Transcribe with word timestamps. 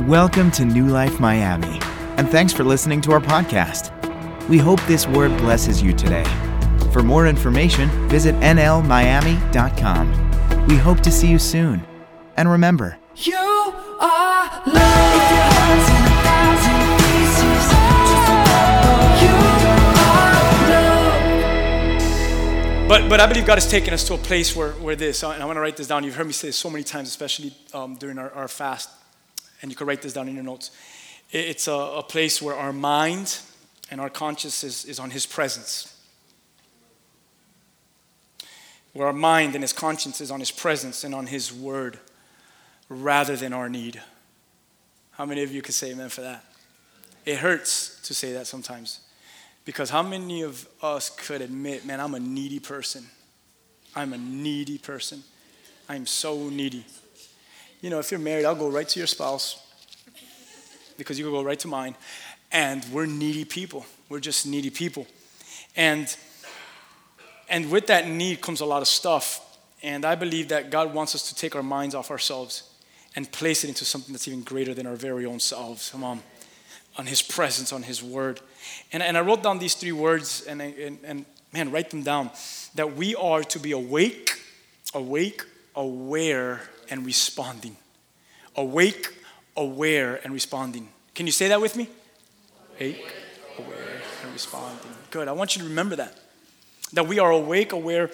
Welcome 0.00 0.50
to 0.52 0.64
New 0.64 0.86
Life 0.88 1.20
Miami, 1.20 1.78
and 2.16 2.28
thanks 2.28 2.52
for 2.52 2.64
listening 2.64 3.00
to 3.02 3.12
our 3.12 3.20
podcast. 3.20 3.92
We 4.48 4.58
hope 4.58 4.80
this 4.86 5.06
word 5.06 5.36
blesses 5.38 5.80
you 5.80 5.92
today. 5.92 6.24
For 6.92 7.02
more 7.02 7.26
information, 7.28 7.88
visit 8.08 8.34
nlmiami.com. 8.36 10.08
We 10.66 10.76
hope 10.76 11.00
to 11.00 11.10
see 11.12 11.28
you 11.28 11.38
soon. 11.38 11.84
And 12.36 12.50
remember, 12.50 12.98
You 13.14 13.36
are 13.36 14.44
love. 14.66 15.14
If 15.14 15.30
your 15.30 15.46
heart's 15.52 15.88
in 15.88 16.02
a 16.02 16.16
thousand 16.24 16.80
pieces, 16.98 17.68
just 18.08 18.28
remember 18.28 18.96
you 19.22 19.34
are 20.08 20.42
love. 22.82 22.88
But, 22.88 23.08
but 23.08 23.20
I 23.20 23.26
believe 23.26 23.46
God 23.46 23.56
has 23.58 23.70
taken 23.70 23.94
us 23.94 24.04
to 24.08 24.14
a 24.14 24.18
place 24.18 24.56
where, 24.56 24.72
where 24.72 24.96
this, 24.96 25.22
and 25.22 25.40
I 25.40 25.44
want 25.44 25.56
to 25.58 25.60
write 25.60 25.76
this 25.76 25.86
down. 25.86 26.02
You've 26.02 26.16
heard 26.16 26.26
me 26.26 26.32
say 26.32 26.48
this 26.48 26.56
so 26.56 26.70
many 26.70 26.82
times, 26.82 27.08
especially 27.08 27.52
um, 27.72 27.94
during 27.96 28.18
our, 28.18 28.30
our 28.32 28.48
fast, 28.48 28.88
and 29.62 29.70
you 29.70 29.76
can 29.76 29.86
write 29.86 30.02
this 30.02 30.12
down 30.12 30.28
in 30.28 30.34
your 30.34 30.44
notes. 30.44 30.72
It's 31.30 31.68
a, 31.68 31.72
a 31.72 32.02
place 32.02 32.42
where 32.42 32.54
our 32.54 32.72
mind 32.72 33.38
and 33.90 34.00
our 34.00 34.10
conscience 34.10 34.64
is, 34.64 34.84
is 34.84 34.98
on 34.98 35.10
His 35.10 35.24
presence. 35.24 35.96
Where 38.92 39.06
our 39.06 39.12
mind 39.12 39.54
and 39.54 39.64
His 39.64 39.72
conscience 39.72 40.20
is 40.20 40.30
on 40.30 40.40
His 40.40 40.50
presence 40.50 41.04
and 41.04 41.14
on 41.14 41.26
His 41.26 41.52
word 41.52 41.98
rather 42.88 43.36
than 43.36 43.52
our 43.52 43.68
need. 43.68 44.02
How 45.12 45.24
many 45.24 45.42
of 45.42 45.52
you 45.52 45.62
can 45.62 45.72
say 45.72 45.92
amen 45.92 46.10
for 46.10 46.20
that? 46.22 46.44
It 47.24 47.38
hurts 47.38 48.00
to 48.02 48.14
say 48.14 48.32
that 48.32 48.46
sometimes. 48.46 49.00
Because 49.64 49.90
how 49.90 50.02
many 50.02 50.42
of 50.42 50.66
us 50.82 51.08
could 51.08 51.40
admit, 51.40 51.86
man, 51.86 52.00
I'm 52.00 52.14
a 52.14 52.20
needy 52.20 52.58
person? 52.58 53.06
I'm 53.94 54.12
a 54.12 54.18
needy 54.18 54.78
person. 54.78 55.22
I'm 55.88 56.06
so 56.06 56.48
needy. 56.48 56.84
You 57.82 57.90
know, 57.90 57.98
if 57.98 58.12
you're 58.12 58.20
married, 58.20 58.44
I'll 58.44 58.54
go 58.54 58.70
right 58.70 58.88
to 58.88 59.00
your 59.00 59.08
spouse 59.08 59.60
because 60.96 61.18
you 61.18 61.24
can 61.24 61.32
go 61.32 61.42
right 61.42 61.58
to 61.58 61.68
mine. 61.68 61.96
And 62.52 62.84
we're 62.92 63.06
needy 63.06 63.44
people. 63.44 63.84
We're 64.08 64.20
just 64.20 64.46
needy 64.46 64.70
people. 64.70 65.06
And 65.74 66.14
and 67.48 67.70
with 67.72 67.88
that 67.88 68.06
need 68.06 68.40
comes 68.40 68.60
a 68.60 68.64
lot 68.64 68.82
of 68.82 68.88
stuff. 68.88 69.40
And 69.82 70.04
I 70.04 70.14
believe 70.14 70.48
that 70.48 70.70
God 70.70 70.94
wants 70.94 71.16
us 71.16 71.28
to 71.28 71.34
take 71.34 71.56
our 71.56 71.62
minds 71.62 71.94
off 71.94 72.10
ourselves 72.12 72.62
and 73.16 73.30
place 73.32 73.64
it 73.64 73.68
into 73.68 73.84
something 73.84 74.12
that's 74.12 74.28
even 74.28 74.42
greater 74.42 74.74
than 74.74 74.86
our 74.86 74.94
very 74.94 75.26
own 75.26 75.40
selves. 75.40 75.90
Come 75.90 76.04
on. 76.04 76.20
On 76.98 77.06
His 77.06 77.20
presence, 77.20 77.72
on 77.72 77.82
His 77.82 78.00
word. 78.00 78.40
And, 78.92 79.02
and 79.02 79.18
I 79.18 79.22
wrote 79.22 79.42
down 79.42 79.58
these 79.58 79.74
three 79.74 79.92
words, 79.92 80.42
and, 80.42 80.62
I- 80.62 80.74
and, 80.80 80.98
and 81.02 81.24
man, 81.52 81.72
write 81.72 81.90
them 81.90 82.04
down. 82.04 82.30
That 82.76 82.94
we 82.94 83.16
are 83.16 83.42
to 83.42 83.58
be 83.58 83.72
awake, 83.72 84.40
awake, 84.94 85.42
aware, 85.74 86.60
and 86.92 87.06
responding. 87.06 87.74
Awake, 88.54 89.14
aware, 89.56 90.20
and 90.22 90.34
responding. 90.34 90.90
Can 91.14 91.24
you 91.24 91.32
say 91.32 91.48
that 91.48 91.58
with 91.58 91.74
me? 91.74 91.88
Awake, 92.78 93.14
aware, 93.58 94.02
and 94.22 94.32
responding. 94.32 94.92
Good. 95.10 95.26
I 95.26 95.32
want 95.32 95.56
you 95.56 95.62
to 95.62 95.68
remember 95.68 95.96
that. 95.96 96.18
That 96.92 97.08
we 97.08 97.18
are 97.18 97.30
awake, 97.30 97.72
aware, 97.72 98.10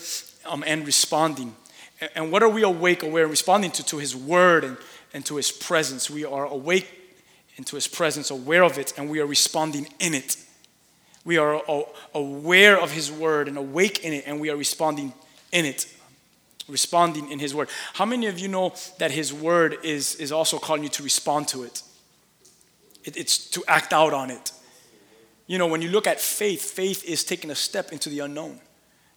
um, 0.47 0.63
and 0.65 0.87
responding. 0.87 1.57
And 2.15 2.31
what 2.31 2.45
are 2.45 2.49
we 2.49 2.63
awake, 2.63 3.03
aware, 3.03 3.25
and 3.25 3.31
responding 3.33 3.73
to? 3.73 3.85
To 3.85 3.99
His 3.99 4.15
Word 4.15 4.63
and, 4.63 4.77
and 5.13 5.27
to 5.27 5.35
His 5.37 5.51
presence. 5.51 6.09
We 6.09 6.25
are 6.25 6.47
awake 6.47 6.89
into 7.57 7.75
His 7.75 7.89
presence, 7.89 8.31
aware 8.31 8.63
of 8.63 8.79
it, 8.79 8.93
and 8.97 9.11
we 9.11 9.19
are 9.19 9.27
responding 9.27 9.89
in 9.99 10.15
it. 10.15 10.37
We 11.25 11.37
are 11.37 11.61
aware 12.15 12.81
of 12.81 12.93
His 12.93 13.11
Word 13.11 13.49
and 13.49 13.59
awake 13.59 14.05
in 14.05 14.13
it, 14.13 14.23
and 14.25 14.39
we 14.39 14.51
are 14.51 14.57
responding 14.57 15.13
in 15.51 15.65
it. 15.65 15.93
Responding 16.69 17.31
in 17.31 17.39
His 17.39 17.55
Word. 17.55 17.69
How 17.95 18.05
many 18.05 18.27
of 18.27 18.39
you 18.39 18.49
know 18.49 18.75
that 18.99 19.11
His 19.11 19.33
Word 19.33 19.79
is, 19.83 20.15
is 20.17 20.33
also 20.33 20.59
calling 20.59 20.83
you 20.83 20.89
to 20.91 21.03
respond 21.03 21.49
to 21.49 21.63
it? 21.63 21.83
it? 23.05 23.17
It's 23.17 23.39
to 23.51 23.65
act 23.67 23.93
out 23.93 24.13
on 24.13 24.31
it. 24.31 24.53
You 25.47 25.57
know, 25.57 25.67
when 25.67 25.81
you 25.81 25.89
look 25.89 26.07
at 26.07 26.21
faith, 26.21 26.63
faith 26.63 27.05
is 27.05 27.25
taking 27.25 27.51
a 27.51 27.55
step 27.55 27.91
into 27.91 28.11
the 28.11 28.21
unknown. 28.21 28.61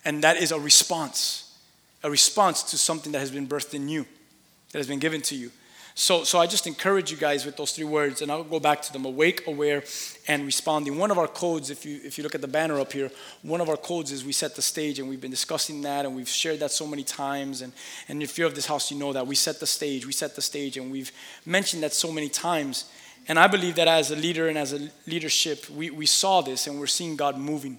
And 0.05 0.23
that 0.23 0.37
is 0.37 0.51
a 0.51 0.59
response, 0.59 1.57
a 2.03 2.09
response 2.09 2.63
to 2.71 2.77
something 2.77 3.11
that 3.11 3.19
has 3.19 3.31
been 3.31 3.47
birthed 3.47 3.73
in 3.73 3.87
you, 3.87 4.05
that 4.71 4.79
has 4.79 4.87
been 4.87 4.99
given 4.99 5.21
to 5.23 5.35
you. 5.35 5.51
So, 5.93 6.23
so 6.23 6.39
I 6.39 6.47
just 6.47 6.67
encourage 6.67 7.11
you 7.11 7.17
guys 7.17 7.45
with 7.45 7.57
those 7.57 7.73
three 7.73 7.85
words, 7.85 8.21
and 8.21 8.31
I'll 8.31 8.43
go 8.43 8.59
back 8.59 8.81
to 8.83 8.93
them 8.93 9.05
awake, 9.05 9.45
aware, 9.45 9.83
and 10.27 10.45
responding. 10.45 10.97
One 10.97 11.11
of 11.11 11.17
our 11.17 11.27
codes, 11.27 11.69
if 11.69 11.85
you, 11.85 11.99
if 12.03 12.17
you 12.17 12.23
look 12.23 12.33
at 12.33 12.41
the 12.41 12.47
banner 12.47 12.79
up 12.79 12.93
here, 12.93 13.11
one 13.41 13.59
of 13.59 13.69
our 13.69 13.77
codes 13.77 14.11
is 14.11 14.23
we 14.23 14.31
set 14.31 14.55
the 14.55 14.61
stage, 14.61 14.99
and 14.99 15.09
we've 15.09 15.19
been 15.19 15.31
discussing 15.31 15.81
that, 15.81 16.05
and 16.05 16.15
we've 16.15 16.29
shared 16.29 16.59
that 16.61 16.71
so 16.71 16.87
many 16.87 17.03
times. 17.03 17.61
And, 17.61 17.73
and 18.07 18.23
if 18.23 18.37
you're 18.37 18.47
of 18.47 18.55
this 18.55 18.67
house, 18.67 18.89
you 18.89 18.97
know 18.97 19.11
that. 19.11 19.27
We 19.27 19.35
set 19.35 19.59
the 19.59 19.67
stage, 19.67 20.05
we 20.05 20.13
set 20.13 20.35
the 20.35 20.41
stage, 20.41 20.77
and 20.77 20.91
we've 20.91 21.11
mentioned 21.45 21.83
that 21.83 21.93
so 21.93 22.11
many 22.11 22.29
times. 22.29 22.85
And 23.27 23.37
I 23.37 23.47
believe 23.47 23.75
that 23.75 23.87
as 23.87 24.11
a 24.11 24.15
leader 24.15 24.47
and 24.47 24.57
as 24.57 24.73
a 24.73 24.89
leadership, 25.05 25.69
we, 25.69 25.89
we 25.89 26.05
saw 26.05 26.41
this, 26.41 26.67
and 26.67 26.79
we're 26.79 26.87
seeing 26.87 27.15
God 27.15 27.37
moving. 27.37 27.77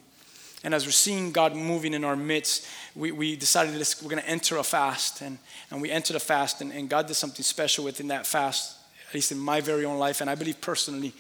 And 0.65 0.75
as 0.75 0.87
we're 0.87 0.93
seeing 0.93 1.33
God 1.33 1.57
moving 1.57 1.93
in 1.93 2.05
our 2.05 2.15
midst, 2.15 2.67
we, 2.95 3.11
we 3.11 3.37
decided 3.37 3.75
this, 3.75 4.01
we're 4.01 4.11
going 4.11 4.23
to 4.23 4.29
enter 4.29 4.59
a 4.59 4.63
fast. 4.63 5.21
And, 5.21 5.39
and 5.71 5.83
we 5.83 5.91
entered 5.91 6.17
a 6.17 6.21
fast, 6.21 6.61
and, 6.61 6.73
and 6.73 6.89
God 6.89 7.07
did 7.07 7.15
something 7.15 7.43
special 7.43 7.85
within 7.85 8.09
that 8.09 8.27
fast, 8.27 8.77
at 9.09 9.15
least 9.15 9.33
in 9.33 9.39
my 9.39 9.61
very 9.61 9.85
own 9.85 9.99
life, 9.99 10.21
and 10.21 10.31
I 10.31 10.35
believe 10.35 10.61
personally 10.61 11.13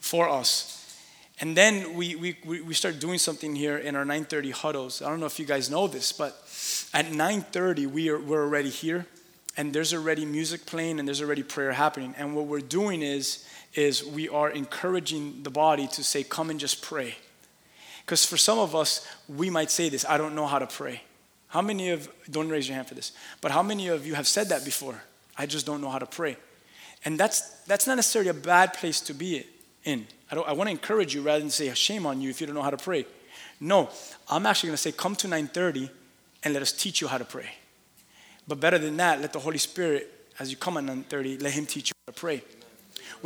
for 0.00 0.28
us. 0.28 0.72
And 1.40 1.56
then 1.56 1.94
we, 1.94 2.14
we, 2.14 2.36
we 2.44 2.72
start 2.72 2.98
doing 2.98 3.18
something 3.18 3.54
here 3.54 3.76
in 3.76 3.94
our 3.94 4.04
930 4.04 4.50
huddles. 4.52 5.02
I 5.02 5.10
don't 5.10 5.20
know 5.20 5.26
if 5.26 5.38
you 5.38 5.44
guys 5.44 5.68
know 5.70 5.86
this, 5.86 6.12
but 6.12 6.32
at 6.94 7.10
930, 7.10 7.86
we 7.86 8.08
are, 8.08 8.18
we're 8.18 8.42
already 8.42 8.70
here, 8.70 9.06
and 9.56 9.72
there's 9.72 9.92
already 9.92 10.24
music 10.24 10.64
playing, 10.64 10.98
and 10.98 11.06
there's 11.06 11.20
already 11.20 11.42
prayer 11.42 11.72
happening. 11.72 12.14
And 12.16 12.34
what 12.34 12.46
we're 12.46 12.60
doing 12.60 13.02
is, 13.02 13.46
is 13.74 14.02
we 14.02 14.28
are 14.28 14.48
encouraging 14.48 15.42
the 15.42 15.50
body 15.50 15.86
to 15.88 16.04
say, 16.04 16.22
come 16.22 16.48
and 16.48 16.58
just 16.58 16.82
pray. 16.82 17.16
Because 18.06 18.24
for 18.24 18.36
some 18.36 18.60
of 18.60 18.76
us, 18.76 19.04
we 19.28 19.50
might 19.50 19.70
say 19.70 19.88
this 19.88 20.04
I 20.08 20.16
don't 20.16 20.36
know 20.36 20.46
how 20.46 20.60
to 20.60 20.66
pray. 20.66 21.02
How 21.48 21.60
many 21.60 21.90
of, 21.90 22.08
don't 22.30 22.48
raise 22.48 22.68
your 22.68 22.76
hand 22.76 22.86
for 22.86 22.94
this, 22.94 23.12
but 23.40 23.50
how 23.50 23.62
many 23.62 23.88
of 23.88 24.06
you 24.06 24.14
have 24.14 24.26
said 24.26 24.48
that 24.48 24.64
before? 24.64 25.02
I 25.36 25.46
just 25.46 25.66
don't 25.66 25.80
know 25.80 25.90
how 25.90 25.98
to 25.98 26.06
pray. 26.06 26.36
And 27.04 27.18
that's, 27.18 27.40
that's 27.64 27.86
not 27.86 27.96
necessarily 27.96 28.30
a 28.30 28.34
bad 28.34 28.74
place 28.74 29.00
to 29.02 29.14
be 29.14 29.44
in. 29.84 30.06
I, 30.30 30.36
I 30.36 30.52
want 30.52 30.68
to 30.68 30.72
encourage 30.72 31.14
you 31.14 31.22
rather 31.22 31.40
than 31.40 31.50
say, 31.50 31.72
shame 31.74 32.06
on 32.06 32.20
you 32.20 32.30
if 32.30 32.40
you 32.40 32.46
don't 32.46 32.56
know 32.56 32.62
how 32.62 32.70
to 32.70 32.76
pray. 32.76 33.06
No, 33.60 33.90
I'm 34.28 34.46
actually 34.46 34.68
going 34.68 34.76
to 34.76 34.82
say, 34.82 34.92
come 34.92 35.14
to 35.16 35.28
930 35.28 35.90
and 36.42 36.54
let 36.54 36.62
us 36.62 36.72
teach 36.72 37.00
you 37.00 37.08
how 37.08 37.18
to 37.18 37.24
pray. 37.24 37.48
But 38.48 38.60
better 38.60 38.78
than 38.78 38.96
that, 38.98 39.20
let 39.20 39.32
the 39.32 39.40
Holy 39.40 39.58
Spirit, 39.58 40.12
as 40.38 40.50
you 40.50 40.56
come 40.56 40.76
at 40.76 40.84
930, 40.84 41.38
let 41.38 41.52
Him 41.52 41.66
teach 41.66 41.90
you 41.90 41.94
how 42.06 42.12
to 42.12 42.20
pray 42.20 42.42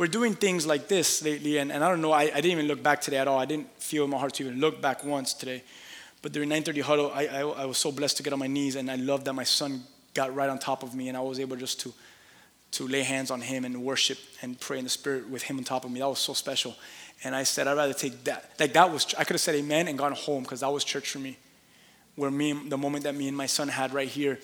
we're 0.01 0.07
doing 0.07 0.33
things 0.33 0.65
like 0.65 0.87
this 0.87 1.21
lately, 1.21 1.59
and, 1.59 1.71
and 1.71 1.83
I 1.83 1.87
don't 1.87 2.01
know, 2.01 2.11
I, 2.11 2.23
I 2.23 2.41
didn't 2.41 2.53
even 2.53 2.65
look 2.65 2.81
back 2.81 3.01
today 3.01 3.17
at 3.17 3.27
all. 3.27 3.37
I 3.37 3.45
didn't 3.45 3.69
feel 3.79 4.05
in 4.05 4.09
my 4.09 4.17
heart 4.17 4.33
to 4.33 4.43
even 4.43 4.59
look 4.59 4.81
back 4.81 5.03
once 5.03 5.31
today. 5.31 5.61
But 6.23 6.31
during 6.31 6.49
9:30 6.49 6.81
huddle, 6.81 7.11
I, 7.13 7.27
I, 7.27 7.41
I 7.41 7.65
was 7.65 7.77
so 7.77 7.91
blessed 7.91 8.17
to 8.17 8.23
get 8.23 8.33
on 8.33 8.39
my 8.39 8.47
knees, 8.47 8.75
and 8.77 8.89
I 8.89 8.95
loved 8.95 9.25
that 9.25 9.33
my 9.33 9.43
son 9.43 9.83
got 10.15 10.33
right 10.33 10.49
on 10.49 10.57
top 10.57 10.81
of 10.81 10.95
me, 10.95 11.07
and 11.09 11.15
I 11.15 11.21
was 11.21 11.39
able 11.39 11.55
just 11.55 11.79
to 11.81 11.93
to 12.71 12.87
lay 12.87 13.03
hands 13.03 13.29
on 13.29 13.41
him 13.41 13.63
and 13.63 13.83
worship 13.83 14.17
and 14.41 14.59
pray 14.59 14.79
in 14.79 14.85
the 14.85 14.89
spirit 14.89 15.29
with 15.29 15.43
him 15.43 15.59
on 15.59 15.63
top 15.63 15.85
of 15.85 15.91
me. 15.91 15.99
That 15.99 16.07
was 16.07 16.17
so 16.17 16.33
special. 16.33 16.73
And 17.23 17.35
I 17.35 17.43
said, 17.43 17.67
I'd 17.67 17.77
rather 17.77 17.93
take 17.93 18.23
that. 18.23 18.49
Like 18.59 18.73
that 18.73 18.91
was, 18.91 19.13
I 19.19 19.23
could 19.23 19.35
have 19.35 19.41
said 19.41 19.53
amen 19.55 19.87
and 19.87 19.99
gone 19.99 20.13
home 20.13 20.41
because 20.41 20.61
that 20.61 20.71
was 20.71 20.83
church 20.83 21.11
for 21.11 21.19
me. 21.19 21.37
Where 22.15 22.31
me, 22.31 22.53
the 22.53 22.77
moment 22.77 23.03
that 23.03 23.13
me 23.13 23.27
and 23.27 23.37
my 23.37 23.45
son 23.45 23.67
had 23.67 23.93
right 23.93 24.07
here 24.07 24.39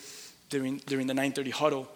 during 0.50 0.76
during 0.86 1.08
the 1.08 1.14
9:30 1.14 1.50
huddle, 1.50 1.88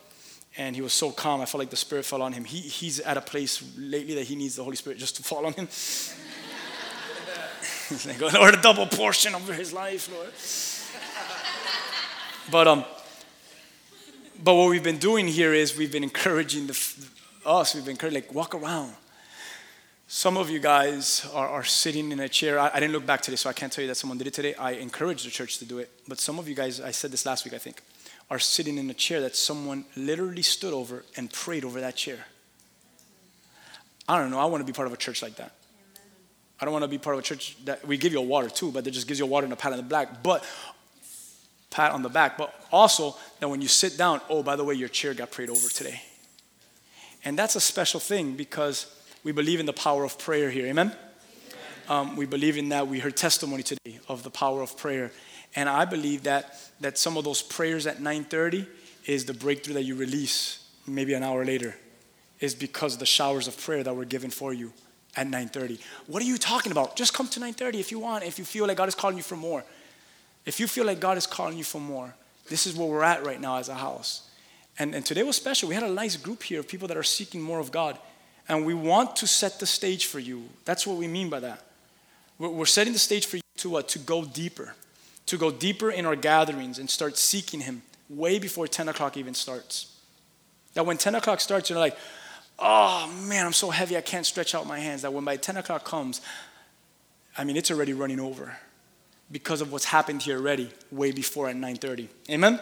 and 0.56 0.76
he 0.76 0.82
was 0.82 0.92
so 0.92 1.10
calm. 1.10 1.40
I 1.40 1.46
felt 1.46 1.60
like 1.60 1.70
the 1.70 1.76
Spirit 1.76 2.04
fell 2.04 2.22
on 2.22 2.32
him. 2.32 2.44
He, 2.44 2.58
he's 2.58 3.00
at 3.00 3.16
a 3.16 3.20
place 3.20 3.62
lately 3.76 4.14
that 4.14 4.24
he 4.24 4.36
needs 4.36 4.56
the 4.56 4.64
Holy 4.64 4.76
Spirit 4.76 4.98
just 4.98 5.16
to 5.16 5.22
fall 5.22 5.46
on 5.46 5.54
him. 5.54 5.66
like, 8.06 8.32
Lord, 8.32 8.54
a 8.54 8.60
double 8.60 8.86
portion 8.86 9.34
over 9.34 9.52
his 9.52 9.72
life, 9.72 10.10
Lord. 10.12 10.32
but 12.50 12.68
um, 12.68 12.84
but 14.42 14.54
what 14.54 14.70
we've 14.70 14.82
been 14.82 14.98
doing 14.98 15.28
here 15.28 15.54
is 15.54 15.76
we've 15.76 15.92
been 15.92 16.02
encouraging 16.02 16.66
the, 16.66 17.08
us. 17.46 17.74
We've 17.74 17.84
been 17.84 17.92
encouraging, 17.92 18.22
like, 18.22 18.34
walk 18.34 18.56
around. 18.56 18.92
Some 20.08 20.36
of 20.36 20.50
you 20.50 20.58
guys 20.58 21.28
are, 21.32 21.48
are 21.48 21.64
sitting 21.64 22.10
in 22.10 22.18
a 22.18 22.28
chair. 22.28 22.58
I, 22.58 22.72
I 22.74 22.80
didn't 22.80 22.92
look 22.92 23.06
back 23.06 23.22
today, 23.22 23.36
so 23.36 23.48
I 23.48 23.52
can't 23.52 23.72
tell 23.72 23.82
you 23.82 23.88
that 23.88 23.94
someone 23.94 24.18
did 24.18 24.26
it 24.26 24.34
today. 24.34 24.54
I 24.54 24.72
encourage 24.72 25.22
the 25.22 25.30
church 25.30 25.58
to 25.58 25.64
do 25.64 25.78
it. 25.78 25.90
But 26.08 26.18
some 26.18 26.40
of 26.40 26.48
you 26.48 26.56
guys, 26.56 26.80
I 26.80 26.90
said 26.90 27.12
this 27.12 27.24
last 27.24 27.44
week, 27.44 27.54
I 27.54 27.58
think 27.58 27.82
are 28.32 28.38
sitting 28.38 28.78
in 28.78 28.88
a 28.88 28.94
chair 28.94 29.20
that 29.20 29.36
someone 29.36 29.84
literally 29.94 30.40
stood 30.40 30.72
over 30.72 31.04
and 31.18 31.30
prayed 31.30 31.66
over 31.66 31.82
that 31.82 31.94
chair. 31.94 32.16
I 34.08 34.18
don't 34.18 34.30
know. 34.30 34.38
I 34.38 34.46
want 34.46 34.62
to 34.62 34.64
be 34.64 34.72
part 34.72 34.86
of 34.86 34.94
a 34.94 34.96
church 34.96 35.22
like 35.22 35.36
that. 35.36 35.52
I 36.58 36.64
don't 36.64 36.72
want 36.72 36.82
to 36.82 36.88
be 36.88 36.96
part 36.96 37.14
of 37.14 37.20
a 37.20 37.22
church 37.22 37.58
that 37.66 37.86
we 37.86 37.98
give 37.98 38.10
you 38.10 38.20
a 38.20 38.22
water 38.22 38.48
too, 38.48 38.72
but 38.72 38.84
that 38.84 38.92
just 38.92 39.06
gives 39.06 39.18
you 39.20 39.26
a 39.26 39.28
water 39.28 39.44
and 39.44 39.52
a 39.52 39.56
pat 39.56 39.72
on 39.72 39.76
the 39.76 39.84
back. 39.84 40.22
But 40.22 40.46
pat 41.68 41.92
on 41.92 42.02
the 42.02 42.08
back. 42.08 42.38
But 42.38 42.54
also 42.72 43.16
that 43.38 43.50
when 43.50 43.60
you 43.60 43.68
sit 43.68 43.98
down, 43.98 44.22
oh, 44.30 44.42
by 44.42 44.56
the 44.56 44.64
way, 44.64 44.76
your 44.76 44.88
chair 44.88 45.12
got 45.12 45.30
prayed 45.30 45.50
over 45.50 45.68
today. 45.68 46.00
And 47.26 47.38
that's 47.38 47.54
a 47.54 47.60
special 47.60 48.00
thing 48.00 48.32
because 48.34 48.86
we 49.24 49.32
believe 49.32 49.60
in 49.60 49.66
the 49.66 49.74
power 49.74 50.04
of 50.04 50.18
prayer 50.18 50.50
here. 50.50 50.68
Amen. 50.68 50.96
Um, 51.86 52.16
we 52.16 52.24
believe 52.24 52.56
in 52.56 52.70
that. 52.70 52.88
We 52.88 52.98
heard 52.98 53.14
testimony 53.14 53.62
today 53.62 54.00
of 54.08 54.22
the 54.22 54.30
power 54.30 54.62
of 54.62 54.74
prayer. 54.78 55.12
And 55.54 55.68
I 55.68 55.84
believe 55.84 56.22
that, 56.24 56.58
that 56.80 56.98
some 56.98 57.16
of 57.16 57.24
those 57.24 57.42
prayers 57.42 57.86
at 57.86 57.98
9:30 57.98 58.66
is 59.06 59.24
the 59.24 59.34
breakthrough 59.34 59.74
that 59.74 59.84
you 59.84 59.94
release 59.94 60.66
maybe 60.86 61.14
an 61.14 61.22
hour 61.22 61.44
later. 61.44 61.74
is 62.40 62.56
because 62.56 62.98
the 62.98 63.06
showers 63.06 63.46
of 63.46 63.56
prayer 63.56 63.84
that 63.84 63.94
were 63.94 64.04
given 64.04 64.28
for 64.28 64.52
you 64.52 64.72
at 65.16 65.28
9:30. 65.28 65.78
What 66.08 66.22
are 66.22 66.26
you 66.26 66.38
talking 66.38 66.72
about? 66.72 66.96
Just 66.96 67.14
come 67.14 67.28
to 67.28 67.40
9:30 67.40 67.78
if 67.78 67.92
you 67.92 68.00
want, 68.00 68.24
if 68.24 68.38
you 68.38 68.44
feel 68.44 68.66
like 68.66 68.76
God 68.76 68.88
is 68.88 68.94
calling 68.94 69.16
you 69.16 69.22
for 69.22 69.36
more. 69.36 69.64
If 70.44 70.58
you 70.58 70.66
feel 70.66 70.84
like 70.84 70.98
God 70.98 71.16
is 71.16 71.26
calling 71.26 71.56
you 71.56 71.64
for 71.64 71.80
more, 71.80 72.14
this 72.48 72.66
is 72.66 72.74
where 72.74 72.88
we're 72.88 73.04
at 73.04 73.24
right 73.24 73.40
now 73.40 73.58
as 73.58 73.68
a 73.68 73.74
house. 73.74 74.28
And, 74.78 74.94
and 74.94 75.04
today 75.04 75.22
was 75.22 75.36
special. 75.36 75.68
We 75.68 75.74
had 75.74 75.84
a 75.84 75.90
nice 75.90 76.16
group 76.16 76.42
here 76.42 76.60
of 76.60 76.66
people 76.66 76.88
that 76.88 76.96
are 76.96 77.02
seeking 77.02 77.40
more 77.40 77.60
of 77.60 77.70
God. 77.70 77.98
And 78.48 78.66
we 78.66 78.74
want 78.74 79.16
to 79.16 79.26
set 79.26 79.60
the 79.60 79.66
stage 79.66 80.06
for 80.06 80.18
you. 80.18 80.48
That's 80.64 80.86
what 80.86 80.96
we 80.96 81.06
mean 81.06 81.30
by 81.30 81.40
that. 81.40 81.64
We're, 82.38 82.66
setting 82.66 82.92
the 82.92 82.98
stage 82.98 83.26
for 83.26 83.36
you 83.36 83.42
to 83.58 83.70
what? 83.70 83.88
To 83.90 84.00
go 84.00 84.24
deeper. 84.24 84.74
To 85.26 85.38
go 85.38 85.50
deeper 85.50 85.90
in 85.90 86.04
our 86.04 86.16
gatherings 86.16 86.78
and 86.78 86.90
start 86.90 87.16
seeking 87.16 87.60
Him 87.60 87.82
way 88.10 88.38
before 88.38 88.66
10 88.66 88.88
o'clock 88.88 89.16
even 89.16 89.34
starts. 89.34 89.96
That 90.74 90.84
when 90.84 90.98
10 90.98 91.14
o'clock 91.14 91.40
starts, 91.40 91.70
you're 91.70 91.78
like, 91.78 91.96
oh 92.58 93.10
man, 93.26 93.46
I'm 93.46 93.52
so 93.52 93.70
heavy 93.70 93.96
I 93.96 94.00
can't 94.00 94.26
stretch 94.26 94.54
out 94.54 94.66
my 94.66 94.78
hands. 94.78 95.02
That 95.02 95.12
when 95.12 95.24
by 95.24 95.36
10 95.36 95.56
o'clock 95.56 95.84
comes, 95.84 96.20
I 97.36 97.44
mean, 97.44 97.56
it's 97.56 97.70
already 97.70 97.92
running 97.94 98.20
over 98.20 98.56
because 99.32 99.62
of 99.62 99.72
what's 99.72 99.86
happened 99.86 100.22
here 100.22 100.36
already 100.36 100.70
way 100.92 101.10
before 101.10 101.48
at 101.48 101.56
9.30 101.56 102.08
amen 102.30 102.60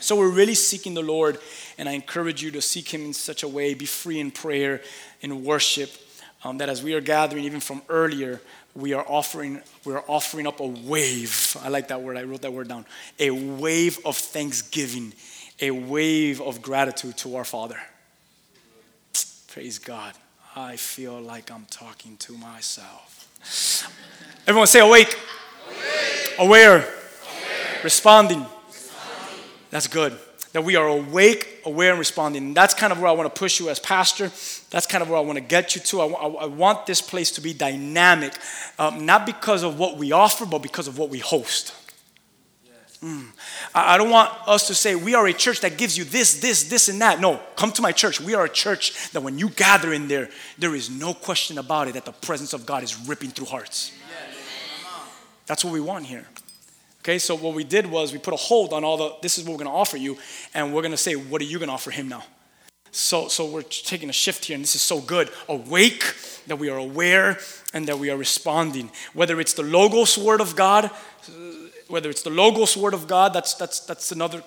so 0.00 0.16
we're 0.16 0.28
really 0.28 0.54
seeking 0.54 0.92
the 0.92 1.02
lord 1.02 1.38
and 1.78 1.88
i 1.88 1.92
encourage 1.92 2.42
you 2.42 2.50
to 2.50 2.60
seek 2.60 2.92
him 2.92 3.04
in 3.04 3.12
such 3.12 3.42
a 3.44 3.48
way 3.48 3.72
be 3.72 3.86
free 3.86 4.18
in 4.18 4.30
prayer 4.30 4.82
in 5.20 5.44
worship 5.44 5.90
um, 6.42 6.58
that 6.58 6.68
as 6.68 6.82
we 6.82 6.92
are 6.92 7.00
gathering 7.00 7.44
even 7.44 7.60
from 7.60 7.80
earlier 7.88 8.40
we 8.74 8.92
are 8.92 9.04
offering 9.08 9.60
we 9.84 9.92
are 9.92 10.04
offering 10.08 10.46
up 10.46 10.60
a 10.60 10.66
wave 10.66 11.56
i 11.62 11.68
like 11.68 11.88
that 11.88 12.02
word 12.02 12.16
i 12.16 12.22
wrote 12.22 12.42
that 12.42 12.52
word 12.52 12.68
down 12.68 12.84
a 13.18 13.30
wave 13.30 13.98
of 14.04 14.16
thanksgiving 14.16 15.12
a 15.60 15.70
wave 15.70 16.40
of 16.40 16.60
gratitude 16.60 17.16
to 17.16 17.36
our 17.36 17.44
father 17.44 17.78
praise 19.48 19.78
god 19.78 20.14
i 20.56 20.76
feel 20.76 21.20
like 21.20 21.50
i'm 21.50 21.66
talking 21.70 22.16
to 22.16 22.32
myself 22.38 23.28
everyone 24.46 24.66
say 24.66 24.80
awake 24.80 25.16
Aware. 26.38 26.78
Aware. 26.78 26.88
Responding. 27.84 28.44
Responding. 28.66 29.44
That's 29.70 29.86
good. 29.86 30.18
That 30.54 30.64
we 30.64 30.76
are 30.76 30.86
awake, 30.86 31.62
aware, 31.66 31.90
and 31.90 31.98
responding. 31.98 32.54
that's 32.54 32.74
kind 32.74 32.92
of 32.92 33.00
where 33.00 33.08
I 33.08 33.12
want 33.12 33.32
to 33.32 33.38
push 33.38 33.60
you 33.60 33.68
as 33.68 33.78
pastor. 33.78 34.30
That's 34.70 34.86
kind 34.86 35.02
of 35.02 35.10
where 35.10 35.18
I 35.18 35.20
want 35.20 35.36
to 35.36 35.44
get 35.44 35.74
you 35.74 35.82
to. 35.82 36.00
I, 36.00 36.06
I, 36.06 36.28
I 36.28 36.46
want 36.46 36.86
this 36.86 37.02
place 37.02 37.32
to 37.32 37.40
be 37.40 37.52
dynamic, 37.52 38.32
um, 38.78 39.04
not 39.04 39.26
because 39.26 39.62
of 39.62 39.78
what 39.78 39.98
we 39.98 40.12
offer, 40.12 40.46
but 40.46 40.62
because 40.62 40.88
of 40.88 40.96
what 40.96 41.10
we 41.10 41.18
host. 41.18 41.74
Mm. 43.02 43.26
I, 43.74 43.94
I 43.94 43.98
don't 43.98 44.10
want 44.10 44.30
us 44.46 44.66
to 44.68 44.74
say 44.74 44.94
we 44.94 45.14
are 45.14 45.26
a 45.26 45.32
church 45.32 45.60
that 45.60 45.76
gives 45.76 45.98
you 45.98 46.04
this, 46.04 46.40
this, 46.40 46.64
this, 46.64 46.88
and 46.88 47.00
that. 47.00 47.20
No, 47.20 47.40
come 47.56 47.72
to 47.72 47.82
my 47.82 47.92
church. 47.92 48.20
We 48.20 48.34
are 48.34 48.44
a 48.44 48.48
church 48.48 49.10
that 49.10 49.22
when 49.22 49.38
you 49.38 49.50
gather 49.50 49.92
in 49.92 50.08
there, 50.08 50.30
there 50.56 50.74
is 50.74 50.88
no 50.88 51.12
question 51.12 51.58
about 51.58 51.88
it 51.88 51.94
that 51.94 52.06
the 52.06 52.12
presence 52.12 52.52
of 52.52 52.64
God 52.64 52.82
is 52.82 52.96
ripping 53.06 53.30
through 53.30 53.46
hearts. 53.46 53.92
That's 55.46 55.64
what 55.64 55.72
we 55.72 55.80
want 55.80 56.06
here. 56.06 56.26
Okay, 57.04 57.18
so 57.18 57.34
what 57.34 57.54
we 57.54 57.64
did 57.64 57.84
was 57.84 58.14
we 58.14 58.18
put 58.18 58.32
a 58.32 58.38
hold 58.38 58.72
on 58.72 58.82
all 58.82 58.96
the, 58.96 59.14
this 59.20 59.36
is 59.36 59.44
what 59.44 59.52
we're 59.52 59.64
gonna 59.64 59.76
offer 59.76 59.98
you, 59.98 60.16
and 60.54 60.72
we're 60.72 60.80
gonna 60.80 60.96
say, 60.96 61.14
what 61.14 61.42
are 61.42 61.44
you 61.44 61.58
gonna 61.58 61.72
offer 61.72 61.90
him 61.90 62.08
now? 62.08 62.24
So, 62.92 63.28
so 63.28 63.44
we're 63.44 63.60
taking 63.60 64.08
a 64.08 64.12
shift 64.12 64.46
here, 64.46 64.54
and 64.54 64.64
this 64.64 64.74
is 64.74 64.80
so 64.80 65.02
good. 65.02 65.28
Awake, 65.46 66.14
that 66.46 66.56
we 66.56 66.70
are 66.70 66.78
aware, 66.78 67.38
and 67.74 67.86
that 67.88 67.98
we 67.98 68.08
are 68.08 68.16
responding. 68.16 68.90
Whether 69.12 69.38
it's 69.38 69.52
the 69.52 69.62
Logos 69.62 70.16
Word 70.16 70.40
of 70.40 70.56
God, 70.56 70.90
whether 71.88 72.08
it's 72.08 72.22
the 72.22 72.30
Logos 72.30 72.74
Word 72.74 72.94
of 72.94 73.06
God, 73.06 73.34
that's, 73.34 73.52
that's, 73.52 73.80
that's 73.80 74.10
another 74.10 74.42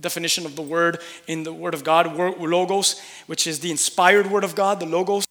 definition 0.00 0.46
of 0.46 0.56
the 0.56 0.62
word 0.62 1.00
in 1.26 1.42
the 1.42 1.52
Word 1.52 1.74
of 1.74 1.84
God, 1.84 2.16
Logos, 2.16 2.98
which 3.26 3.46
is 3.46 3.60
the 3.60 3.70
inspired 3.70 4.30
Word 4.30 4.44
of 4.44 4.54
God, 4.54 4.80
the 4.80 4.86
Logos 4.86 5.26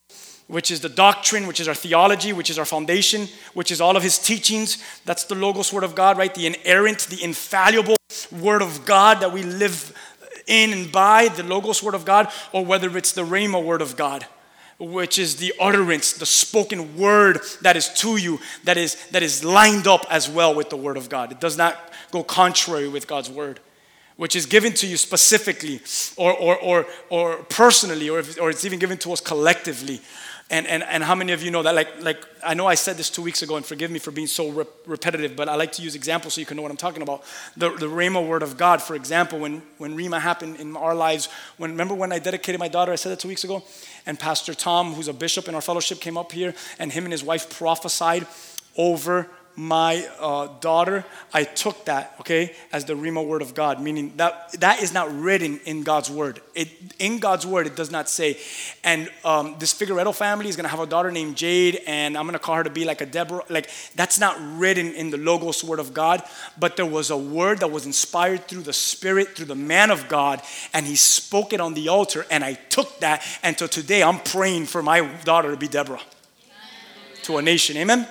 which 0.48 0.72
is 0.72 0.82
the 0.82 0.90
doctrine, 0.90 1.48
which 1.48 1.60
is 1.60 1.68
our 1.68 1.76
theology, 1.76 2.34
which 2.34 2.50
is 2.50 2.60
our 2.60 2.66
foundation, 2.66 3.28
which 3.54 3.72
is 3.72 3.82
all 3.82 3.96
of 3.96 4.04
his 4.04 4.20
teachings. 4.20 4.84
That's 5.06 5.24
the 5.24 5.36
Logos 5.36 5.72
Word 5.72 5.84
of 5.84 5.96
God, 5.96 6.18
right? 6.18 6.34
The 6.34 6.48
inerrant, 6.48 7.00
the 7.10 7.24
infallible 7.24 7.96
Word 8.32 8.62
of 8.62 8.86
God 8.86 9.20
that 9.22 9.32
we 9.32 9.44
live 9.44 9.98
in 10.48 10.74
and 10.74 10.92
by, 10.92 11.30
the 11.30 11.44
Logos 11.44 11.82
Word 11.82 11.96
of 11.96 12.06
God, 12.06 12.32
or 12.52 12.66
whether 12.66 12.96
it's 12.98 13.14
the 13.14 13.24
Rhema 13.24 13.64
Word 13.64 13.82
of 13.82 13.96
God, 13.96 14.26
which 14.80 15.18
is 15.18 15.38
the 15.38 15.54
utterance, 15.60 16.14
the 16.14 16.26
spoken 16.26 16.98
word 16.98 17.40
that 17.62 17.78
is 17.78 17.88
to 17.94 18.18
you, 18.18 18.40
that 18.66 18.78
is, 18.78 18.96
that 19.12 19.24
is 19.24 19.44
lined 19.44 19.88
up 19.88 20.06
as 20.10 20.30
well 20.30 20.54
with 20.54 20.70
the 20.70 20.78
Word 20.78 20.98
of 20.98 21.10
God. 21.10 21.32
It 21.32 21.40
does 21.40 21.58
not 21.58 21.78
go 22.12 22.24
contrary 22.24 22.90
with 22.90 23.08
God's 23.08 23.30
Word 23.30 23.60
which 24.16 24.36
is 24.36 24.46
given 24.46 24.74
to 24.74 24.88
you 24.88 24.98
specifically 24.98 25.82
or, 26.18 26.34
or, 26.34 26.58
or, 26.60 26.86
or 27.10 27.38
personally, 27.50 28.10
or, 28.10 28.20
if, 28.20 28.40
or 28.40 28.50
it's 28.50 28.66
even 28.66 28.80
given 28.80 28.98
to 28.98 29.12
us 29.12 29.20
collectively. 29.20 30.00
And, 30.54 30.68
and, 30.68 30.84
and 30.84 31.04
how 31.04 31.16
many 31.16 31.32
of 31.32 31.42
you 31.42 31.50
know 31.50 31.64
that? 31.64 31.74
Like, 31.74 32.04
like, 32.04 32.24
I 32.46 32.54
know 32.54 32.68
I 32.68 32.76
said 32.76 32.96
this 32.96 33.10
two 33.10 33.24
weeks 33.24 33.42
ago, 33.42 33.56
and 33.56 33.66
forgive 33.66 33.90
me 33.90 33.98
for 33.98 34.12
being 34.12 34.28
so 34.28 34.52
rep- 34.52 34.68
repetitive, 34.86 35.36
but 35.36 35.50
I 35.50 35.56
like 35.56 35.72
to 35.72 35.82
use 35.82 35.96
examples 35.96 36.36
so 36.36 36.42
you 36.42 36.46
can 36.46 36.58
know 36.58 36.62
what 36.62 36.70
I'm 36.70 36.78
talking 36.78 37.02
about. 37.02 37.24
The, 37.58 37.72
the 37.72 37.88
Rhema 37.88 38.24
word 38.24 38.44
of 38.44 38.56
God, 38.56 38.80
for 38.80 38.96
example, 38.96 39.40
when, 39.40 39.64
when 39.80 39.98
Rhema 39.98 40.22
happened 40.22 40.58
in 40.58 40.78
our 40.78 40.94
lives, 40.94 41.28
when, 41.58 41.72
remember 41.72 41.96
when 41.96 42.14
I 42.14 42.20
dedicated 42.20 42.60
my 42.60 42.68
daughter, 42.68 42.92
I 42.92 42.98
said 42.98 43.14
that 43.14 43.20
two 43.20 43.30
weeks 43.30 43.44
ago? 43.44 43.64
And 44.06 44.20
Pastor 44.20 44.54
Tom, 44.54 44.94
who's 44.94 45.08
a 45.08 45.14
bishop 45.14 45.48
in 45.48 45.56
our 45.56 45.62
fellowship, 45.62 46.00
came 46.00 46.20
up 46.20 46.32
here, 46.32 46.54
and 46.78 46.92
him 46.92 47.06
and 47.06 47.12
his 47.12 47.24
wife 47.24 47.58
prophesied 47.58 48.28
over 48.78 49.28
my 49.56 50.08
uh, 50.20 50.48
daughter, 50.60 51.06
I 51.34 51.44
took 51.44 51.86
that, 51.86 52.16
okay, 52.22 52.56
as 52.72 52.86
the 52.86 52.94
Rhema 52.94 53.26
word 53.26 53.42
of 53.42 53.54
God, 53.54 53.82
meaning 53.82 54.14
that 54.18 54.52
that 54.60 54.82
is 54.82 54.94
not 54.94 55.14
written 55.16 55.60
in 55.66 55.84
God's 55.84 56.10
word. 56.10 56.42
It, 56.56 56.70
in 56.98 57.20
God's 57.20 57.46
word, 57.46 57.68
it 57.68 57.76
does 57.76 57.92
not 57.92 58.10
say, 58.10 58.38
and 58.84 59.10
um, 59.24 59.56
this 59.60 59.74
Figueredo 59.74 60.16
family 60.16 60.50
is 60.50 60.56
going 60.56 60.64
to 60.64 60.70
have 60.70 60.80
a 60.80 60.88
daughter 60.88 61.12
named 61.12 61.36
Jade, 61.36 61.82
and 61.86 62.18
I'm 62.18 62.26
going 62.26 62.34
to 62.34 62.40
call 62.40 62.56
her 62.56 62.64
to 62.64 62.70
be 62.70 62.84
like 62.84 63.02
a 63.02 63.06
Deborah. 63.06 63.44
Like, 63.50 63.70
that's 63.96 64.20
not 64.20 64.38
written 64.58 64.88
in 64.94 65.12
the 65.12 65.18
Logos 65.18 65.64
word 65.64 65.80
of 65.80 65.94
God, 65.94 66.24
but 66.60 66.76
there 66.76 66.86
was 66.86 67.12
a 67.12 67.18
word 67.18 67.60
that 67.60 67.70
was 67.70 67.86
inspired 67.86 68.48
through 68.48 68.64
the 68.64 68.74
Spirit, 68.74 69.36
through 69.36 69.46
the 69.46 69.56
man 69.56 69.92
of 69.92 70.10
God, 70.10 70.42
and 70.74 70.86
he 70.86 70.96
spoke 70.96 71.54
it 71.54 71.62
on 71.62 71.76
the 71.76 71.90
altar, 71.90 72.26
and 72.32 72.44
I 72.44 72.54
took 72.54 73.00
that, 73.02 73.24
and 73.44 73.58
so 73.58 73.68
today 73.68 74.02
I'm 74.02 74.20
praying 74.20 74.66
for 74.66 74.82
my 74.82 75.02
daughter 75.24 75.52
to 75.52 75.58
be 75.58 75.68
Deborah 75.68 76.02
to 77.24 77.38
a 77.38 77.42
nation. 77.42 77.78
Amen? 77.78 78.08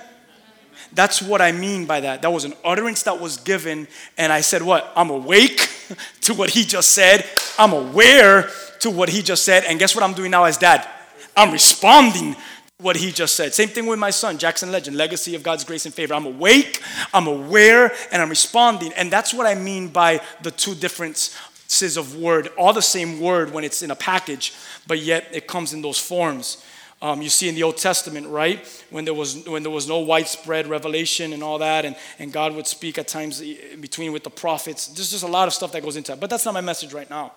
That's 0.95 1.21
what 1.21 1.41
I 1.41 1.51
mean 1.51 1.85
by 1.85 2.01
that. 2.01 2.21
That 2.21 2.31
was 2.31 2.45
an 2.45 2.53
utterance 2.63 3.03
that 3.03 3.19
was 3.19 3.37
given, 3.37 3.87
and 4.17 4.31
I 4.31 4.41
said, 4.41 4.61
What? 4.61 4.91
I'm 4.95 5.09
awake 5.09 5.69
to 6.21 6.33
what 6.33 6.51
he 6.51 6.63
just 6.63 6.91
said. 6.91 7.25
I'm 7.57 7.73
aware 7.73 8.49
to 8.79 8.89
what 8.89 9.09
he 9.09 9.21
just 9.21 9.43
said. 9.43 9.63
And 9.65 9.79
guess 9.79 9.95
what 9.95 10.03
I'm 10.03 10.13
doing 10.13 10.31
now 10.31 10.43
as 10.43 10.57
dad? 10.57 10.87
I'm 11.35 11.51
responding 11.51 12.35
to 12.35 12.39
what 12.79 12.95
he 12.95 13.11
just 13.11 13.35
said. 13.35 13.53
Same 13.53 13.69
thing 13.69 13.85
with 13.85 13.97
my 13.97 14.11
son, 14.11 14.37
Jackson 14.37 14.71
Legend, 14.71 14.95
legacy 14.97 15.35
of 15.35 15.41
God's 15.41 15.63
grace 15.63 15.85
and 15.85 15.93
favor. 15.93 16.13
I'm 16.13 16.25
awake, 16.25 16.81
I'm 17.13 17.27
aware, 17.27 17.91
and 18.11 18.21
I'm 18.21 18.29
responding. 18.29 18.93
And 18.93 19.11
that's 19.11 19.33
what 19.33 19.47
I 19.47 19.55
mean 19.55 19.87
by 19.87 20.21
the 20.41 20.51
two 20.51 20.75
differences 20.75 21.97
of 21.97 22.17
word, 22.17 22.49
all 22.57 22.73
the 22.73 22.81
same 22.81 23.19
word 23.19 23.51
when 23.51 23.63
it's 23.63 23.81
in 23.81 23.89
a 23.89 23.95
package, 23.95 24.53
but 24.85 24.99
yet 24.99 25.27
it 25.31 25.47
comes 25.47 25.73
in 25.73 25.81
those 25.81 25.97
forms. 25.97 26.63
Um, 27.03 27.21
you 27.21 27.27
see 27.27 27.49
in 27.49 27.55
the 27.55 27.63
Old 27.63 27.75
Testament, 27.75 28.27
right? 28.27 28.65
When 28.89 29.03
there 29.03 29.13
was 29.13 29.45
when 29.45 29.61
there 29.61 29.71
was 29.73 29.89
no 29.89 29.99
widespread 29.99 30.67
revelation 30.67 31.33
and 31.33 31.43
all 31.43 31.57
that, 31.57 31.83
and, 31.83 31.97
and 32.17 32.31
God 32.31 32.55
would 32.55 32.65
speak 32.65 32.97
at 32.97 33.09
times 33.09 33.41
in 33.41 33.81
between 33.81 34.13
with 34.13 34.23
the 34.23 34.29
prophets. 34.29 34.87
There's 34.87 35.11
just 35.11 35.23
a 35.23 35.27
lot 35.27 35.49
of 35.49 35.53
stuff 35.53 35.73
that 35.73 35.83
goes 35.83 35.97
into 35.97 36.13
that. 36.13 36.21
But 36.21 36.29
that's 36.29 36.45
not 36.45 36.53
my 36.53 36.61
message 36.61 36.93
right 36.93 37.09
now. 37.09 37.33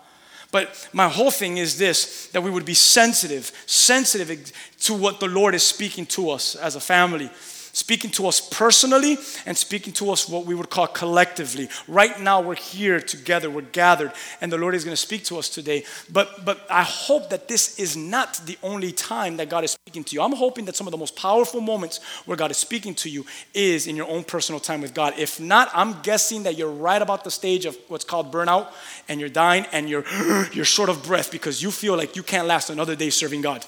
But 0.53 0.89
my 0.93 1.09
whole 1.09 1.33
thing 1.33 1.57
is 1.57 1.79
this 1.79 2.29
that 2.29 2.45
we 2.45 2.51
would 2.51 2.65
be 2.65 2.75
sensitive, 2.75 3.51
sensitive 3.67 4.53
to 4.83 4.95
what 4.95 5.19
the 5.19 5.27
Lord 5.27 5.53
is 5.53 5.65
speaking 5.65 6.07
to 6.07 6.31
us 6.31 6.55
as 6.55 6.77
a 6.77 6.81
family 6.81 7.29
speaking 7.77 8.11
to 8.11 8.27
us 8.27 8.41
personally 8.41 9.19
and 9.45 9.55
speaking 9.55 9.93
to 9.93 10.11
us 10.11 10.27
what 10.27 10.47
we 10.47 10.55
would 10.55 10.71
call 10.71 10.87
collectively. 10.87 11.69
Right 11.87 12.19
now, 12.19 12.41
we're 12.41 12.55
here 12.55 13.01
together, 13.01 13.51
we're 13.51 13.61
gathered, 13.61 14.13
and 14.41 14.51
the 14.51 14.57
Lord 14.57 14.75
is 14.75 14.83
going 14.83 14.95
to 14.95 15.01
speak 15.01 15.25
to 15.25 15.37
us 15.37 15.51
today. 15.51 15.85
But, 16.11 16.47
but 16.47 16.67
I 16.71 16.85
hope 16.85 17.29
that 17.29 17.49
this 17.49 17.79
is 17.79 17.95
not 17.95 18.41
the 18.47 18.57
only 18.63 18.93
time 18.93 19.37
that 19.37 19.51
God 19.51 19.63
is 19.63 19.73
speaking 19.73 20.05
to 20.05 20.15
you. 20.15 20.23
I'm 20.23 20.33
hoping 20.33 20.65
that 20.65 20.75
some 20.75 20.87
of 20.87 20.91
the 20.91 20.97
most 20.97 21.17
powerful 21.17 21.61
moments 21.61 22.03
where 22.25 22.39
God 22.39 22.51
is 22.51 22.57
speaking 22.57 22.95
to 22.95 23.11
you 23.11 23.27
is 23.53 23.87
in 23.87 23.95
your 23.95 24.09
own 24.09 24.25
personal 24.25 24.59
time 24.59 24.81
with 24.81 24.95
God. 24.95 25.13
If 25.19 25.39
not, 25.39 25.69
I'm 25.75 26.01
guessing 26.01 26.45
that 26.45 26.57
you're 26.57 26.71
right 26.71 27.03
about 27.03 27.25
the 27.25 27.31
stage 27.31 27.67
of 27.67 27.77
what's 27.89 28.07
called 28.07 28.33
burnout, 28.33 28.69
and 29.07 29.21
you're 29.21 29.29
dying, 29.29 29.67
and 29.73 29.87
you're, 29.87 30.05
you're 30.55 30.65
short 30.65 30.89
of 30.89 31.03
breath 31.03 31.31
because 31.31 31.63
you 31.63 31.71
feel 31.71 31.95
like 31.95 32.17
you 32.17 32.23
can't 32.23 32.47
last 32.47 32.71
another 32.71 32.97
day 32.97 33.11
serving 33.11 33.43
God. 33.43 33.67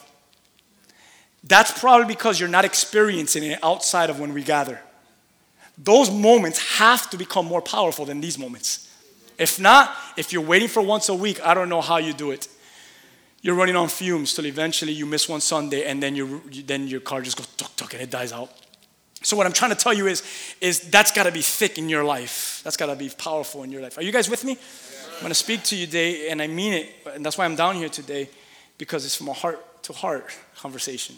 That's 1.48 1.78
probably 1.78 2.06
because 2.06 2.38
you're 2.38 2.48
not 2.48 2.66
experiencing 2.66 3.42
it 3.42 3.58
outside 3.62 4.10
of 4.10 4.20
when 4.20 4.34
we 4.34 4.42
gather. 4.42 4.80
Those 5.78 6.10
moments 6.10 6.58
have 6.78 7.08
to 7.10 7.16
become 7.16 7.46
more 7.46 7.62
powerful 7.62 8.04
than 8.04 8.20
these 8.20 8.38
moments. 8.38 8.84
If 9.38 9.58
not, 9.58 9.96
if 10.16 10.32
you're 10.32 10.42
waiting 10.42 10.68
for 10.68 10.82
once 10.82 11.08
a 11.08 11.14
week, 11.14 11.40
I 11.44 11.54
don't 11.54 11.68
know 11.68 11.80
how 11.80 11.96
you 11.96 12.12
do 12.12 12.32
it. 12.32 12.48
You're 13.40 13.54
running 13.54 13.76
on 13.76 13.88
fumes 13.88 14.34
till 14.34 14.46
eventually 14.46 14.92
you 14.92 15.06
miss 15.06 15.28
one 15.28 15.40
Sunday 15.40 15.84
and 15.84 16.02
then, 16.02 16.16
you 16.16 16.42
then 16.66 16.88
your 16.88 17.00
car 17.00 17.22
just 17.22 17.36
goes 17.36 17.46
tuk 17.46 17.74
tuk 17.76 17.94
and 17.94 18.02
it 18.02 18.10
dies 18.10 18.32
out. 18.32 18.50
So 19.22 19.36
what 19.36 19.46
I'm 19.46 19.52
trying 19.52 19.70
to 19.70 19.76
tell 19.76 19.94
you 19.94 20.06
is, 20.06 20.22
is 20.60 20.80
that's 20.90 21.12
got 21.12 21.24
to 21.24 21.32
be 21.32 21.42
thick 21.42 21.78
in 21.78 21.88
your 21.88 22.04
life. 22.04 22.60
That's 22.64 22.76
got 22.76 22.86
to 22.86 22.96
be 22.96 23.10
powerful 23.10 23.62
in 23.62 23.72
your 23.72 23.80
life. 23.80 23.96
Are 23.96 24.02
you 24.02 24.12
guys 24.12 24.28
with 24.28 24.44
me? 24.44 24.52
I'm 24.52 25.20
going 25.20 25.30
to 25.30 25.34
speak 25.34 25.64
to 25.64 25.76
you 25.76 25.86
today, 25.86 26.30
and 26.30 26.40
I 26.40 26.46
mean 26.46 26.72
it, 26.74 26.94
and 27.14 27.26
that's 27.26 27.36
why 27.36 27.44
I'm 27.44 27.56
down 27.56 27.74
here 27.74 27.88
today 27.88 28.28
because 28.76 29.04
it's 29.04 29.16
from 29.16 29.28
a 29.28 29.32
heart 29.32 29.82
to 29.84 29.92
heart 29.92 30.26
conversation. 30.56 31.16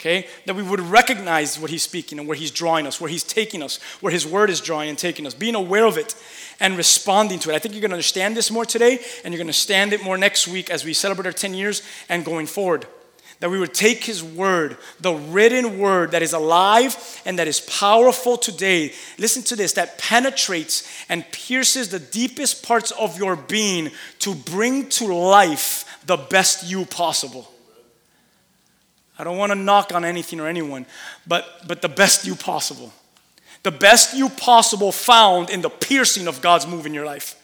Okay? 0.00 0.26
That 0.44 0.56
we 0.56 0.62
would 0.62 0.80
recognize 0.80 1.58
what 1.58 1.70
he's 1.70 1.82
speaking 1.82 2.18
and 2.18 2.28
where 2.28 2.36
he's 2.36 2.50
drawing 2.50 2.86
us, 2.86 3.00
where 3.00 3.10
he's 3.10 3.24
taking 3.24 3.62
us, 3.62 3.80
where 4.00 4.12
his 4.12 4.26
word 4.26 4.50
is 4.50 4.60
drawing 4.60 4.90
and 4.90 4.98
taking 4.98 5.26
us, 5.26 5.34
being 5.34 5.54
aware 5.54 5.86
of 5.86 5.96
it 5.96 6.14
and 6.60 6.76
responding 6.76 7.38
to 7.40 7.50
it. 7.50 7.54
I 7.54 7.58
think 7.58 7.74
you're 7.74 7.80
going 7.80 7.90
to 7.90 7.96
understand 7.96 8.36
this 8.36 8.50
more 8.50 8.64
today 8.64 9.00
and 9.24 9.32
you're 9.32 9.42
going 9.42 9.46
to 9.46 9.52
stand 9.52 9.92
it 9.92 10.04
more 10.04 10.18
next 10.18 10.48
week 10.48 10.70
as 10.70 10.84
we 10.84 10.92
celebrate 10.92 11.26
our 11.26 11.32
10 11.32 11.54
years 11.54 11.82
and 12.08 12.24
going 12.24 12.46
forward. 12.46 12.86
That 13.40 13.50
we 13.50 13.58
would 13.58 13.74
take 13.74 14.04
his 14.04 14.24
word, 14.24 14.78
the 15.00 15.12
written 15.12 15.78
word 15.78 16.12
that 16.12 16.22
is 16.22 16.32
alive 16.32 17.22
and 17.26 17.38
that 17.38 17.48
is 17.48 17.60
powerful 17.60 18.38
today. 18.38 18.94
Listen 19.18 19.42
to 19.44 19.56
this 19.56 19.74
that 19.74 19.98
penetrates 19.98 21.04
and 21.10 21.30
pierces 21.32 21.90
the 21.90 21.98
deepest 21.98 22.62
parts 22.64 22.92
of 22.92 23.18
your 23.18 23.36
being 23.36 23.90
to 24.20 24.34
bring 24.34 24.88
to 24.90 25.12
life 25.12 26.00
the 26.06 26.16
best 26.16 26.64
you 26.66 26.86
possible. 26.86 27.50
I 29.18 29.24
don't 29.24 29.38
want 29.38 29.52
to 29.52 29.56
knock 29.56 29.94
on 29.94 30.04
anything 30.04 30.40
or 30.40 30.46
anyone, 30.46 30.86
but, 31.26 31.62
but 31.66 31.82
the 31.82 31.88
best 31.88 32.26
you 32.26 32.34
possible. 32.34 32.92
The 33.62 33.70
best 33.70 34.14
you 34.14 34.28
possible 34.28 34.92
found 34.92 35.50
in 35.50 35.62
the 35.62 35.70
piercing 35.70 36.28
of 36.28 36.40
God's 36.40 36.66
move 36.66 36.86
in 36.86 36.94
your 36.94 37.06
life. 37.06 37.34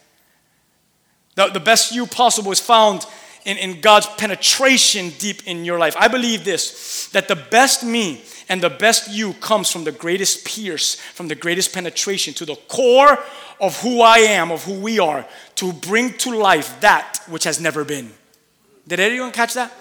The, 1.34 1.48
the 1.48 1.60
best 1.60 1.92
you 1.92 2.06
possible 2.06 2.52
is 2.52 2.60
found 2.60 3.06
in, 3.44 3.56
in 3.56 3.80
God's 3.80 4.06
penetration 4.06 5.10
deep 5.18 5.46
in 5.46 5.64
your 5.64 5.78
life. 5.78 5.96
I 5.98 6.08
believe 6.08 6.44
this 6.44 7.08
that 7.08 7.28
the 7.28 7.36
best 7.36 7.82
me 7.82 8.22
and 8.48 8.62
the 8.62 8.70
best 8.70 9.10
you 9.10 9.32
comes 9.34 9.70
from 9.70 9.84
the 9.84 9.92
greatest 9.92 10.44
pierce, 10.44 10.96
from 10.96 11.28
the 11.28 11.34
greatest 11.34 11.72
penetration 11.72 12.34
to 12.34 12.44
the 12.44 12.56
core 12.68 13.18
of 13.60 13.80
who 13.80 14.00
I 14.00 14.18
am, 14.18 14.50
of 14.50 14.64
who 14.64 14.74
we 14.74 14.98
are, 14.98 15.26
to 15.56 15.72
bring 15.72 16.12
to 16.18 16.36
life 16.36 16.80
that 16.80 17.20
which 17.28 17.44
has 17.44 17.60
never 17.60 17.84
been. 17.84 18.12
Did 18.86 19.00
anyone 19.00 19.32
catch 19.32 19.54
that? 19.54 19.72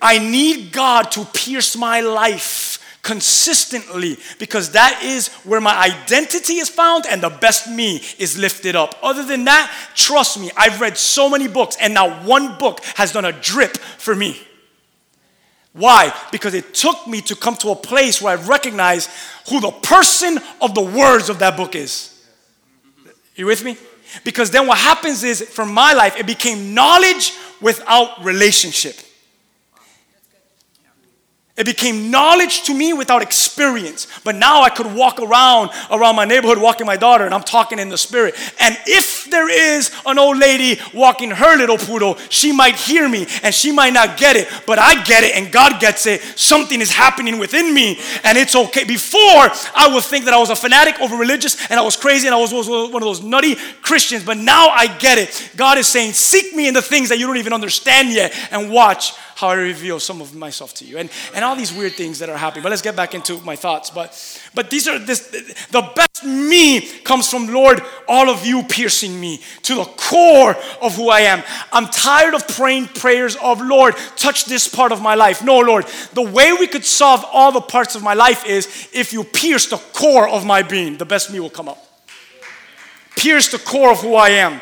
I 0.00 0.18
need 0.18 0.72
God 0.72 1.10
to 1.12 1.24
pierce 1.26 1.76
my 1.76 2.00
life 2.00 2.78
consistently 3.02 4.18
because 4.38 4.72
that 4.72 5.02
is 5.02 5.28
where 5.44 5.60
my 5.60 5.74
identity 5.78 6.54
is 6.54 6.68
found 6.68 7.06
and 7.08 7.22
the 7.22 7.30
best 7.30 7.68
me 7.68 8.02
is 8.18 8.36
lifted 8.38 8.76
up. 8.76 8.94
Other 9.02 9.24
than 9.24 9.44
that, 9.44 9.72
trust 9.94 10.38
me, 10.38 10.50
I've 10.56 10.80
read 10.80 10.98
so 10.98 11.28
many 11.30 11.48
books 11.48 11.76
and 11.80 11.94
not 11.94 12.24
one 12.24 12.58
book 12.58 12.80
has 12.96 13.12
done 13.12 13.24
a 13.24 13.32
drip 13.32 13.76
for 13.76 14.14
me. 14.14 14.38
Why? 15.72 16.12
Because 16.32 16.54
it 16.54 16.74
took 16.74 17.06
me 17.06 17.20
to 17.22 17.36
come 17.36 17.56
to 17.56 17.70
a 17.70 17.76
place 17.76 18.20
where 18.20 18.36
I 18.36 18.42
recognize 18.42 19.08
who 19.48 19.60
the 19.60 19.70
person 19.70 20.38
of 20.60 20.74
the 20.74 20.82
words 20.82 21.28
of 21.28 21.38
that 21.38 21.56
book 21.56 21.74
is. 21.74 22.14
You 23.36 23.46
with 23.46 23.64
me? 23.64 23.76
Because 24.24 24.50
then 24.50 24.66
what 24.66 24.78
happens 24.78 25.22
is, 25.22 25.40
for 25.42 25.64
my 25.64 25.92
life, 25.92 26.16
it 26.18 26.26
became 26.26 26.74
knowledge 26.74 27.32
without 27.60 28.24
relationship. 28.24 28.96
It 31.58 31.66
became 31.66 32.12
knowledge 32.12 32.62
to 32.62 32.74
me 32.74 32.92
without 32.92 33.20
experience. 33.20 34.06
But 34.22 34.36
now 34.36 34.62
I 34.62 34.70
could 34.70 34.94
walk 34.94 35.18
around 35.20 35.70
around 35.90 36.14
my 36.14 36.24
neighborhood 36.24 36.58
walking 36.58 36.86
my 36.86 36.96
daughter 36.96 37.24
and 37.24 37.34
I'm 37.34 37.42
talking 37.42 37.80
in 37.80 37.88
the 37.88 37.98
spirit. 37.98 38.36
And 38.60 38.78
if 38.86 39.28
there 39.28 39.50
is 39.50 39.90
an 40.06 40.18
old 40.18 40.38
lady 40.38 40.80
walking 40.94 41.32
her 41.32 41.56
little 41.56 41.76
poodle, 41.76 42.16
she 42.30 42.52
might 42.52 42.76
hear 42.76 43.08
me 43.08 43.26
and 43.42 43.52
she 43.52 43.72
might 43.72 43.92
not 43.92 44.16
get 44.16 44.36
it, 44.36 44.48
but 44.66 44.78
I 44.78 45.02
get 45.02 45.24
it 45.24 45.36
and 45.36 45.50
God 45.50 45.80
gets 45.80 46.06
it. 46.06 46.22
Something 46.36 46.80
is 46.80 46.92
happening 46.92 47.38
within 47.38 47.74
me 47.74 47.98
and 48.22 48.38
it's 48.38 48.54
okay. 48.54 48.84
Before 48.84 49.18
I 49.74 49.90
would 49.92 50.04
think 50.04 50.26
that 50.26 50.34
I 50.34 50.38
was 50.38 50.50
a 50.50 50.56
fanatic 50.56 51.00
over 51.00 51.16
religious 51.16 51.56
and 51.70 51.80
I 51.80 51.82
was 51.82 51.96
crazy 51.96 52.28
and 52.28 52.34
I 52.34 52.38
was, 52.38 52.52
one 52.52 53.02
of 53.02 53.06
those 53.06 53.22
nutty 53.22 53.56
Christians, 53.82 54.22
but 54.22 54.36
now 54.36 54.68
I 54.68 54.86
get 54.98 55.18
it. 55.18 55.50
God 55.56 55.76
is 55.76 55.88
saying, 55.88 56.12
seek 56.12 56.54
me 56.54 56.68
in 56.68 56.74
the 56.74 56.82
things 56.82 57.08
that 57.08 57.18
you 57.18 57.26
don't 57.26 57.38
even 57.38 57.52
understand 57.52 58.12
yet 58.12 58.32
and 58.52 58.70
watch 58.70 59.12
how 59.38 59.48
I 59.48 59.54
reveal 59.54 60.00
some 60.00 60.20
of 60.20 60.34
myself 60.34 60.74
to 60.74 60.84
you. 60.84 60.98
And, 60.98 61.10
and 61.32 61.44
all 61.48 61.56
these 61.56 61.72
weird 61.72 61.94
things 61.94 62.18
that 62.18 62.28
are 62.28 62.36
happening. 62.36 62.62
But 62.62 62.70
let's 62.70 62.82
get 62.82 62.94
back 62.94 63.14
into 63.14 63.40
my 63.40 63.56
thoughts. 63.56 63.90
But, 63.90 64.12
but 64.54 64.68
these 64.70 64.86
are 64.86 64.98
this, 64.98 65.28
the 65.70 65.80
best 65.96 66.24
me 66.24 66.80
comes 67.00 67.30
from 67.30 67.46
Lord, 67.46 67.80
all 68.06 68.28
of 68.28 68.44
you 68.44 68.62
piercing 68.64 69.18
me 69.18 69.40
to 69.62 69.76
the 69.76 69.84
core 69.84 70.54
of 70.82 70.94
who 70.94 71.08
I 71.08 71.20
am. 71.20 71.42
I'm 71.72 71.86
tired 71.86 72.34
of 72.34 72.46
praying 72.48 72.88
prayers 72.88 73.36
of 73.36 73.62
Lord, 73.62 73.96
touch 74.16 74.44
this 74.44 74.68
part 74.68 74.92
of 74.92 75.00
my 75.00 75.14
life. 75.14 75.42
No, 75.42 75.58
Lord, 75.60 75.86
the 76.12 76.22
way 76.22 76.52
we 76.52 76.66
could 76.66 76.84
solve 76.84 77.24
all 77.32 77.50
the 77.50 77.62
parts 77.62 77.94
of 77.94 78.02
my 78.02 78.14
life 78.14 78.44
is 78.46 78.88
if 78.92 79.12
you 79.12 79.24
pierce 79.24 79.66
the 79.68 79.78
core 79.94 80.28
of 80.28 80.44
my 80.44 80.62
being, 80.62 80.98
the 80.98 81.06
best 81.06 81.32
me 81.32 81.40
will 81.40 81.50
come 81.50 81.68
up. 81.68 81.82
Pierce 83.16 83.48
the 83.50 83.58
core 83.58 83.92
of 83.92 84.00
who 84.00 84.14
I 84.14 84.30
am. 84.30 84.60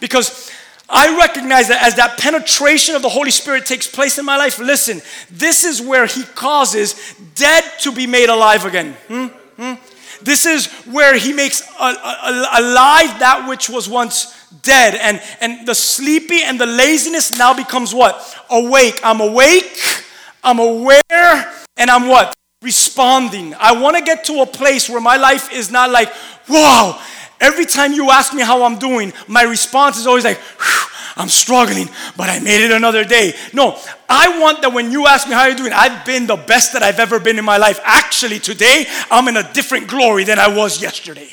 Because 0.00 0.50
I 0.88 1.16
recognize 1.18 1.68
that 1.68 1.82
as 1.82 1.94
that 1.96 2.18
penetration 2.18 2.94
of 2.94 3.02
the 3.02 3.08
Holy 3.08 3.30
Spirit 3.30 3.64
takes 3.64 3.86
place 3.86 4.18
in 4.18 4.24
my 4.24 4.36
life, 4.36 4.58
listen, 4.58 5.00
this 5.30 5.64
is 5.64 5.80
where 5.80 6.06
He 6.06 6.22
causes 6.22 7.14
dead 7.34 7.64
to 7.80 7.92
be 7.92 8.06
made 8.06 8.28
alive 8.28 8.64
again. 8.66 8.94
Hmm? 9.08 9.26
Hmm? 9.56 9.74
This 10.22 10.44
is 10.44 10.66
where 10.84 11.16
He 11.16 11.32
makes 11.32 11.62
alive 11.78 13.18
that 13.20 13.46
which 13.48 13.70
was 13.70 13.88
once 13.88 14.48
dead. 14.62 14.94
And, 14.94 15.22
and 15.40 15.66
the 15.66 15.74
sleepy 15.74 16.42
and 16.42 16.60
the 16.60 16.66
laziness 16.66 17.36
now 17.38 17.54
becomes 17.54 17.94
what? 17.94 18.36
Awake. 18.50 19.00
I'm 19.02 19.20
awake, 19.20 19.80
I'm 20.42 20.58
aware, 20.58 21.52
and 21.78 21.90
I'm 21.90 22.08
what? 22.08 22.34
Responding. 22.60 23.54
I 23.58 23.72
want 23.72 23.96
to 23.96 24.02
get 24.02 24.24
to 24.24 24.42
a 24.42 24.46
place 24.46 24.88
where 24.88 25.00
my 25.00 25.16
life 25.16 25.50
is 25.50 25.70
not 25.70 25.90
like, 25.90 26.12
wow 26.48 27.00
Every 27.44 27.66
time 27.66 27.92
you 27.92 28.10
ask 28.10 28.32
me 28.32 28.42
how 28.42 28.62
I'm 28.62 28.78
doing, 28.78 29.12
my 29.28 29.42
response 29.42 29.98
is 29.98 30.06
always 30.06 30.24
like, 30.24 30.40
I'm 31.14 31.28
struggling, 31.28 31.90
but 32.16 32.30
I 32.30 32.40
made 32.40 32.64
it 32.64 32.70
another 32.70 33.04
day. 33.04 33.34
No, 33.52 33.78
I 34.08 34.40
want 34.40 34.62
that 34.62 34.72
when 34.72 34.90
you 34.90 35.06
ask 35.06 35.28
me 35.28 35.34
how 35.34 35.44
you're 35.44 35.54
doing, 35.54 35.74
I've 35.74 36.06
been 36.06 36.26
the 36.26 36.36
best 36.36 36.72
that 36.72 36.82
I've 36.82 36.98
ever 36.98 37.20
been 37.20 37.38
in 37.38 37.44
my 37.44 37.58
life. 37.58 37.78
Actually, 37.84 38.38
today, 38.38 38.86
I'm 39.10 39.28
in 39.28 39.36
a 39.36 39.52
different 39.52 39.88
glory 39.88 40.24
than 40.24 40.38
I 40.38 40.56
was 40.56 40.80
yesterday. 40.80 41.28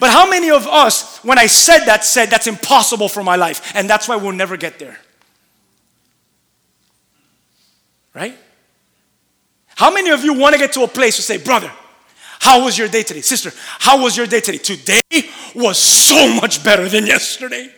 But 0.00 0.10
how 0.10 0.28
many 0.28 0.50
of 0.50 0.66
us, 0.66 1.18
when 1.24 1.38
I 1.38 1.46
said 1.46 1.84
that, 1.84 2.04
said 2.04 2.28
that's 2.28 2.48
impossible 2.48 3.08
for 3.08 3.22
my 3.22 3.36
life, 3.36 3.72
and 3.76 3.88
that's 3.88 4.08
why 4.08 4.16
we'll 4.16 4.32
never 4.32 4.56
get 4.56 4.80
there? 4.80 4.98
Right? 8.12 8.36
How 9.76 9.92
many 9.92 10.10
of 10.10 10.24
you 10.24 10.34
want 10.34 10.54
to 10.54 10.58
get 10.58 10.72
to 10.72 10.82
a 10.82 10.88
place 10.88 11.14
to 11.16 11.22
say, 11.22 11.36
brother, 11.36 11.70
how 12.40 12.64
was 12.64 12.76
your 12.76 12.88
day 12.88 13.02
today? 13.02 13.20
Sister, 13.20 13.50
how 13.78 14.02
was 14.02 14.16
your 14.16 14.26
day 14.26 14.40
today? 14.40 14.58
Today 14.58 15.28
was 15.54 15.78
so 15.78 16.34
much 16.34 16.62
better 16.62 16.88
than 16.88 17.06
yesterday. 17.06 17.70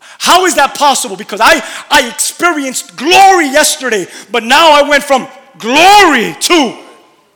How 0.00 0.46
is 0.46 0.54
that 0.56 0.74
possible? 0.76 1.16
Because 1.16 1.40
I, 1.42 1.60
I 1.90 2.08
experienced 2.08 2.96
glory 2.96 3.46
yesterday, 3.46 4.06
but 4.30 4.42
now 4.42 4.72
I 4.72 4.88
went 4.88 5.04
from 5.04 5.28
glory 5.58 6.34
to. 6.40 6.82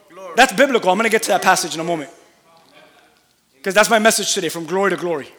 Glory. 0.09 0.33
That's 0.35 0.53
biblical. 0.53 0.89
I'm 0.89 0.97
going 0.97 1.09
to 1.09 1.11
get 1.11 1.23
to 1.23 1.29
that 1.29 1.41
passage 1.41 1.73
in 1.73 1.79
a 1.79 1.83
moment. 1.83 2.09
Because 3.55 3.75
that's 3.75 3.89
my 3.89 3.99
message 3.99 4.33
today 4.33 4.49
from 4.49 4.65
glory 4.65 4.89
to 4.89 4.97
glory. 4.97 5.29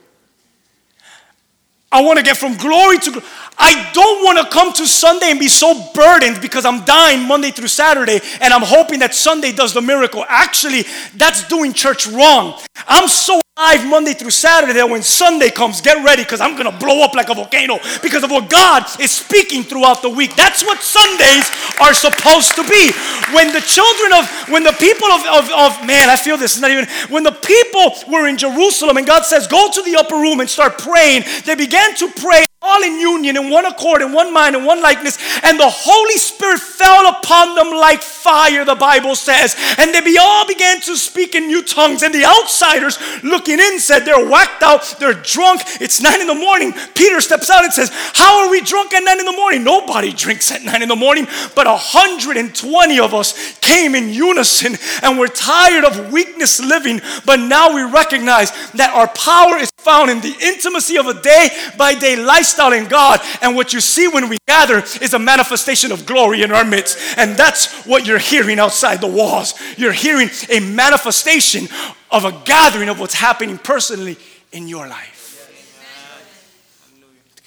I 1.92 2.00
want 2.00 2.18
to 2.18 2.24
get 2.24 2.38
from 2.38 2.56
glory 2.56 2.98
to 2.98 3.10
glory. 3.10 3.26
I 3.58 3.90
don't 3.92 4.24
want 4.24 4.38
to 4.38 4.52
come 4.52 4.72
to 4.72 4.86
Sunday 4.86 5.30
and 5.30 5.38
be 5.38 5.48
so 5.48 5.92
burdened 5.94 6.40
because 6.40 6.64
I'm 6.64 6.84
dying 6.84 7.28
Monday 7.28 7.50
through 7.50 7.68
Saturday 7.68 8.20
and 8.40 8.52
I'm 8.52 8.62
hoping 8.62 9.00
that 9.00 9.14
Sunday 9.14 9.52
does 9.52 9.74
the 9.74 9.82
miracle. 9.82 10.24
Actually, 10.26 10.84
that's 11.14 11.46
doing 11.48 11.74
church 11.74 12.06
wrong. 12.06 12.58
I'm 12.88 13.08
so 13.08 13.41
Monday 13.86 14.12
through 14.12 14.30
Saturday 14.34 14.74
that 14.74 14.88
when 14.88 15.02
Sunday 15.02 15.48
comes, 15.48 15.80
get 15.80 16.02
ready 16.04 16.22
because 16.22 16.40
I'm 16.40 16.58
going 16.58 16.70
to 16.70 16.76
blow 16.76 17.04
up 17.04 17.14
like 17.14 17.30
a 17.30 17.34
volcano 17.34 17.78
because 18.02 18.24
of 18.24 18.30
what 18.30 18.50
God 18.50 18.82
is 19.00 19.10
speaking 19.10 19.62
throughout 19.62 20.02
the 20.02 20.10
week. 20.10 20.34
That's 20.34 20.64
what 20.64 20.82
Sundays 20.82 21.46
are 21.80 21.94
supposed 21.94 22.58
to 22.58 22.64
be. 22.66 22.90
When 23.30 23.54
the 23.54 23.62
children 23.62 24.12
of, 24.18 24.26
when 24.50 24.64
the 24.64 24.74
people 24.82 25.08
of, 25.14 25.22
of, 25.30 25.44
of 25.54 25.86
man, 25.86 26.10
I 26.10 26.16
feel 26.16 26.36
this 26.36 26.56
is 26.56 26.60
not 26.60 26.70
even, 26.70 26.88
when 27.08 27.22
the 27.22 27.32
people 27.32 27.94
were 28.10 28.26
in 28.26 28.36
Jerusalem 28.36 28.96
and 28.96 29.06
God 29.06 29.24
says, 29.24 29.46
go 29.46 29.70
to 29.70 29.82
the 29.82 29.94
upper 29.96 30.16
room 30.16 30.40
and 30.40 30.50
start 30.50 30.78
praying, 30.78 31.22
they 31.46 31.54
began 31.54 31.94
to 31.96 32.10
pray 32.18 32.44
all 32.62 32.82
in 32.82 32.98
union, 32.98 33.36
in 33.36 33.50
one 33.50 33.66
accord, 33.66 34.02
in 34.02 34.12
one 34.12 34.32
mind, 34.32 34.54
in 34.54 34.64
one 34.64 34.80
likeness, 34.80 35.18
and 35.42 35.58
the 35.58 35.68
Holy 35.68 36.16
Spirit 36.16 36.60
fell 36.60 37.08
upon 37.08 37.54
them 37.54 37.70
like 37.70 38.00
fire, 38.00 38.64
the 38.64 38.74
Bible 38.74 39.14
says. 39.14 39.56
And 39.78 39.92
they 39.92 40.16
all 40.16 40.46
began 40.46 40.80
to 40.82 40.96
speak 40.96 41.34
in 41.34 41.48
new 41.48 41.62
tongues. 41.62 42.02
And 42.02 42.14
the 42.14 42.24
outsiders 42.24 42.98
looking 43.22 43.58
in 43.58 43.80
said, 43.80 44.00
They're 44.00 44.28
whacked 44.28 44.62
out, 44.62 44.94
they're 44.98 45.14
drunk. 45.14 45.62
It's 45.80 46.00
nine 46.00 46.20
in 46.20 46.26
the 46.26 46.34
morning. 46.34 46.72
Peter 46.94 47.20
steps 47.20 47.50
out 47.50 47.64
and 47.64 47.72
says, 47.72 47.90
How 48.14 48.44
are 48.44 48.50
we 48.50 48.60
drunk 48.60 48.94
at 48.94 49.02
nine 49.02 49.18
in 49.18 49.26
the 49.26 49.32
morning? 49.32 49.64
Nobody 49.64 50.12
drinks 50.12 50.52
at 50.52 50.62
nine 50.62 50.82
in 50.82 50.88
the 50.88 50.96
morning, 50.96 51.26
but 51.54 51.66
120 51.66 53.00
of 53.00 53.14
us 53.14 53.58
came 53.58 53.94
in 53.94 54.08
unison 54.08 54.76
and 55.02 55.18
we're 55.18 55.26
tired 55.26 55.84
of 55.84 56.12
weakness 56.12 56.60
living, 56.60 57.00
but 57.26 57.36
now 57.36 57.74
we 57.74 57.82
recognize 57.82 58.52
that 58.72 58.92
our 58.94 59.08
power 59.08 59.58
is 59.58 59.70
found 59.78 60.10
in 60.10 60.20
the 60.20 60.34
intimacy 60.40 60.96
of 60.96 61.06
a 61.06 61.20
day 61.20 61.48
by 61.76 61.94
day 61.94 62.16
lifestyle 62.16 62.51
in 62.58 62.86
God. 62.86 63.20
And 63.40 63.56
what 63.56 63.72
you 63.72 63.80
see 63.80 64.08
when 64.08 64.28
we 64.28 64.38
gather 64.46 64.78
is 64.78 65.14
a 65.14 65.18
manifestation 65.18 65.92
of 65.92 66.06
glory 66.06 66.42
in 66.42 66.52
our 66.52 66.64
midst. 66.64 66.98
And 67.18 67.36
that's 67.36 67.84
what 67.86 68.06
you're 68.06 68.18
hearing 68.18 68.58
outside 68.58 69.00
the 69.00 69.06
walls. 69.06 69.54
You're 69.76 69.92
hearing 69.92 70.30
a 70.50 70.60
manifestation 70.60 71.68
of 72.10 72.24
a 72.24 72.32
gathering 72.44 72.88
of 72.88 73.00
what's 73.00 73.14
happening 73.14 73.58
personally 73.58 74.16
in 74.52 74.68
your 74.68 74.86
life. 74.86 75.18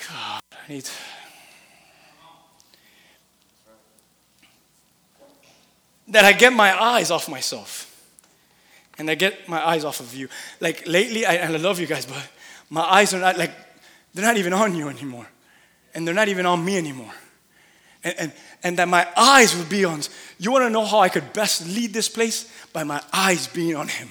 God, 0.09 0.41
I 0.51 0.71
need. 0.71 0.89
That 6.07 6.25
I 6.25 6.33
get 6.33 6.53
my 6.53 6.79
eyes 6.79 7.11
off 7.11 7.29
myself. 7.29 7.91
And 8.97 9.09
I 9.09 9.15
get 9.15 9.49
my 9.49 9.65
eyes 9.65 9.83
off 9.83 9.99
of 9.99 10.13
you. 10.15 10.29
Like 10.59 10.87
lately, 10.87 11.25
I, 11.25 11.33
and 11.35 11.53
I 11.53 11.57
love 11.57 11.79
you 11.79 11.87
guys, 11.87 12.05
but 12.05 12.25
my 12.69 12.81
eyes 12.81 13.13
are 13.13 13.19
not 13.19 13.37
like, 13.37 13.51
they're 14.15 14.25
not 14.25 14.37
even 14.37 14.53
on 14.53 14.75
you 14.75 14.89
anymore. 14.89 15.27
And 15.93 16.07
they're 16.07 16.15
not 16.15 16.29
even 16.29 16.47
on 16.47 16.65
me 16.65 16.77
anymore. 16.77 17.13
And, 18.03 18.15
and, 18.17 18.33
and 18.63 18.77
that 18.79 18.87
my 18.87 19.07
eyes 19.15 19.55
would 19.55 19.69
be 19.69 19.85
on, 19.85 20.01
you 20.39 20.51
wanna 20.51 20.71
know 20.71 20.85
how 20.85 20.99
I 20.99 21.09
could 21.09 21.33
best 21.33 21.67
lead 21.67 21.93
this 21.93 22.09
place? 22.09 22.51
By 22.73 22.83
my 22.83 23.01
eyes 23.13 23.47
being 23.47 23.75
on 23.75 23.87
Him 23.87 24.09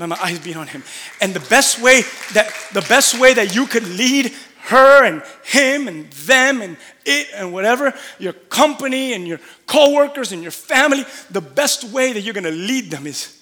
by 0.00 0.06
my 0.06 0.18
eyes 0.20 0.38
being 0.38 0.56
on 0.56 0.66
him. 0.66 0.82
And 1.20 1.34
the 1.34 1.46
best 1.48 1.80
way 1.80 2.00
that 2.32 2.50
the 2.72 2.80
best 2.88 3.20
way 3.20 3.34
that 3.34 3.54
you 3.54 3.66
could 3.66 3.86
lead 3.86 4.32
her 4.62 5.04
and 5.04 5.22
him 5.44 5.88
and 5.88 6.10
them 6.12 6.62
and 6.62 6.76
it 7.04 7.28
and 7.34 7.52
whatever, 7.52 7.94
your 8.18 8.32
company 8.32 9.12
and 9.12 9.28
your 9.28 9.40
coworkers 9.66 10.32
and 10.32 10.42
your 10.42 10.52
family, 10.52 11.04
the 11.30 11.40
best 11.40 11.84
way 11.84 12.12
that 12.12 12.22
you're 12.22 12.34
gonna 12.34 12.50
lead 12.50 12.90
them 12.90 13.06
is, 13.06 13.40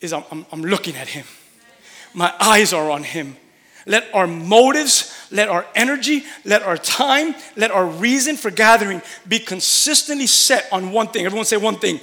is 0.00 0.12
I'm, 0.12 0.24
I'm, 0.30 0.46
I'm 0.52 0.62
looking 0.62 0.94
at 0.96 1.08
him. 1.08 1.24
My 2.12 2.32
eyes 2.38 2.72
are 2.72 2.90
on 2.90 3.02
him. 3.02 3.36
Let 3.86 4.12
our 4.14 4.26
motives, 4.26 5.26
let 5.30 5.48
our 5.48 5.66
energy, 5.74 6.24
let 6.44 6.62
our 6.62 6.76
time, 6.76 7.34
let 7.56 7.70
our 7.70 7.86
reason 7.86 8.36
for 8.36 8.50
gathering 8.50 9.02
be 9.26 9.38
consistently 9.38 10.26
set 10.26 10.68
on 10.72 10.92
one 10.92 11.08
thing. 11.08 11.26
Everyone 11.26 11.44
say 11.44 11.56
one 11.56 11.76
thing. 11.76 12.00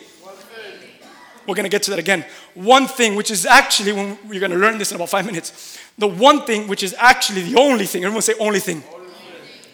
We're 1.47 1.55
going 1.55 1.63
to 1.63 1.69
get 1.69 1.83
to 1.83 1.91
that 1.91 1.99
again. 1.99 2.25
One 2.53 2.85
thing, 2.85 3.15
which 3.15 3.31
is 3.31 3.45
actually, 3.45 3.93
when 3.93 4.17
we're 4.27 4.39
going 4.39 4.51
to 4.51 4.57
learn 4.57 4.77
this 4.77 4.91
in 4.91 4.95
about 4.95 5.09
five 5.09 5.25
minutes, 5.25 5.79
the 5.97 6.07
one 6.07 6.45
thing, 6.45 6.67
which 6.67 6.83
is 6.83 6.95
actually 6.97 7.41
the 7.41 7.59
only 7.59 7.85
thing. 7.85 8.03
Everyone 8.03 8.21
say 8.21 8.33
only 8.39 8.59
thing. 8.59 8.83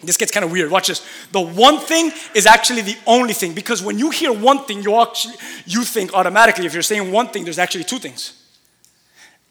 This 0.02 0.16
gets 0.16 0.30
kind 0.30 0.44
of 0.44 0.52
weird. 0.52 0.70
Watch 0.70 0.88
this. 0.88 1.06
The 1.32 1.40
one 1.40 1.78
thing 1.78 2.12
is 2.34 2.46
actually 2.46 2.82
the 2.82 2.96
only 3.06 3.32
thing 3.32 3.54
because 3.54 3.82
when 3.82 3.98
you 3.98 4.10
hear 4.10 4.32
one 4.32 4.64
thing, 4.64 4.82
you 4.82 4.94
actually 5.00 5.34
you 5.64 5.84
think 5.84 6.14
automatically. 6.14 6.66
If 6.66 6.74
you're 6.74 6.82
saying 6.82 7.10
one 7.10 7.28
thing, 7.28 7.44
there's 7.44 7.58
actually 7.58 7.84
two 7.84 7.98
things. 7.98 8.42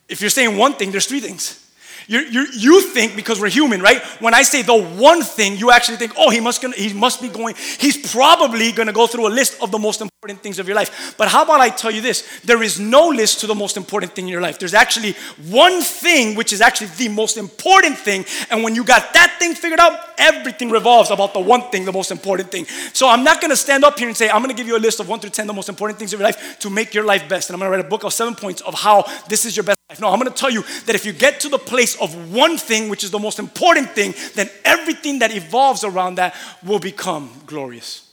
If 0.08 0.22
you're 0.22 0.30
saying 0.30 0.56
one 0.58 0.74
thing, 0.74 0.92
there's 0.92 1.08
three 1.08 1.20
things. 1.20 1.65
You, 2.08 2.20
you, 2.20 2.48
you 2.54 2.82
think 2.82 3.16
because 3.16 3.40
we're 3.40 3.50
human, 3.50 3.82
right? 3.82 4.02
When 4.20 4.34
I 4.34 4.44
say 4.44 4.62
the 4.62 4.82
one 4.82 5.22
thing, 5.24 5.58
you 5.58 5.72
actually 5.72 5.98
think, 5.98 6.14
oh, 6.18 6.30
he 6.30 6.40
must, 6.40 6.62
gonna, 6.62 6.76
he 6.76 6.94
must 6.94 7.22
be 7.22 7.30
going, 7.30 7.56
he's 7.80 8.12
probably 8.12 8.72
going 8.72 8.88
to 8.88 8.94
go 8.94 9.08
through 9.08 9.28
a 9.28 9.34
list 9.34 9.62
of 9.62 9.72
the 9.72 9.80
most 9.80 10.02
important 10.02 10.15
things 10.34 10.60
of 10.60 10.68
your 10.68 10.76
life. 10.76 11.16
But 11.18 11.28
how 11.28 11.44
about 11.44 11.62
I 11.62 11.70
tell 11.70 11.92
you 11.92 12.02
this? 12.02 12.42
There 12.44 12.64
is 12.64 12.80
no 12.80 13.08
list 13.08 13.42
to 13.42 13.48
the 13.48 13.56
most 13.56 13.78
important 13.78 14.14
thing 14.14 14.26
in 14.26 14.32
your 14.32 14.42
life. 14.42 14.58
There's 14.58 14.74
actually 14.74 15.14
one 15.48 15.82
thing 15.82 16.36
which 16.36 16.52
is 16.52 16.62
actually 16.62 16.88
the 16.98 17.10
most 17.10 17.38
important 17.38 17.98
thing. 17.98 18.26
And 18.50 18.64
when 18.64 18.76
you 18.76 18.84
got 18.84 19.14
that 19.14 19.38
thing 19.40 19.54
figured 19.54 19.80
out, 19.80 20.00
everything 20.18 20.70
revolves 20.70 21.12
about 21.12 21.34
the 21.34 21.40
one 21.40 21.70
thing, 21.70 21.86
the 21.86 21.92
most 21.92 22.12
important 22.12 22.52
thing. 22.52 22.66
So 22.94 23.08
I'm 23.08 23.24
not 23.24 23.42
going 23.42 23.52
to 23.52 23.58
stand 23.58 23.84
up 23.84 24.00
here 24.00 24.08
and 24.08 24.18
say, 24.18 24.30
I'm 24.30 24.42
going 24.42 24.50
to 24.50 24.56
give 24.56 24.68
you 24.68 24.78
a 24.78 24.80
list 24.80 25.00
of 25.00 25.08
one 25.08 25.20
through 25.20 25.32
10, 25.32 25.48
the 25.48 25.54
most 25.54 25.70
important 25.70 26.00
things 26.00 26.14
of 26.14 26.20
your 26.20 26.28
life 26.28 26.60
to 26.60 26.70
make 26.70 26.94
your 26.94 27.06
life 27.06 27.30
best. 27.30 27.50
And 27.50 27.56
I'm 27.56 27.60
going 27.60 27.72
to 27.72 27.78
write 27.78 27.86
a 27.86 27.90
book 27.90 28.04
of 28.04 28.14
seven 28.14 28.36
points 28.36 28.62
of 28.62 28.74
how 28.74 29.06
this 29.30 29.46
is 29.46 29.56
your 29.56 29.64
best 29.64 29.78
life. 29.90 30.00
No, 30.02 30.10
I'm 30.10 30.20
going 30.20 30.32
to 30.32 30.38
tell 30.38 30.50
you 30.50 30.64
that 30.86 30.96
if 30.96 31.06
you 31.06 31.14
get 31.14 31.40
to 31.42 31.50
the 31.50 31.60
place 31.60 31.96
of 32.02 32.34
one 32.34 32.58
thing, 32.58 32.90
which 32.90 33.04
is 33.04 33.12
the 33.12 33.20
most 33.20 33.40
important 33.40 33.92
thing, 33.92 34.14
then 34.34 34.50
everything 34.64 35.20
that 35.20 35.36
evolves 35.36 35.84
around 35.84 36.16
that 36.16 36.36
will 36.64 36.80
become 36.80 37.30
glorious. 37.46 38.05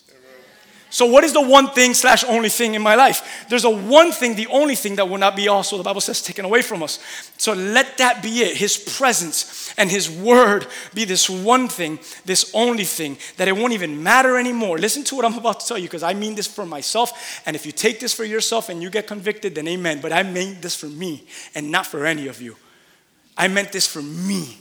So, 0.92 1.06
what 1.06 1.24
is 1.24 1.32
the 1.32 1.40
one 1.40 1.70
thing 1.70 1.94
slash 1.94 2.22
only 2.22 2.50
thing 2.50 2.74
in 2.74 2.82
my 2.82 2.96
life? 2.96 3.46
There's 3.48 3.64
a 3.64 3.70
one 3.70 4.12
thing, 4.12 4.34
the 4.36 4.46
only 4.48 4.74
thing 4.74 4.96
that 4.96 5.08
will 5.08 5.16
not 5.16 5.34
be 5.34 5.48
also, 5.48 5.78
the 5.78 5.82
Bible 5.82 6.02
says, 6.02 6.20
taken 6.20 6.44
away 6.44 6.60
from 6.60 6.82
us. 6.82 6.98
So, 7.38 7.54
let 7.54 7.96
that 7.96 8.22
be 8.22 8.40
it. 8.40 8.58
His 8.58 8.76
presence 8.76 9.72
and 9.78 9.90
His 9.90 10.10
word 10.10 10.66
be 10.92 11.06
this 11.06 11.30
one 11.30 11.68
thing, 11.68 11.98
this 12.26 12.52
only 12.54 12.84
thing, 12.84 13.16
that 13.38 13.48
it 13.48 13.56
won't 13.56 13.72
even 13.72 14.02
matter 14.02 14.36
anymore. 14.36 14.76
Listen 14.76 15.02
to 15.04 15.16
what 15.16 15.24
I'm 15.24 15.38
about 15.38 15.60
to 15.60 15.66
tell 15.66 15.78
you 15.78 15.88
because 15.88 16.02
I 16.02 16.12
mean 16.12 16.34
this 16.34 16.46
for 16.46 16.66
myself. 16.66 17.42
And 17.46 17.56
if 17.56 17.64
you 17.64 17.72
take 17.72 17.98
this 17.98 18.12
for 18.12 18.24
yourself 18.24 18.68
and 18.68 18.82
you 18.82 18.90
get 18.90 19.06
convicted, 19.06 19.54
then 19.54 19.68
amen. 19.68 20.02
But 20.02 20.12
I 20.12 20.22
mean 20.22 20.60
this 20.60 20.76
for 20.76 20.88
me 20.88 21.24
and 21.54 21.70
not 21.70 21.86
for 21.86 22.04
any 22.04 22.28
of 22.28 22.42
you. 22.42 22.54
I 23.34 23.48
meant 23.48 23.72
this 23.72 23.86
for 23.86 24.02
me. 24.02 24.58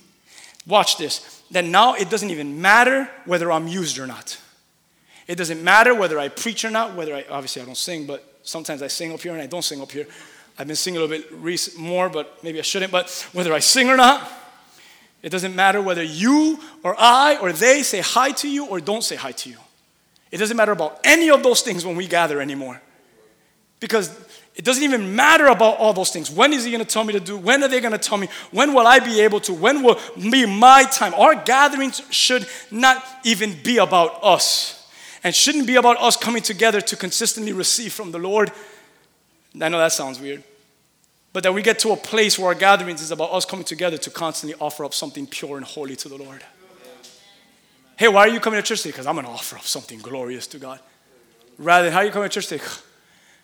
Watch 0.66 0.98
this. 0.98 1.44
That 1.52 1.66
now 1.66 1.96
it 1.96 2.10
doesn't 2.10 2.30
even 2.30 2.62
matter 2.62 3.10
whether 3.26 3.52
I'm 3.52 3.68
used 3.68 4.00
or 4.00 4.08
not. 4.08 4.41
It 5.32 5.38
doesn't 5.38 5.64
matter 5.64 5.96
whether 5.96 6.20
I 6.20 6.28
preach 6.28 6.66
or 6.66 6.70
not, 6.70 6.94
whether 6.94 7.16
I, 7.16 7.24
obviously 7.30 7.62
I 7.62 7.66
don't 7.66 7.78
sing, 7.78 8.06
but 8.06 8.22
sometimes 8.44 8.82
I 8.82 8.88
sing 8.88 9.14
up 9.14 9.22
here 9.22 9.32
and 9.32 9.42
I 9.42 9.46
don't 9.46 9.62
sing 9.62 9.82
up 9.82 9.90
here. 9.90 10.06
I've 10.60 10.68
been 10.68 10.76
singing 10.76 11.00
a 11.00 11.06
little 11.06 11.40
bit 11.40 11.78
more, 11.78 12.10
but 12.10 12.44
maybe 12.44 12.60
I 12.60 12.64
shouldn't. 12.64 12.92
But 12.92 13.10
whether 13.32 13.54
I 13.54 13.60
sing 13.60 13.88
or 13.88 13.96
not, 13.96 14.30
it 15.24 15.30
doesn't 15.30 15.56
matter 15.56 15.82
whether 15.82 16.04
you 16.04 16.60
or 16.84 16.98
I 17.00 17.38
or 17.38 17.54
they 17.54 17.82
say 17.82 18.02
hi 18.02 18.32
to 18.32 18.50
you 18.50 18.66
or 18.66 18.82
don't 18.82 19.06
say 19.06 19.16
hi 19.16 19.32
to 19.32 19.50
you. 19.50 19.56
It 20.32 20.38
doesn't 20.38 20.58
matter 20.58 20.74
about 20.74 21.00
any 21.06 21.30
of 21.30 21.44
those 21.44 21.62
things 21.62 21.86
when 21.86 21.96
we 21.96 22.08
gather 22.08 22.42
anymore. 22.42 22.82
Because 23.80 24.14
it 24.56 24.66
doesn't 24.66 24.84
even 24.84 25.16
matter 25.16 25.48
about 25.48 25.78
all 25.78 25.94
those 25.94 26.12
things. 26.12 26.30
When 26.30 26.52
is 26.52 26.66
he 26.66 26.72
going 26.72 26.84
to 26.84 26.94
tell 26.94 27.06
me 27.06 27.14
to 27.14 27.22
do? 27.22 27.38
When 27.38 27.64
are 27.64 27.70
they 27.70 27.80
going 27.80 27.94
to 27.94 27.98
tell 27.98 28.18
me? 28.18 28.28
When 28.52 28.74
will 28.74 28.86
I 28.86 29.00
be 29.00 29.22
able 29.22 29.40
to? 29.42 29.54
When 29.54 29.82
will 29.82 29.98
be 30.18 30.46
my 30.46 30.84
time? 30.84 31.14
Our 31.14 31.36
gatherings 31.36 32.02
should 32.10 32.46
not 32.70 33.02
even 33.24 33.56
be 33.64 33.78
about 33.78 34.22
us 34.22 34.80
and 35.24 35.36
shouldn't 35.36 35.68
be 35.68 35.76
about 35.76 35.98
us 36.02 36.18
coming 36.18 36.42
together 36.42 36.82
to 36.82 36.96
consistently 36.96 37.54
receive 37.54 37.94
from 37.94 38.12
the 38.12 38.18
Lord. 38.18 38.52
I 39.60 39.70
know 39.70 39.78
that 39.78 39.92
sounds 39.92 40.20
weird. 40.20 40.44
But 41.34 41.44
that 41.44 41.54
we 41.54 41.62
get 41.62 41.80
to 41.80 41.92
a 41.92 41.98
place 41.98 42.38
where 42.38 42.50
our 42.50 42.56
gatherings 42.56 43.02
is 43.02 43.12
about 43.12 43.32
us 43.32 43.46
coming 43.46 43.64
together 43.64 43.98
to 43.98 44.10
constantly 44.10 44.58
offer 44.60 44.84
up 44.84 44.94
something 44.94 45.28
pure 45.28 45.58
and 45.58 45.66
holy 45.66 45.96
to 45.98 46.10
the 46.10 46.18
Lord. 46.18 46.44
Hey, 47.96 48.08
why 48.08 48.22
are 48.22 48.30
you 48.30 48.40
coming 48.40 48.60
to 48.60 48.68
church 48.68 48.82
today? 48.82 48.92
Because 48.92 49.08
I'm 49.08 49.16
going 49.16 49.26
to 49.26 49.32
offer 49.32 49.58
up 49.58 49.64
something 49.64 50.00
glorious 50.00 50.48
to 50.48 50.60
God. 50.60 50.80
Rather 51.58 51.86
than, 51.86 51.94
how 51.94 52.00
are 52.00 52.06
you 52.06 52.12
coming 52.12 52.30
to 52.30 52.34
church 52.34 52.48
today? 52.48 52.64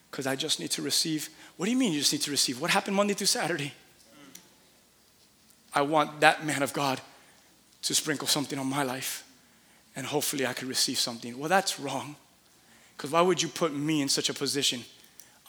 Because 0.10 0.26
I 0.26 0.38
just 0.38 0.62
need 0.62 0.72
to 0.72 0.82
receive. 0.82 1.30
What 1.58 1.66
do 1.66 1.72
you 1.72 1.78
mean 1.78 1.92
you 1.92 2.00
just 2.00 2.14
need 2.14 2.22
to 2.22 2.32
receive? 2.32 2.62
What 2.62 2.72
happened 2.72 2.96
Monday 2.96 3.14
through 3.14 3.28
Saturday? 3.28 3.74
I 5.74 5.82
want 5.82 6.22
that 6.22 6.46
man 6.46 6.64
of 6.64 6.72
God 6.72 7.02
to 7.82 7.94
sprinkle 7.94 8.26
something 8.26 8.58
on 8.58 8.68
my 8.68 8.84
life 8.84 9.27
and 9.98 10.06
hopefully 10.06 10.46
I 10.46 10.54
could 10.54 10.68
receive 10.68 11.00
something. 11.00 11.38
Well, 11.40 11.50
that's 11.50 11.80
wrong. 11.80 12.16
Because 12.96 13.10
why 13.12 13.22
would 13.22 13.42
you 13.42 13.50
put 13.50 13.74
me 13.74 14.04
in 14.04 14.08
such 14.08 14.30
a 14.30 14.34
position? 14.34 14.84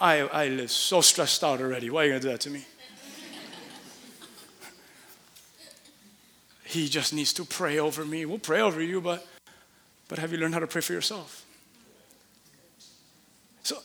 I, 0.01 0.21
I 0.21 0.49
live 0.49 0.71
so 0.71 1.03
stressed 1.03 1.45
out 1.45 1.61
already. 1.61 1.91
Why 1.91 2.01
are 2.01 2.05
you 2.05 2.11
going 2.13 2.23
to 2.23 2.27
do 2.29 2.33
that 2.33 2.41
to 2.41 2.51
me? 2.51 2.65
he 6.65 6.89
just 6.89 7.13
needs 7.13 7.35
to 7.35 7.45
pray 7.45 7.79
over 7.79 8.07
me. 8.07 8.25
We'll 8.25 8.39
pray 8.39 8.63
over 8.63 8.81
you, 8.81 9.03
but, 9.03 9.27
but 10.09 10.19
have 10.19 10.33
you 10.33 10.39
learned 10.39 10.55
how 10.55 10.61
to 10.61 10.67
pray 10.67 10.81
for 10.81 10.95
yourself? 10.95 11.45
So, 13.65 13.77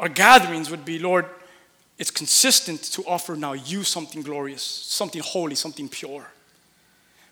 our 0.00 0.08
gatherings 0.08 0.72
would 0.72 0.84
be, 0.84 0.98
Lord, 0.98 1.26
it's 1.98 2.10
consistent 2.10 2.82
to 2.82 3.04
offer 3.06 3.36
now 3.36 3.52
you 3.52 3.84
something 3.84 4.22
glorious, 4.22 4.62
something 4.62 5.22
holy, 5.22 5.54
something 5.54 5.88
pure 5.88 6.26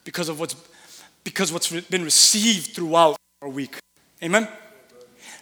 because 0.07 0.31
of 0.31 0.40
what's 0.40 0.57
because 1.25 1.53
what's 1.53 1.71
been 1.90 2.05
received 2.05 2.69
throughout 2.69 3.16
our 3.42 3.49
week. 3.49 3.77
Amen. 4.23 4.49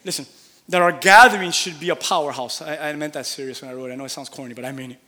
Listen, 0.02 0.26
that 0.70 0.80
our 0.80 0.92
gathering 0.92 1.50
should 1.50 1.78
be 1.78 1.90
a 1.90 1.96
powerhouse. 1.96 2.62
I, 2.62 2.88
I 2.88 2.92
meant 2.94 3.12
that 3.12 3.26
serious 3.26 3.60
when 3.60 3.70
I 3.70 3.74
wrote 3.74 3.90
it. 3.90 3.92
I 3.92 3.96
know 3.96 4.06
it 4.06 4.08
sounds 4.08 4.30
corny, 4.30 4.54
but 4.54 4.64
I 4.64 4.72
mean 4.72 4.92
it. 4.92 4.98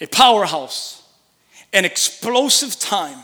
A 0.00 0.06
powerhouse, 0.06 1.02
an 1.72 1.84
explosive 1.84 2.78
time, 2.78 3.18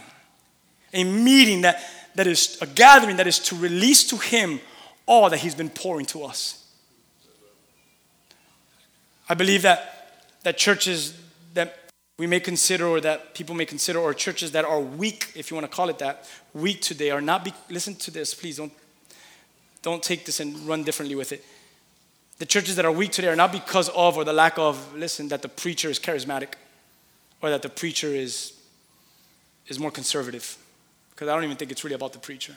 a 0.93 1.05
meeting 1.05 1.61
that, 1.61 1.81
that 2.17 2.27
is 2.27 2.59
a 2.61 2.67
gathering 2.67 3.19
that 3.19 3.29
is 3.29 3.39
to 3.39 3.55
release 3.55 4.03
to 4.09 4.17
Him 4.17 4.61
all 5.07 5.31
that 5.31 5.39
He's 5.39 5.55
been 5.55 5.71
pouring 5.71 6.07
to 6.07 6.25
us. 6.25 6.67
I 9.29 9.35
believe 9.35 9.63
that, 9.63 10.27
that 10.43 10.59
churches 10.59 11.17
that 11.55 11.84
we 12.17 12.27
may 12.27 12.41
consider 12.41 12.87
or 12.87 13.01
that 13.01 13.35
people 13.35 13.55
may 13.55 13.65
consider 13.65 13.99
or 13.99 14.15
churches 14.15 14.53
that 14.53 14.65
are 14.65 14.81
weak 14.81 15.33
if 15.35 15.51
you 15.51 15.57
want 15.57 15.69
to 15.69 15.75
call 15.75 15.89
it 15.89 15.99
that 15.99 16.29
weak 16.53 16.81
today 16.81 17.11
are 17.11 17.21
not 17.21 17.45
be, 17.45 17.53
listen 17.71 17.95
to 17.97 18.11
this 18.11 18.35
please 18.35 18.57
don't 18.57 18.73
don't 19.83 20.03
take 20.03 20.25
this 20.25 20.41
and 20.41 20.57
run 20.67 20.83
differently 20.85 21.17
with 21.17 21.33
it 21.33 21.45
the 22.39 22.47
churches 22.47 22.77
that 22.77 22.85
are 22.85 22.93
weak 22.93 23.13
today 23.13 23.29
are 23.29 23.37
not 23.37 23.53
because 23.53 23.89
of 23.91 24.17
or 24.17 24.25
the 24.25 24.33
lack 24.33 24.59
of 24.59 24.95
listen 24.95 25.29
that 25.29 25.43
the 25.43 25.49
preacher 25.49 25.89
is 25.89 25.99
charismatic 25.99 26.55
or 27.43 27.51
that 27.51 27.63
the 27.63 27.69
preacher 27.69 28.09
is 28.09 28.53
is 29.67 29.79
more 29.79 29.91
conservative 29.91 30.57
because 31.11 31.29
i 31.29 31.35
don't 31.35 31.45
even 31.45 31.57
think 31.57 31.71
it's 31.71 31.85
really 31.85 31.95
about 31.95 32.13
the 32.13 32.19
preacher 32.19 32.57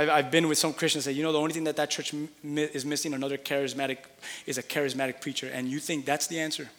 I've, 0.00 0.08
I've 0.08 0.30
been 0.30 0.46
with 0.46 0.58
some 0.58 0.72
Christians 0.72 1.06
that 1.06 1.14
you 1.14 1.24
know, 1.24 1.32
the 1.32 1.40
only 1.40 1.52
thing 1.52 1.64
that 1.64 1.74
that 1.74 1.90
church 1.90 2.14
is 2.44 2.86
missing 2.86 3.14
another 3.14 3.36
charismatic 3.36 3.98
is 4.46 4.56
a 4.56 4.62
charismatic 4.62 5.20
preacher, 5.20 5.50
and 5.52 5.66
you 5.66 5.80
think 5.80 6.04
that's 6.04 6.28
the 6.28 6.38
answer. 6.38 6.70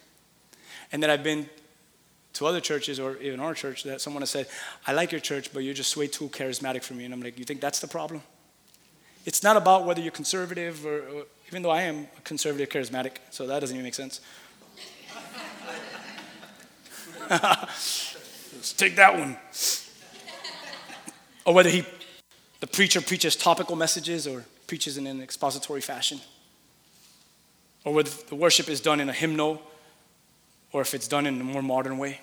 And 0.92 1.02
then 1.02 1.10
I've 1.10 1.22
been 1.22 1.48
to 2.34 2.46
other 2.46 2.60
churches 2.60 3.00
or 3.00 3.16
even 3.18 3.40
our 3.40 3.54
church 3.54 3.82
that 3.84 4.00
someone 4.00 4.22
has 4.22 4.30
said, 4.30 4.46
I 4.86 4.92
like 4.92 5.12
your 5.12 5.20
church, 5.20 5.52
but 5.52 5.60
you're 5.60 5.74
just 5.74 5.96
way 5.96 6.06
too 6.06 6.28
charismatic 6.28 6.82
for 6.82 6.94
me. 6.94 7.04
And 7.04 7.14
I'm 7.14 7.22
like, 7.22 7.38
you 7.38 7.44
think 7.44 7.60
that's 7.60 7.80
the 7.80 7.88
problem? 7.88 8.22
It's 9.26 9.42
not 9.42 9.56
about 9.56 9.84
whether 9.84 10.00
you're 10.00 10.12
conservative 10.12 10.86
or, 10.86 11.00
or 11.00 11.24
even 11.48 11.62
though 11.62 11.70
I 11.70 11.82
am 11.82 12.06
a 12.16 12.20
conservative 12.22 12.68
charismatic, 12.68 13.16
so 13.30 13.46
that 13.46 13.60
doesn't 13.60 13.76
even 13.76 13.84
make 13.84 13.94
sense. 13.94 14.20
Let's 17.30 18.72
take 18.76 18.96
that 18.96 19.16
one. 19.16 19.36
Or 21.44 21.54
whether 21.54 21.70
he, 21.70 21.84
the 22.60 22.66
preacher 22.66 23.00
preaches 23.00 23.36
topical 23.36 23.76
messages 23.76 24.26
or 24.26 24.44
preaches 24.66 24.96
in 24.96 25.06
an 25.06 25.22
expository 25.22 25.80
fashion. 25.80 26.20
Or 27.84 27.94
whether 27.94 28.10
the 28.28 28.34
worship 28.34 28.68
is 28.68 28.80
done 28.80 29.00
in 29.00 29.08
a 29.08 29.12
hymnal 29.12 29.62
or 30.72 30.80
if 30.80 30.94
it's 30.94 31.08
done 31.08 31.26
in 31.26 31.40
a 31.40 31.44
more 31.44 31.62
modern 31.62 31.98
way. 31.98 32.20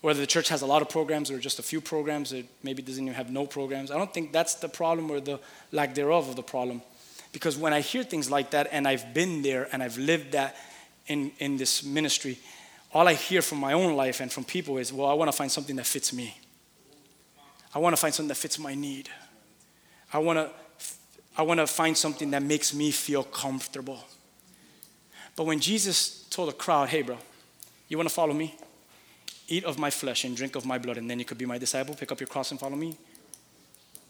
Whether 0.00 0.20
the 0.20 0.26
church 0.26 0.48
has 0.48 0.62
a 0.62 0.66
lot 0.66 0.80
of 0.82 0.88
programs 0.88 1.30
or 1.30 1.38
just 1.38 1.58
a 1.58 1.62
few 1.62 1.80
programs, 1.80 2.32
or 2.32 2.42
maybe 2.62 2.82
doesn't 2.82 3.04
even 3.04 3.14
have 3.14 3.30
no 3.30 3.46
programs. 3.46 3.90
I 3.90 3.98
don't 3.98 4.12
think 4.12 4.32
that's 4.32 4.54
the 4.54 4.68
problem 4.68 5.10
or 5.10 5.20
the 5.20 5.40
lack 5.72 5.94
thereof 5.94 6.28
of 6.28 6.36
the 6.36 6.42
problem. 6.42 6.82
Because 7.32 7.56
when 7.58 7.72
I 7.72 7.80
hear 7.80 8.02
things 8.02 8.30
like 8.30 8.50
that 8.52 8.68
and 8.72 8.88
I've 8.88 9.12
been 9.14 9.42
there 9.42 9.68
and 9.72 9.82
I've 9.82 9.98
lived 9.98 10.32
that 10.32 10.56
in, 11.06 11.32
in 11.38 11.56
this 11.58 11.84
ministry, 11.84 12.38
all 12.92 13.06
I 13.06 13.14
hear 13.14 13.42
from 13.42 13.58
my 13.58 13.72
own 13.72 13.94
life 13.94 14.20
and 14.20 14.32
from 14.32 14.44
people 14.44 14.78
is, 14.78 14.92
well, 14.92 15.08
I 15.08 15.14
want 15.14 15.30
to 15.30 15.36
find 15.36 15.50
something 15.50 15.76
that 15.76 15.86
fits 15.86 16.12
me. 16.12 16.36
I 17.74 17.78
want 17.78 17.94
to 17.94 18.00
find 18.00 18.12
something 18.12 18.28
that 18.28 18.36
fits 18.36 18.58
my 18.58 18.74
need. 18.74 19.08
I 20.12 20.18
want 20.18 20.38
to 20.38 20.50
I 21.36 21.42
want 21.42 21.60
to 21.60 21.66
find 21.66 21.96
something 21.96 22.32
that 22.32 22.42
makes 22.42 22.74
me 22.74 22.90
feel 22.90 23.22
comfortable. 23.22 24.04
But 25.40 25.46
when 25.46 25.58
Jesus 25.58 26.26
told 26.28 26.50
the 26.50 26.52
crowd, 26.52 26.90
hey, 26.90 27.00
bro, 27.00 27.16
you 27.88 27.96
want 27.96 28.06
to 28.10 28.14
follow 28.14 28.34
me? 28.34 28.54
Eat 29.48 29.64
of 29.64 29.78
my 29.78 29.88
flesh 29.88 30.24
and 30.24 30.36
drink 30.36 30.54
of 30.54 30.66
my 30.66 30.76
blood, 30.76 30.98
and 30.98 31.08
then 31.08 31.18
you 31.18 31.24
could 31.24 31.38
be 31.38 31.46
my 31.46 31.56
disciple, 31.56 31.94
pick 31.94 32.12
up 32.12 32.20
your 32.20 32.26
cross 32.26 32.50
and 32.50 32.60
follow 32.60 32.76
me. 32.76 32.94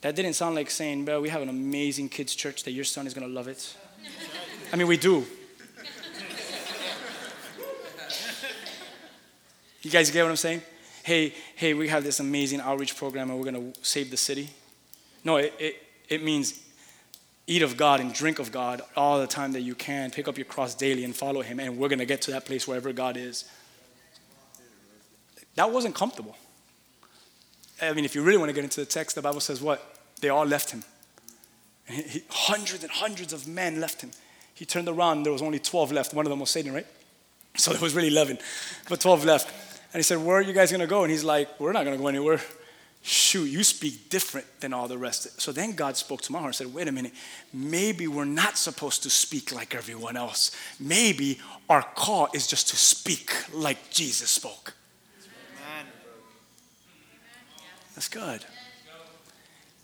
That 0.00 0.16
didn't 0.16 0.32
sound 0.32 0.56
like 0.56 0.68
saying, 0.70 1.04
bro, 1.04 1.20
we 1.20 1.28
have 1.28 1.40
an 1.40 1.48
amazing 1.48 2.08
kids' 2.08 2.34
church 2.34 2.64
that 2.64 2.72
your 2.72 2.82
son 2.82 3.06
is 3.06 3.14
going 3.14 3.28
to 3.28 3.32
love 3.32 3.46
it. 3.46 3.76
I 4.72 4.76
mean, 4.76 4.88
we 4.88 4.96
do. 4.96 5.24
You 9.82 9.90
guys 9.92 10.10
get 10.10 10.24
what 10.24 10.30
I'm 10.30 10.36
saying? 10.36 10.62
Hey, 11.04 11.32
hey, 11.54 11.74
we 11.74 11.86
have 11.86 12.02
this 12.02 12.18
amazing 12.18 12.60
outreach 12.60 12.96
program 12.96 13.30
and 13.30 13.38
we're 13.38 13.52
going 13.52 13.72
to 13.72 13.84
save 13.84 14.10
the 14.10 14.16
city. 14.16 14.50
No, 15.22 15.36
it, 15.36 15.54
it, 15.60 15.76
it 16.08 16.24
means 16.24 16.58
eat 17.50 17.62
of 17.62 17.76
God 17.76 17.98
and 17.98 18.14
drink 18.14 18.38
of 18.38 18.52
God 18.52 18.80
all 18.96 19.18
the 19.18 19.26
time 19.26 19.52
that 19.52 19.62
you 19.62 19.74
can. 19.74 20.12
Pick 20.12 20.28
up 20.28 20.38
your 20.38 20.44
cross 20.44 20.72
daily 20.72 21.04
and 21.04 21.14
follow 21.14 21.42
Him, 21.42 21.58
and 21.58 21.76
we're 21.76 21.88
going 21.88 21.98
to 21.98 22.06
get 22.06 22.22
to 22.22 22.30
that 22.30 22.46
place 22.46 22.68
wherever 22.68 22.92
God 22.92 23.16
is. 23.16 23.44
That 25.56 25.72
wasn't 25.72 25.96
comfortable. 25.96 26.36
I 27.82 27.92
mean, 27.92 28.04
if 28.04 28.14
you 28.14 28.22
really 28.22 28.38
want 28.38 28.50
to 28.50 28.52
get 28.52 28.62
into 28.62 28.78
the 28.78 28.86
text, 28.86 29.16
the 29.16 29.22
Bible 29.22 29.40
says 29.40 29.60
what? 29.60 29.98
They 30.20 30.28
all 30.28 30.46
left 30.46 30.70
Him. 30.70 30.84
He, 31.86 32.22
hundreds 32.30 32.84
and 32.84 32.92
hundreds 32.92 33.32
of 33.32 33.48
men 33.48 33.80
left 33.80 34.00
Him. 34.00 34.12
He 34.54 34.64
turned 34.64 34.88
around, 34.88 35.24
there 35.24 35.32
was 35.32 35.42
only 35.42 35.58
12 35.58 35.90
left. 35.90 36.14
One 36.14 36.26
of 36.26 36.30
them 36.30 36.38
was 36.38 36.50
Satan, 36.50 36.72
right? 36.72 36.86
So 37.56 37.72
there 37.72 37.80
was 37.80 37.96
really 37.96 38.08
11, 38.08 38.38
but 38.88 39.00
12 39.00 39.24
left. 39.24 39.48
And 39.92 39.98
he 39.98 40.04
said, 40.04 40.18
Where 40.18 40.36
are 40.36 40.42
you 40.42 40.52
guys 40.52 40.70
going 40.70 40.82
to 40.82 40.86
go? 40.86 41.02
And 41.02 41.10
he's 41.10 41.24
like, 41.24 41.58
We're 41.58 41.72
not 41.72 41.84
going 41.84 41.96
to 41.96 42.00
go 42.00 42.06
anywhere 42.06 42.40
shoot, 43.02 43.44
you 43.44 43.64
speak 43.64 44.10
different 44.10 44.46
than 44.60 44.72
all 44.72 44.86
the 44.86 44.98
rest. 44.98 45.40
So 45.40 45.52
then 45.52 45.72
God 45.72 45.96
spoke 45.96 46.20
to 46.22 46.32
my 46.32 46.38
heart 46.38 46.48
and 46.48 46.54
said, 46.54 46.74
wait 46.74 46.88
a 46.88 46.92
minute, 46.92 47.12
maybe 47.52 48.06
we're 48.06 48.24
not 48.24 48.58
supposed 48.58 49.02
to 49.04 49.10
speak 49.10 49.52
like 49.52 49.74
everyone 49.74 50.16
else. 50.16 50.54
Maybe 50.78 51.40
our 51.68 51.82
call 51.82 52.28
is 52.34 52.46
just 52.46 52.68
to 52.68 52.76
speak 52.76 53.32
like 53.52 53.90
Jesus 53.90 54.30
spoke. 54.30 54.74
That's 57.94 58.08
good. 58.08 58.44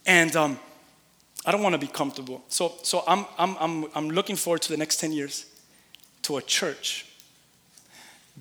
And 0.07 0.35
um, 0.37 0.59
I 1.44 1.52
don't 1.52 1.62
want 1.62 1.74
to 1.74 1.79
be 1.79 1.87
comfortable. 1.87 2.44
So, 2.48 2.74
so 2.83 3.02
I'm, 3.07 3.26
I'm, 3.38 3.57
I'm, 3.59 3.87
I'm 3.94 4.11
looking 4.11 4.37
forward 4.37 4.62
to 4.62 4.70
the 4.70 4.76
next 4.76 5.00
10 5.00 5.12
years 5.12 5.46
to 6.22 6.37
a 6.37 6.42
church 6.42 7.07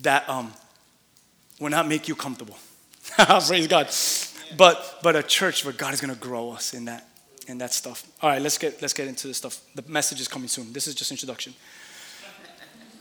that 0.02 0.28
um, 0.28 0.52
will 1.60 1.70
not 1.70 1.88
make 1.88 2.08
you 2.08 2.14
comfortable. 2.14 2.56
Praise 3.46 3.66
God 3.66 3.90
but 4.56 4.98
but 5.02 5.16
a 5.16 5.22
church 5.22 5.64
where 5.64 5.72
God 5.72 5.94
is 5.94 6.00
going 6.00 6.14
to 6.14 6.20
grow 6.20 6.50
us 6.50 6.74
in 6.74 6.84
that 6.86 7.08
in 7.46 7.58
that 7.58 7.72
stuff. 7.72 8.06
All 8.22 8.30
right, 8.30 8.42
let's 8.42 8.58
get 8.58 8.80
let's 8.82 8.94
get 8.94 9.08
into 9.08 9.26
this 9.28 9.36
stuff. 9.36 9.60
The 9.74 9.84
message 9.88 10.20
is 10.20 10.28
coming 10.28 10.48
soon. 10.48 10.72
This 10.72 10.86
is 10.86 10.94
just 10.94 11.10
introduction. 11.10 11.54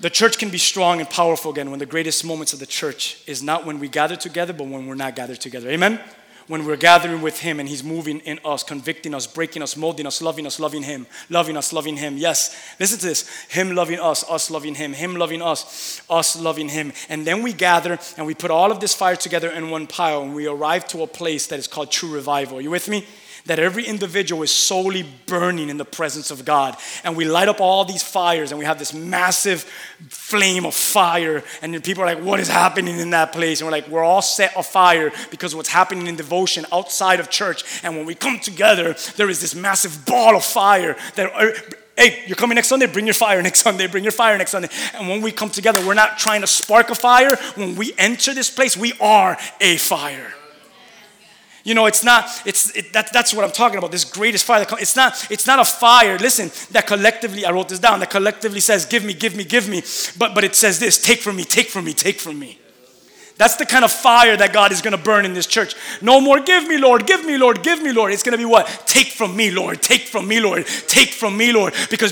The 0.02 0.10
church 0.10 0.38
can 0.38 0.50
be 0.50 0.58
strong 0.58 1.00
and 1.00 1.10
powerful 1.10 1.52
again 1.52 1.72
when 1.72 1.80
the 1.80 1.86
greatest 1.86 2.26
moments 2.26 2.52
of 2.52 2.60
the 2.60 2.66
church 2.66 3.22
is 3.28 3.42
not 3.42 3.66
when 3.66 3.80
we 3.80 3.88
gather 3.88 4.18
together, 4.18 4.52
but 4.52 4.68
when 4.68 4.88
we're 4.88 4.96
not 4.96 5.16
gathered 5.16 5.40
together. 5.40 5.70
Amen 5.70 6.00
when 6.48 6.66
we're 6.66 6.76
gathering 6.76 7.22
with 7.22 7.40
Him 7.40 7.60
and 7.60 7.68
He's 7.68 7.84
moving 7.84 8.20
in 8.20 8.40
us, 8.46 8.64
convicting 8.64 9.14
us, 9.14 9.26
breaking 9.26 9.64
us, 9.64 9.76
molding 9.76 10.06
us, 10.06 10.22
loving 10.22 10.46
us, 10.46 10.60
loving 10.60 10.84
Him, 10.84 11.08
loving 11.30 11.58
us, 11.58 11.74
loving 11.74 11.98
Him. 11.98 12.18
Yes, 12.18 12.56
listen 12.80 13.00
to 13.00 13.06
this 13.08 13.28
Him 13.50 13.76
loving 13.76 14.00
us, 14.00 14.24
us 14.30 14.52
loving 14.52 14.76
Him, 14.76 14.94
Him 14.94 15.16
loving 15.16 15.42
us, 15.42 16.02
us 16.10 16.40
loving 16.40 16.70
Him. 16.70 16.94
And 17.10 17.26
then 17.26 17.42
we 17.42 17.54
gather 17.54 17.98
and 18.18 18.28
we 18.28 18.34
put 18.34 18.52
all 18.52 18.72
of 18.72 18.80
this 18.80 18.94
fire 18.94 19.16
together 19.16 19.50
in 19.50 19.70
one 19.70 19.88
pile 19.88 20.22
and 20.22 20.36
we 20.36 20.48
arrive 20.48 20.88
to 20.90 21.04
a 21.04 21.08
place 21.08 21.48
that 21.48 21.60
is 21.60 21.68
called 21.68 21.92
true 21.92 22.12
revival. 22.12 22.60
Are 22.60 22.62
you 22.62 22.72
with 22.72 22.88
me? 22.88 23.06
That 23.46 23.60
every 23.60 23.86
individual 23.86 24.42
is 24.44 24.52
solely 24.52 25.06
burning 25.28 25.70
in 25.70 25.78
the 25.78 25.86
presence 25.86 26.32
of 26.32 26.46
God. 26.46 26.76
And 27.04 27.16
we 27.16 27.26
light 27.26 27.48
up 27.48 27.62
all 27.62 27.86
these 27.86 28.04
fires 28.04 28.52
and 28.52 28.60
we 28.60 28.66
have 28.66 28.80
this 28.80 28.94
massive 28.94 29.62
flame 30.10 30.66
of 30.66 30.74
fire. 30.74 31.44
And 31.62 31.84
people 31.84 32.04
are 32.04 32.08
like, 32.08 32.24
what 32.24 32.40
is 32.40 32.48
happening 32.48 33.00
in 33.00 33.12
that 33.12 33.32
place? 33.32 33.62
And 33.62 33.68
we're 33.68 33.72
like, 33.72 33.88
we're 33.88 34.04
all 34.04 34.22
set 34.22 34.54
afire 34.58 35.12
because 35.30 35.56
what's 35.56 35.70
happening 35.70 36.08
in 36.08 36.16
devotion 36.16 36.66
outside 36.72 37.20
of 37.20 37.30
church. 37.30 37.64
And 37.84 37.96
when 37.96 38.06
we 38.06 38.16
come 38.16 38.40
together, 38.40 38.96
there 39.16 39.30
is 39.30 39.42
this 39.42 39.54
massive 39.54 40.06
ball 40.06 40.36
of 40.36 40.44
fire 40.44 40.96
that 41.16 41.32
uh, 41.34 41.52
Hey, 41.98 42.26
you're 42.28 42.36
coming 42.36 42.56
next 42.56 42.68
Sunday, 42.68 42.88
bring 42.88 43.06
your 43.06 43.14
fire 43.14 43.42
next 43.42 43.62
Sunday, 43.62 43.88
bring 43.88 44.04
your 44.04 44.12
fire 44.12 44.38
next 44.38 44.52
Sunday. 44.52 44.68
And 44.96 45.08
when 45.08 45.22
we 45.22 45.32
come 45.32 45.50
together, 45.50 45.80
we're 45.88 45.94
not 45.94 46.18
trying 46.18 46.42
to 46.42 46.48
spark 46.48 46.90
a 46.90 46.96
fire. 46.96 47.38
When 47.56 47.78
we 47.78 47.94
enter 47.98 48.34
this 48.34 48.50
place, 48.50 48.76
we 48.76 48.92
are 49.00 49.38
a 49.62 49.78
fire. 49.78 50.34
You 51.66 51.74
know, 51.74 51.88
it's 51.88 52.04
not, 52.04 52.30
it's, 52.46 52.74
it, 52.76 52.94
that, 52.94 53.12
that's 53.12 53.34
what 53.34 53.44
I'm 53.44 53.52
talking 53.52 53.80
about, 53.80 53.92
this 53.92 54.06
greatest 54.06 54.46
fire. 54.46 54.66
It's 54.80 54.96
not, 54.96 55.32
it's 55.32 55.48
not 55.48 55.58
a 55.60 55.66
fire, 55.66 56.16
listen, 56.20 56.52
that 56.72 56.86
collectively, 56.86 57.44
I 57.44 57.50
wrote 57.50 57.70
this 57.70 57.80
down, 57.80 58.00
that 58.02 58.12
collectively 58.12 58.60
says, 58.60 58.86
give 58.86 59.04
me, 59.04 59.16
give 59.16 59.36
me, 59.36 59.44
give 59.44 59.68
me. 59.68 59.82
But, 60.18 60.36
but 60.36 60.44
it 60.44 60.54
says 60.54 60.80
this, 60.80 61.02
take 61.02 61.22
from 61.22 61.36
me, 61.36 61.44
take 61.44 61.70
from 61.70 61.86
me, 61.86 61.94
take 61.94 62.20
from 62.20 62.38
me. 62.38 62.60
That's 63.38 63.56
the 63.56 63.66
kind 63.66 63.84
of 63.84 63.92
fire 63.92 64.38
that 64.38 64.54
God 64.54 64.72
is 64.72 64.84
going 64.84 64.96
to 64.96 65.04
burn 65.04 65.26
in 65.26 65.34
this 65.34 65.48
church. 65.48 65.76
No 66.04 66.22
more, 66.22 66.40
give 66.40 66.68
me, 66.68 66.78
Lord, 66.78 67.08
give 67.08 67.26
me, 67.26 67.36
Lord, 67.36 67.64
give 67.64 67.82
me, 67.82 67.92
Lord. 67.92 68.14
It's 68.14 68.24
going 68.24 68.34
to 68.34 68.38
be 68.38 68.46
what? 68.46 68.68
Take 68.86 69.08
from 69.08 69.36
me, 69.36 69.50
Lord, 69.50 69.82
take 69.82 70.04
from 70.04 70.28
me, 70.28 70.40
Lord, 70.40 70.68
take 70.88 71.10
from 71.10 71.36
me, 71.36 71.52
Lord. 71.52 71.74
Because 71.90 72.12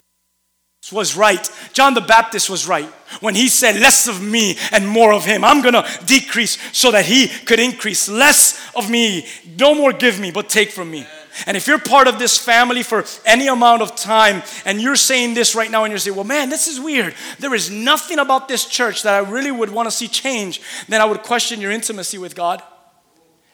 was 0.93 1.17
right. 1.17 1.49
John 1.73 1.93
the 1.93 2.01
Baptist 2.01 2.49
was 2.49 2.67
right 2.67 2.87
when 3.19 3.35
he 3.35 3.47
said, 3.47 3.79
Less 3.79 4.07
of 4.07 4.21
me 4.21 4.57
and 4.71 4.87
more 4.87 5.13
of 5.13 5.25
him. 5.25 5.43
I'm 5.43 5.61
going 5.61 5.73
to 5.73 5.85
decrease 6.05 6.57
so 6.71 6.91
that 6.91 7.05
he 7.05 7.27
could 7.27 7.59
increase. 7.59 8.07
Less 8.07 8.59
of 8.75 8.89
me, 8.89 9.25
no 9.57 9.75
more 9.75 9.91
give 9.91 10.19
me, 10.19 10.31
but 10.31 10.49
take 10.49 10.71
from 10.71 10.91
me. 10.91 11.05
And 11.47 11.57
if 11.57 11.67
you're 11.67 11.79
part 11.79 12.07
of 12.07 12.19
this 12.19 12.37
family 12.37 12.83
for 12.83 13.03
any 13.25 13.47
amount 13.47 13.81
of 13.81 13.95
time 13.95 14.43
and 14.65 14.79
you're 14.79 14.95
saying 14.95 15.33
this 15.33 15.55
right 15.55 15.71
now 15.71 15.83
and 15.83 15.91
you're 15.91 15.97
saying, 15.97 16.15
well, 16.15 16.25
man, 16.25 16.49
this 16.49 16.67
is 16.67 16.79
weird. 16.79 17.15
There 17.39 17.55
is 17.55 17.71
nothing 17.71 18.19
about 18.19 18.47
this 18.47 18.65
church 18.65 19.01
that 19.03 19.15
I 19.15 19.29
really 19.29 19.51
would 19.51 19.71
want 19.71 19.87
to 19.87 19.91
see 19.91 20.07
change, 20.07 20.61
then 20.87 21.01
I 21.01 21.05
would 21.05 21.23
question 21.23 21.59
your 21.59 21.71
intimacy 21.71 22.19
with 22.19 22.35
God. 22.35 22.61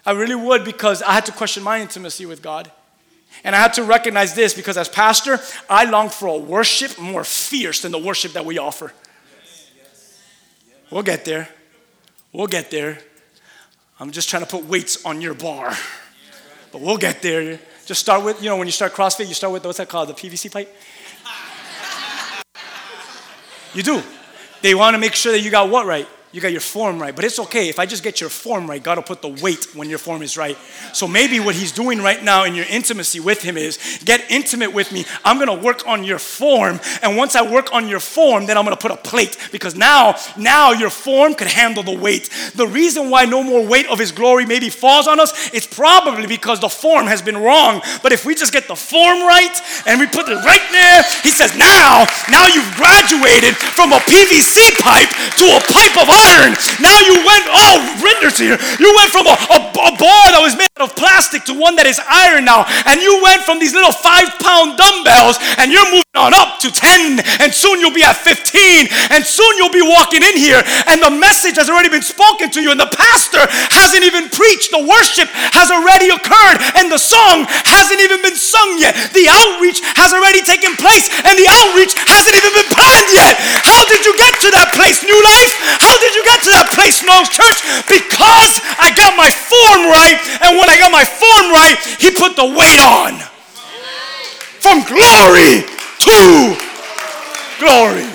I 0.05 0.11
really 0.11 0.35
would 0.35 0.65
because 0.65 1.01
I 1.01 1.13
had 1.13 1.25
to 1.27 1.31
question 1.31 1.63
my 1.63 1.79
intimacy 1.79 2.25
with 2.25 2.41
God. 2.41 2.71
And 3.43 3.55
I 3.55 3.59
had 3.59 3.73
to 3.73 3.83
recognize 3.83 4.35
this 4.35 4.53
because 4.53 4.77
as 4.77 4.89
pastor, 4.89 5.39
I 5.69 5.85
long 5.85 6.09
for 6.09 6.27
a 6.27 6.37
worship 6.37 6.99
more 6.99 7.23
fierce 7.23 7.81
than 7.81 7.91
the 7.91 7.97
worship 7.97 8.33
that 8.33 8.45
we 8.45 8.57
offer. 8.57 8.93
We'll 10.91 11.03
get 11.03 11.25
there. 11.25 11.49
We'll 12.33 12.47
get 12.47 12.71
there. 12.71 12.99
I'm 13.99 14.11
just 14.11 14.29
trying 14.29 14.43
to 14.43 14.49
put 14.49 14.65
weights 14.65 15.05
on 15.05 15.21
your 15.21 15.33
bar. 15.33 15.75
But 16.71 16.81
we'll 16.81 16.97
get 16.97 17.21
there. 17.21 17.59
Just 17.85 18.01
start 18.01 18.23
with, 18.23 18.41
you 18.41 18.49
know, 18.49 18.57
when 18.57 18.67
you 18.67 18.71
start 18.71 18.93
CrossFit, 18.93 19.27
you 19.27 19.33
start 19.33 19.51
with 19.53 19.65
what's 19.65 19.77
that 19.77 19.89
called? 19.89 20.09
The 20.09 20.13
PVC 20.13 20.51
pipe? 20.51 20.73
You 23.73 23.83
do. 23.83 24.01
They 24.61 24.75
want 24.75 24.95
to 24.95 24.97
make 24.99 25.13
sure 25.15 25.31
that 25.31 25.39
you 25.39 25.51
got 25.51 25.69
what 25.69 25.85
right? 25.85 26.07
You 26.31 26.41
got 26.41 26.51
your 26.51 26.61
form 26.61 27.01
right. 27.01 27.15
But 27.15 27.25
it's 27.25 27.39
okay. 27.39 27.69
If 27.69 27.79
I 27.79 27.87
just 27.87 28.03
get 28.03 28.21
your 28.21 28.29
form 28.29 28.69
right, 28.69 28.81
God 28.81 28.97
will 28.97 29.03
put 29.03 29.23
the 29.23 29.29
weight 29.41 29.67
when 29.73 29.89
your 29.89 29.97
form 29.97 30.21
is 30.21 30.37
right. 30.37 30.55
So 30.93 31.07
maybe 31.07 31.39
what 31.39 31.55
He's 31.55 31.71
doing 31.71 31.99
right 31.99 32.23
now 32.23 32.43
in 32.43 32.53
your 32.53 32.67
intimacy 32.69 33.19
with 33.19 33.41
Him 33.41 33.57
is 33.57 33.79
get 34.05 34.29
intimate 34.29 34.71
with 34.71 34.91
me. 34.91 35.05
I'm 35.25 35.37
going 35.37 35.47
to 35.47 35.65
work 35.65 35.87
on 35.87 36.03
your 36.03 36.19
form. 36.19 36.79
And 37.01 37.17
once 37.17 37.35
I 37.35 37.41
work 37.41 37.73
on 37.73 37.87
your 37.87 37.99
form, 37.99 38.45
then 38.45 38.59
I'm 38.59 38.65
going 38.65 38.77
to 38.77 38.81
put 38.81 38.91
a 38.91 38.97
plate 38.97 39.37
because 39.51 39.75
now, 39.75 40.17
now 40.37 40.71
your 40.71 40.91
form 40.91 41.33
could 41.33 41.47
handle 41.47 41.81
the 41.81 41.97
weight. 41.97 42.29
The 42.53 42.67
reason 42.67 43.09
why 43.09 43.25
no 43.25 43.41
more 43.41 43.65
weight 43.65 43.87
of 43.87 43.97
His 43.97 44.11
glory 44.11 44.45
maybe 44.45 44.69
falls 44.69 45.07
on 45.07 45.19
us, 45.19 45.51
it's 45.51 45.65
probably 45.65 46.27
because 46.27 46.59
the 46.59 46.69
form 46.69 47.07
has 47.07 47.23
been 47.23 47.37
wrong. 47.37 47.81
But 48.03 48.11
if 48.11 48.23
we 48.23 48.35
just 48.35 48.53
get 48.53 48.67
the 48.67 48.75
form 48.75 49.21
right 49.21 49.59
and 49.87 49.99
we 49.99 50.05
put 50.05 50.29
it 50.29 50.35
right 50.45 50.67
there, 50.71 51.03
He 51.23 51.31
says, 51.31 51.57
now, 51.57 52.05
now 52.29 52.45
you've 52.45 52.69
graduated 52.75 53.55
from 53.57 53.93
a 53.93 53.99
PVC 54.05 54.77
pipe 54.77 55.09
to 55.41 55.45
a 55.57 55.61
pipe 55.73 55.97
of 55.97 56.18
iron. 56.19 56.53
Now 56.83 56.97
you 56.99 57.23
went, 57.23 57.45
oh, 57.47 57.79
Rinder's 58.03 58.37
here. 58.37 58.59
You 58.79 58.89
went 58.99 59.09
from 59.09 59.27
a, 59.27 59.35
a, 59.35 59.59
a 59.71 59.91
ball 59.95 60.25
that 60.35 60.41
was 60.43 60.55
made 60.59 60.67
out 60.77 60.91
of 60.91 60.95
plastic 60.95 61.47
to 61.47 61.53
one 61.55 61.75
that 61.79 61.87
is 61.87 61.99
iron 62.03 62.43
now. 62.43 62.67
And 62.87 62.99
you 62.99 63.23
went 63.23 63.43
from 63.47 63.59
these 63.59 63.71
little 63.71 63.95
five 63.95 64.27
pound 64.39 64.75
dumbbells 64.79 65.39
and 65.59 65.71
you're 65.71 65.87
moving 65.87 66.15
on 66.15 66.35
up 66.35 66.59
to 66.63 66.71
10. 66.71 67.23
And 67.43 67.51
soon 67.51 67.79
you'll 67.79 67.95
be 67.95 68.03
at 68.03 68.19
15. 68.19 68.87
And 69.11 69.23
soon 69.23 69.51
you'll 69.55 69.73
be 69.73 69.83
walking 69.83 70.23
in 70.23 70.35
here. 70.35 70.59
And 70.87 70.99
the 70.99 71.11
message 71.11 71.55
has 71.55 71.71
already 71.71 71.89
been 71.89 72.05
spoken 72.05 72.51
to 72.55 72.59
you. 72.59 72.71
And 72.71 72.79
the 72.79 72.91
pastor 72.91 73.43
hasn't 73.71 74.03
even 74.03 74.27
preached. 74.31 74.71
The 74.71 74.83
worship 74.83 75.27
has 75.55 75.71
already 75.71 76.11
occurred. 76.11 76.59
And 76.79 76.91
the 76.91 76.99
song 76.99 77.47
hasn't 77.67 77.99
even 77.99 78.19
been 78.23 78.39
sung 78.39 78.79
yet. 78.79 78.95
The 79.15 79.27
outreach 79.27 79.79
has 79.95 80.11
already 80.11 80.43
taken 80.43 80.75
place. 80.75 81.07
And 81.23 81.35
the 81.39 81.47
outreach 81.47 81.95
hasn't 82.07 82.35
even 82.35 82.51
been 82.55 82.71
planned 82.71 83.09
yet. 83.11 83.35
How 83.63 83.83
did 83.87 84.03
you 84.03 84.15
get 84.15 84.33
to 84.43 84.49
that 84.55 84.75
place, 84.75 85.03
New 85.03 85.19
Life? 85.19 85.53
How 85.79 85.95
did 85.99 86.08
you 86.15 86.23
get 86.23 86.41
to 86.45 86.51
that 86.55 86.71
place, 86.73 87.03
Knowles 87.05 87.29
Church? 87.29 87.59
Because 87.85 88.61
I 88.79 88.93
got 88.95 89.17
my 89.17 89.29
form 89.29 89.89
right. 89.89 90.17
And 90.45 90.57
when 90.57 90.69
I 90.69 90.77
got 90.77 90.91
my 90.91 91.03
form 91.05 91.45
right, 91.53 91.77
He 91.99 92.11
put 92.11 92.35
the 92.35 92.45
weight 92.45 92.79
on. 92.79 93.19
From 94.59 94.83
glory 94.83 95.63
to 95.63 96.55
glory. 97.59 98.07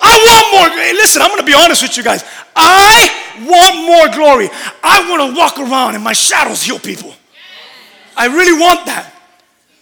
I 0.00 0.14
want 0.20 0.44
more. 0.52 0.68
Hey, 0.78 0.92
listen, 0.92 1.22
I'm 1.22 1.28
going 1.28 1.40
to 1.40 1.46
be 1.46 1.54
honest 1.54 1.82
with 1.82 1.96
you 1.96 2.02
guys. 2.02 2.24
I 2.54 3.08
want 3.46 3.76
more 3.86 4.08
glory. 4.14 4.48
I 4.82 5.08
want 5.08 5.32
to 5.32 5.38
walk 5.38 5.58
around 5.58 5.94
and 5.94 6.04
my 6.04 6.12
shadows 6.12 6.62
heal 6.62 6.78
people. 6.78 7.14
I 8.16 8.26
really 8.26 8.58
want 8.58 8.86
that. 8.86 9.12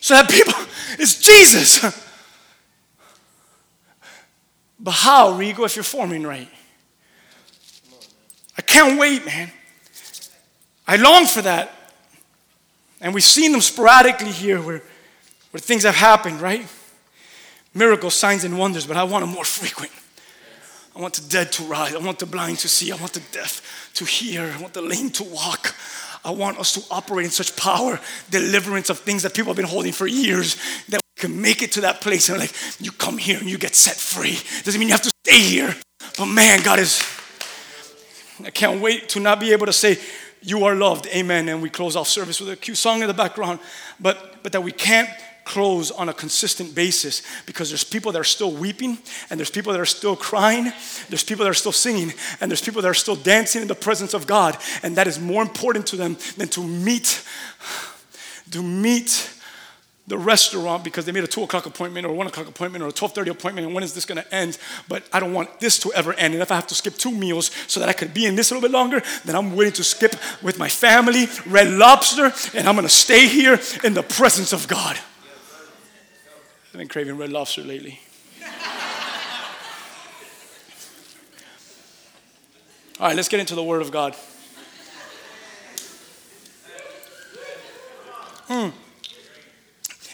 So 0.01 0.15
that 0.15 0.31
people, 0.31 0.55
it's 0.99 1.21
Jesus. 1.21 1.85
But 4.83 4.91
how, 4.91 5.33
Rigo, 5.39 5.65
if 5.65 5.77
you're 5.77 5.85
forming 5.85 6.25
right? 6.25 6.49
I 8.59 8.63
can't 8.63 8.99
wait, 8.99 9.25
man. 9.25 9.51
I 10.87 10.97
long 10.97 11.27
for 11.27 11.43
that. 11.43 11.73
And 13.01 13.15
we've 13.15 13.25
seen 13.25 13.53
them 13.53 13.61
sporadically 13.61 14.33
here 14.33 14.61
where, 14.61 14.83
where 15.53 15.61
things 15.61 15.85
have 15.85 15.95
happened, 15.95 16.41
right? 16.41 16.67
Miracles, 17.75 18.15
signs, 18.15 18.45
and 18.45 18.59
wonders, 18.59 18.87
but 18.87 18.97
I 18.97 19.05
want 19.05 19.25
them 19.25 19.33
more 19.33 19.45
frequent. 19.45 19.93
I 20.95 21.01
want 21.01 21.15
the 21.15 21.29
dead 21.29 21.53
to 21.53 21.63
rise. 21.65 21.95
I 21.95 21.99
want 21.99 22.19
the 22.19 22.27
blind 22.27 22.59
to 22.59 22.69
see. 22.69 22.93
I 22.93 22.97
want 22.97 23.13
the 23.15 23.23
deaf 23.33 23.91
to 23.95 24.05
hear. 24.05 24.53
I 24.55 24.61
want 24.61 24.75
the 24.75 24.83
lame 24.83 25.11
to 25.11 25.25
walk. 25.25 25.75
I 26.25 26.31
want 26.31 26.59
us 26.59 26.75
to 26.75 26.83
operate 26.91 27.25
in 27.25 27.31
such 27.31 27.57
power, 27.57 27.99
deliverance 28.31 28.91
of 28.91 28.99
things 28.99 29.23
that 29.23 29.35
people 29.35 29.51
have 29.51 29.57
been 29.57 29.67
holding 29.67 29.93
for 29.93 30.07
years, 30.07 30.57
that 30.89 31.01
can 31.23 31.41
make 31.41 31.63
it 31.63 31.71
to 31.71 31.83
that 31.83 32.01
place 32.01 32.29
and 32.29 32.39
like, 32.39 32.53
you 32.81 32.91
come 32.91 33.17
here 33.17 33.39
and 33.39 33.49
you 33.49 33.57
get 33.57 33.77
set 33.77 33.95
free. 33.95 34.37
Doesn't 34.65 34.79
mean 34.79 34.89
you 34.89 34.95
have 34.95 35.03
to 35.03 35.13
stay 35.25 35.39
here. 35.39 35.77
But 36.19 36.27
man, 36.27 36.63
God 36.65 36.81
is, 36.81 37.01
I 38.45 38.51
can't 38.51 38.81
wait 38.83 39.09
to 39.11 39.21
not 39.21 39.39
be 39.39 39.53
able 39.53 39.67
to 39.67 39.73
say, 39.73 39.99
you 40.43 40.65
are 40.65 40.75
loved, 40.75 41.07
amen. 41.07 41.49
And 41.49 41.63
we 41.63 41.71
close 41.71 41.95
off 41.95 42.09
service 42.09 42.41
with 42.41 42.51
a 42.51 42.57
cute 42.57 42.77
song 42.77 43.03
in 43.03 43.07
the 43.07 43.15
background, 43.15 43.61
but, 44.01 44.43
but 44.43 44.51
that 44.51 44.63
we 44.63 44.73
can't 44.73 45.09
close 45.45 45.93
on 45.93 46.09
a 46.09 46.13
consistent 46.13 46.75
basis 46.75 47.23
because 47.47 47.69
there's 47.69 47.85
people 47.85 48.11
that 48.11 48.19
are 48.19 48.25
still 48.25 48.51
weeping 48.51 48.99
and 49.31 49.39
there's 49.39 49.51
people 49.51 49.73
that 49.73 49.81
are 49.81 49.85
still 49.85 50.15
crying 50.15 50.73
there's 51.09 51.25
people 51.25 51.45
that 51.45 51.51
are 51.51 51.55
still 51.55 51.73
singing 51.73 52.13
and 52.41 52.49
there's 52.49 52.63
people 52.63 52.81
that 52.81 52.87
are 52.87 52.95
still 52.95 53.17
dancing 53.17 53.61
in 53.61 53.67
the 53.67 53.75
presence 53.75 54.15
of 54.15 54.25
god 54.29 54.57
and 54.85 54.95
that 54.95 55.09
is 55.09 55.19
more 55.19 55.43
important 55.43 55.85
to 55.85 55.97
them 55.97 56.17
than 56.37 56.47
to 56.47 56.63
meet 56.63 57.25
to 58.53 58.63
meet 58.63 59.33
the 60.09 60.19
restaurant 60.19 60.83
because 60.83 61.07
they 61.07 61.13
made 61.13 61.23
a 61.23 61.29
2 61.29 61.45
o'clock 61.45 61.65
appointment 61.65 62.05
or 62.05 62.11
a 62.11 62.15
1 62.15 62.27
o'clock 62.27 62.49
appointment 62.49 62.83
or 62.83 62.89
a 62.89 62.93
12.30 62.93 63.31
appointment 63.31 63.67
and 63.67 63.75
when 63.75 63.85
is 63.85 63.95
this 63.95 64.05
going 64.05 64.21
to 64.21 64.35
end 64.35 64.59
but 64.89 65.05
i 65.13 65.21
don't 65.21 65.33
want 65.33 65.61
this 65.61 65.79
to 65.79 65.93
ever 65.93 66.13
end 66.15 66.35
and 66.35 66.43
if 66.43 66.51
i 66.51 66.57
have 66.57 66.67
to 66.67 66.75
skip 66.75 66.95
two 66.95 67.13
meals 67.13 67.53
so 67.69 67.79
that 67.79 67.89
i 67.89 67.93
could 67.93 68.13
be 68.13 68.27
in 68.27 68.35
this 68.35 68.51
a 68.51 68.55
little 68.55 68.69
bit 68.69 68.73
longer 68.73 69.01
then 69.25 69.37
i'm 69.37 69.55
willing 69.55 69.73
to 69.73 69.85
skip 69.85 70.17
with 70.43 70.59
my 70.59 70.69
family 70.69 71.27
red 71.47 71.71
lobster 71.71 72.33
and 72.59 72.69
i'm 72.69 72.75
going 72.75 72.87
to 72.87 72.93
stay 72.93 73.29
here 73.29 73.61
in 73.85 73.95
the 73.95 74.03
presence 74.03 74.53
of 74.53 74.67
god 74.67 74.99
I've 76.73 76.79
been 76.79 76.89
craving 76.89 77.19
red 77.19 77.31
lobster 77.31 77.63
lately. 77.63 78.01
All 82.99 83.09
right, 83.09 83.15
let's 83.15 83.29
get 83.29 83.41
into 83.41 83.55
the 83.55 83.63
Word 83.63 83.83
of 83.83 83.91
God. 83.91 84.17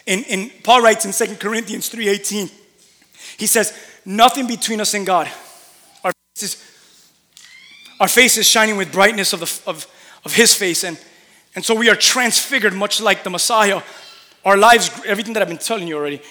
In, 0.09 0.49
Paul 0.63 0.81
writes 0.81 1.05
in 1.05 1.11
2 1.11 1.35
Corinthians 1.35 1.87
3.18, 1.87 2.51
he 3.37 3.45
says, 3.45 3.77
nothing 4.05 4.47
between 4.47 4.81
us 4.81 4.95
and 4.95 5.05
God. 5.05 5.29
Our 6.03 6.11
faces, 6.33 6.63
our 7.99 8.07
faces 8.07 8.47
shining 8.47 8.75
with 8.75 8.91
brightness 8.91 9.33
of, 9.33 9.41
the, 9.41 9.69
of, 9.69 9.85
of 10.25 10.33
his 10.33 10.55
face. 10.55 10.83
And, 10.83 10.99
and 11.53 11.63
so 11.63 11.75
we 11.75 11.89
are 11.89 11.95
transfigured 11.95 12.73
much 12.73 12.99
like 12.99 13.23
the 13.23 13.29
Messiah. 13.29 13.83
Our 14.43 14.57
lives, 14.57 14.89
everything 15.05 15.33
that 15.33 15.43
I've 15.43 15.47
been 15.47 15.59
telling 15.59 15.87
you 15.87 15.97
already, 15.97 16.23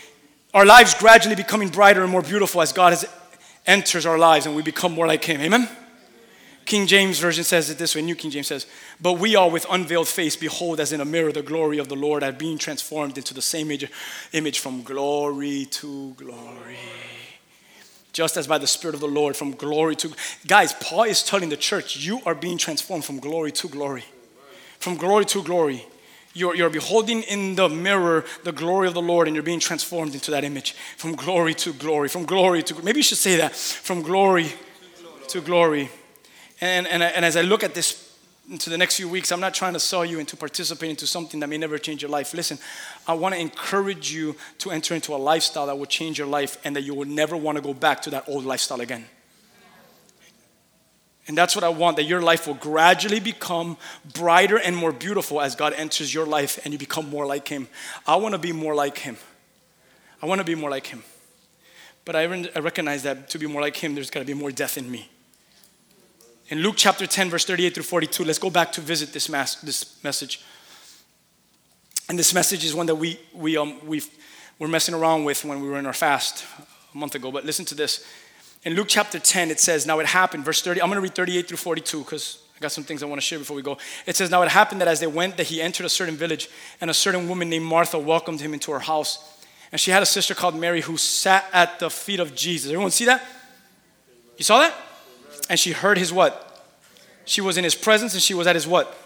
our 0.52 0.66
lives 0.66 0.94
gradually 0.94 1.36
becoming 1.36 1.68
brighter 1.68 2.02
and 2.02 2.10
more 2.10 2.22
beautiful 2.22 2.60
as 2.60 2.72
God 2.72 2.94
has, 2.94 3.06
enters 3.64 4.06
our 4.06 4.18
lives 4.18 4.46
and 4.46 4.56
we 4.56 4.62
become 4.62 4.92
more 4.92 5.06
like 5.06 5.22
Him. 5.22 5.40
Amen? 5.40 5.68
King 6.68 6.86
James 6.86 7.18
Version 7.18 7.44
says 7.44 7.70
it 7.70 7.78
this 7.78 7.94
way, 7.94 8.02
New 8.02 8.14
King 8.14 8.30
James 8.30 8.46
says, 8.46 8.66
But 9.00 9.14
we 9.14 9.36
all 9.36 9.50
with 9.50 9.64
unveiled 9.70 10.06
face 10.06 10.36
behold 10.36 10.80
as 10.80 10.92
in 10.92 11.00
a 11.00 11.04
mirror 11.06 11.32
the 11.32 11.40
glory 11.40 11.78
of 11.78 11.88
the 11.88 11.96
Lord, 11.96 12.22
are 12.22 12.30
being 12.30 12.58
transformed 12.58 13.16
into 13.16 13.32
the 13.32 13.40
same 13.40 13.70
image, 13.70 13.90
image 14.34 14.58
from 14.58 14.82
glory 14.82 15.64
to 15.70 16.12
glory. 16.18 16.76
Just 18.12 18.36
as 18.36 18.46
by 18.46 18.58
the 18.58 18.66
Spirit 18.66 18.92
of 18.92 19.00
the 19.00 19.08
Lord, 19.08 19.34
from 19.34 19.52
glory 19.52 19.96
to. 19.96 20.12
Guys, 20.46 20.74
Paul 20.74 21.04
is 21.04 21.22
telling 21.22 21.48
the 21.48 21.56
church, 21.56 21.96
you 21.96 22.20
are 22.26 22.34
being 22.34 22.58
transformed 22.58 23.06
from 23.06 23.18
glory 23.18 23.50
to 23.52 23.68
glory. 23.68 24.04
From 24.78 24.98
glory 24.98 25.24
to 25.24 25.42
glory. 25.42 25.86
You're, 26.34 26.54
you're 26.54 26.68
beholding 26.68 27.22
in 27.22 27.54
the 27.54 27.70
mirror 27.70 28.26
the 28.44 28.52
glory 28.52 28.88
of 28.88 28.94
the 28.94 29.00
Lord 29.00 29.26
and 29.26 29.34
you're 29.34 29.42
being 29.42 29.58
transformed 29.58 30.12
into 30.12 30.30
that 30.32 30.44
image 30.44 30.72
from 30.98 31.16
glory 31.16 31.54
to 31.54 31.72
glory, 31.72 32.10
from 32.10 32.26
glory 32.26 32.62
to 32.64 32.82
maybe 32.82 32.98
you 32.98 33.04
should 33.04 33.16
say 33.16 33.36
that 33.36 33.56
from 33.56 34.02
glory 34.02 34.52
to 35.28 35.40
glory. 35.40 35.88
And, 36.60 36.86
and, 36.86 37.02
and 37.02 37.24
as 37.24 37.36
I 37.36 37.42
look 37.42 37.62
at 37.62 37.74
this 37.74 38.08
into 38.50 38.70
the 38.70 38.78
next 38.78 38.96
few 38.96 39.08
weeks, 39.08 39.30
I'm 39.30 39.40
not 39.40 39.54
trying 39.54 39.74
to 39.74 39.80
sell 39.80 40.04
you 40.04 40.18
into 40.18 40.36
participating 40.36 40.90
into 40.90 41.06
something 41.06 41.40
that 41.40 41.48
may 41.48 41.58
never 41.58 41.78
change 41.78 42.00
your 42.02 42.10
life. 42.10 42.32
Listen, 42.32 42.58
I 43.06 43.12
want 43.12 43.34
to 43.34 43.40
encourage 43.40 44.10
you 44.10 44.36
to 44.58 44.70
enter 44.70 44.94
into 44.94 45.14
a 45.14 45.16
lifestyle 45.16 45.66
that 45.66 45.78
will 45.78 45.86
change 45.86 46.18
your 46.18 46.26
life 46.26 46.58
and 46.64 46.74
that 46.74 46.82
you 46.82 46.94
will 46.94 47.06
never 47.06 47.36
want 47.36 47.56
to 47.56 47.62
go 47.62 47.74
back 47.74 48.02
to 48.02 48.10
that 48.10 48.28
old 48.28 48.44
lifestyle 48.44 48.80
again. 48.80 49.04
And 51.26 51.36
that's 51.36 51.54
what 51.54 51.62
I 51.62 51.68
want 51.68 51.98
that 51.98 52.04
your 52.04 52.22
life 52.22 52.46
will 52.46 52.54
gradually 52.54 53.20
become 53.20 53.76
brighter 54.14 54.58
and 54.58 54.74
more 54.74 54.92
beautiful 54.92 55.42
as 55.42 55.54
God 55.54 55.74
enters 55.74 56.12
your 56.12 56.26
life 56.26 56.58
and 56.64 56.72
you 56.72 56.78
become 56.78 57.10
more 57.10 57.26
like 57.26 57.46
Him. 57.46 57.68
I 58.06 58.16
want 58.16 58.32
to 58.32 58.38
be 58.38 58.52
more 58.52 58.74
like 58.74 58.96
Him. 58.96 59.18
I 60.22 60.26
want 60.26 60.38
to 60.38 60.44
be 60.44 60.54
more 60.54 60.70
like 60.70 60.86
Him. 60.86 61.04
But 62.06 62.16
I, 62.16 62.22
I 62.22 62.60
recognize 62.60 63.02
that 63.02 63.28
to 63.30 63.38
be 63.38 63.46
more 63.46 63.60
like 63.60 63.76
Him, 63.76 63.94
there's 63.94 64.08
got 64.08 64.20
to 64.20 64.26
be 64.26 64.32
more 64.32 64.50
death 64.50 64.78
in 64.78 64.90
me. 64.90 65.10
In 66.50 66.60
Luke 66.60 66.76
chapter 66.78 67.06
10, 67.06 67.28
verse 67.28 67.44
38 67.44 67.74
through 67.74 67.82
42, 67.82 68.24
let's 68.24 68.38
go 68.38 68.48
back 68.48 68.72
to 68.72 68.80
visit 68.80 69.12
this, 69.12 69.26
this 69.26 70.02
message. 70.02 70.42
And 72.08 72.18
this 72.18 72.32
message 72.32 72.64
is 72.64 72.74
one 72.74 72.86
that 72.86 72.94
we, 72.94 73.20
we, 73.34 73.58
um, 73.58 73.86
we 73.86 74.02
were 74.58 74.68
messing 74.68 74.94
around 74.94 75.24
with 75.24 75.44
when 75.44 75.60
we 75.60 75.68
were 75.68 75.78
in 75.78 75.84
our 75.84 75.92
fast 75.92 76.46
a 76.94 76.96
month 76.96 77.14
ago. 77.14 77.30
But 77.30 77.44
listen 77.44 77.66
to 77.66 77.74
this. 77.74 78.06
In 78.64 78.74
Luke 78.74 78.86
chapter 78.88 79.18
10, 79.18 79.50
it 79.50 79.60
says, 79.60 79.86
Now 79.86 79.98
it 79.98 80.06
happened, 80.06 80.46
verse 80.46 80.62
30, 80.62 80.80
I'm 80.80 80.88
going 80.88 80.96
to 80.96 81.02
read 81.02 81.14
38 81.14 81.48
through 81.48 81.58
42 81.58 81.98
because 81.98 82.42
I 82.56 82.60
got 82.60 82.72
some 82.72 82.82
things 82.82 83.02
I 83.02 83.06
want 83.06 83.20
to 83.20 83.26
share 83.26 83.38
before 83.38 83.54
we 83.54 83.62
go. 83.62 83.76
It 84.06 84.16
says, 84.16 84.30
Now 84.30 84.40
it 84.40 84.48
happened 84.48 84.80
that 84.80 84.88
as 84.88 85.00
they 85.00 85.06
went, 85.06 85.36
that 85.36 85.48
he 85.48 85.60
entered 85.60 85.84
a 85.84 85.90
certain 85.90 86.16
village, 86.16 86.48
and 86.80 86.90
a 86.90 86.94
certain 86.94 87.28
woman 87.28 87.50
named 87.50 87.66
Martha 87.66 87.98
welcomed 87.98 88.40
him 88.40 88.54
into 88.54 88.72
her 88.72 88.80
house. 88.80 89.38
And 89.70 89.78
she 89.78 89.90
had 89.90 90.02
a 90.02 90.06
sister 90.06 90.34
called 90.34 90.54
Mary 90.56 90.80
who 90.80 90.96
sat 90.96 91.44
at 91.52 91.78
the 91.78 91.90
feet 91.90 92.20
of 92.20 92.34
Jesus. 92.34 92.70
Everyone 92.70 92.90
see 92.90 93.04
that? 93.04 93.22
You 94.38 94.44
saw 94.44 94.60
that? 94.60 94.74
And 95.48 95.58
she 95.58 95.72
heard 95.72 95.98
his 95.98 96.12
what? 96.12 96.44
She 97.24 97.40
was 97.40 97.56
in 97.56 97.64
his 97.64 97.74
presence 97.74 98.14
and 98.14 98.22
she 98.22 98.34
was 98.34 98.46
at 98.46 98.54
his 98.54 98.66
what? 98.66 98.96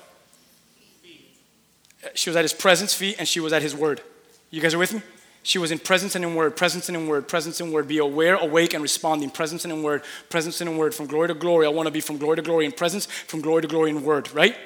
She 2.15 2.31
was 2.31 2.37
at 2.37 2.43
his 2.43 2.53
presence, 2.53 2.95
feet, 2.95 3.17
and 3.19 3.29
she 3.29 3.41
was 3.41 3.53
at 3.53 3.63
his 3.63 3.75
word. 3.75 4.01
You 4.51 4.61
guys 4.61 4.75
are 4.75 4.79
with 4.79 4.93
me? 4.93 5.03
She 5.45 5.59
was 5.59 5.73
in 5.73 5.79
presence 5.79 6.15
and 6.15 6.25
in 6.25 6.35
word, 6.35 6.57
presence 6.57 6.89
and 6.89 6.97
in 6.97 7.09
word, 7.09 7.27
presence 7.27 7.61
and 7.61 7.73
word. 7.73 7.89
Be 7.89 7.99
aware, 7.99 8.37
awake, 8.37 8.75
and 8.75 8.83
responding. 8.83 9.31
Presence 9.31 9.65
and 9.65 9.73
in 9.73 9.83
word, 9.83 10.03
presence 10.31 10.61
and 10.61 10.71
in 10.71 10.77
word. 10.77 10.95
From 10.95 11.07
glory 11.07 11.29
to 11.29 11.35
glory. 11.35 11.67
I 11.67 11.71
want 11.71 11.87
to 11.87 11.93
be 11.93 12.01
from 12.01 12.19
glory 12.19 12.37
to 12.37 12.43
glory 12.43 12.65
in 12.65 12.73
presence, 12.73 13.07
from 13.07 13.41
glory 13.41 13.63
to 13.63 13.69
glory 13.69 13.91
in 13.91 14.05
word, 14.05 14.33
right? 14.33 14.57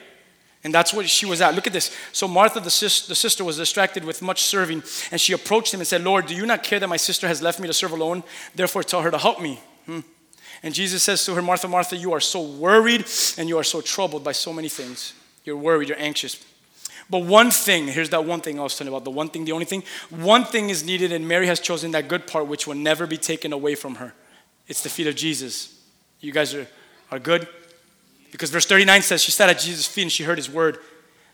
And 0.64 0.74
that's 0.74 0.92
what 0.92 1.08
she 1.08 1.24
was 1.24 1.40
at. 1.40 1.54
Look 1.54 1.66
at 1.66 1.72
this. 1.72 1.96
So 2.12 2.26
Martha, 2.28 2.60
the, 2.60 2.70
sis- 2.70 3.06
the 3.06 3.14
sister, 3.14 3.44
was 3.44 3.56
distracted 3.56 4.04
with 4.04 4.20
much 4.20 4.42
serving, 4.42 4.82
and 5.10 5.20
she 5.20 5.32
approached 5.32 5.72
him 5.72 5.80
and 5.80 5.86
said, 5.86 6.02
Lord, 6.02 6.26
do 6.26 6.34
you 6.34 6.44
not 6.44 6.62
care 6.62 6.80
that 6.80 6.88
my 6.88 6.96
sister 6.96 7.28
has 7.28 7.40
left 7.40 7.58
me 7.60 7.68
to 7.68 7.72
serve 7.72 7.92
alone? 7.92 8.22
Therefore, 8.54 8.82
tell 8.82 9.00
her 9.00 9.10
to 9.10 9.18
help 9.18 9.40
me. 9.40 9.60
Hmm. 9.86 10.00
And 10.62 10.74
Jesus 10.74 11.02
says 11.02 11.24
to 11.26 11.34
her, 11.34 11.42
Martha, 11.42 11.68
Martha, 11.68 11.96
you 11.96 12.12
are 12.12 12.20
so 12.20 12.42
worried 12.42 13.04
and 13.38 13.48
you 13.48 13.58
are 13.58 13.64
so 13.64 13.80
troubled 13.80 14.24
by 14.24 14.32
so 14.32 14.52
many 14.52 14.68
things. 14.68 15.14
You're 15.44 15.56
worried, 15.56 15.88
you're 15.88 16.00
anxious. 16.00 16.44
But 17.08 17.24
one 17.24 17.50
thing, 17.50 17.86
here's 17.86 18.10
that 18.10 18.24
one 18.24 18.40
thing 18.40 18.58
I 18.58 18.62
was 18.62 18.76
telling 18.76 18.92
about 18.92 19.04
the 19.04 19.10
one 19.10 19.28
thing, 19.28 19.44
the 19.44 19.52
only 19.52 19.64
thing. 19.64 19.84
One 20.10 20.44
thing 20.44 20.70
is 20.70 20.84
needed, 20.84 21.12
and 21.12 21.28
Mary 21.28 21.46
has 21.46 21.60
chosen 21.60 21.92
that 21.92 22.08
good 22.08 22.26
part 22.26 22.48
which 22.48 22.66
will 22.66 22.74
never 22.74 23.06
be 23.06 23.16
taken 23.16 23.52
away 23.52 23.76
from 23.76 23.96
her. 23.96 24.12
It's 24.66 24.82
the 24.82 24.88
feet 24.88 25.06
of 25.06 25.14
Jesus. 25.14 25.80
You 26.20 26.32
guys 26.32 26.54
are, 26.54 26.66
are 27.12 27.20
good? 27.20 27.46
Because 28.32 28.50
verse 28.50 28.66
39 28.66 29.02
says, 29.02 29.22
She 29.22 29.30
sat 29.30 29.48
at 29.48 29.60
Jesus' 29.60 29.86
feet 29.86 30.02
and 30.02 30.12
she 30.12 30.24
heard 30.24 30.38
his 30.38 30.50
word. 30.50 30.78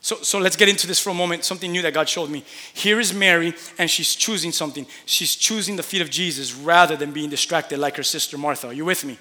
So, 0.02 0.16
so 0.16 0.40
let's 0.40 0.56
get 0.56 0.68
into 0.68 0.88
this 0.88 0.98
for 0.98 1.10
a 1.10 1.14
moment. 1.14 1.44
Something 1.44 1.70
new 1.70 1.80
that 1.82 1.94
God 1.94 2.08
showed 2.08 2.28
me. 2.28 2.44
Here 2.74 2.98
is 2.98 3.14
Mary, 3.14 3.54
and 3.78 3.88
she's 3.88 4.16
choosing 4.16 4.50
something. 4.50 4.84
She's 5.06 5.36
choosing 5.36 5.76
the 5.76 5.84
feet 5.84 6.02
of 6.02 6.10
Jesus 6.10 6.52
rather 6.54 6.96
than 6.96 7.12
being 7.12 7.30
distracted 7.30 7.78
like 7.78 7.96
her 7.96 8.02
sister 8.02 8.36
Martha. 8.36 8.66
Are 8.66 8.72
you 8.72 8.84
with 8.84 9.04
me? 9.04 9.16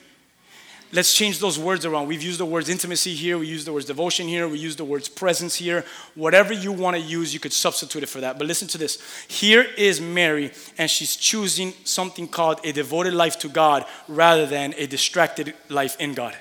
Let's 0.94 1.14
change 1.14 1.40
those 1.40 1.58
words 1.58 1.86
around. 1.86 2.08
We've 2.08 2.24
used 2.24 2.40
the 2.40 2.46
words 2.46 2.68
intimacy 2.68 3.14
here, 3.14 3.38
we 3.38 3.48
use 3.48 3.64
the 3.64 3.72
words 3.72 3.86
devotion 3.86 4.28
here, 4.28 4.46
we 4.48 4.58
use 4.58 4.76
the 4.76 4.84
words 4.84 5.08
presence 5.08 5.56
here. 5.56 5.86
Whatever 6.16 6.52
you 6.52 6.74
want 6.74 6.98
to 6.98 7.02
use, 7.02 7.34
you 7.34 7.40
could 7.40 7.54
substitute 7.54 8.04
it 8.04 8.10
for 8.10 8.20
that. 8.20 8.38
But 8.38 8.48
listen 8.48 8.68
to 8.70 8.78
this. 8.78 9.02
Here 9.30 9.66
is 9.78 10.02
Mary, 10.02 10.52
and 10.78 10.90
she's 10.90 11.16
choosing 11.16 11.74
something 11.86 12.28
called 12.28 12.60
a 12.66 12.74
devoted 12.74 13.14
life 13.14 13.40
to 13.40 13.48
God 13.48 13.86
rather 14.10 14.46
than 14.46 14.74
a 14.78 14.86
distracted 14.88 15.54
life 15.70 15.96
in 16.00 16.14
God. 16.14 16.36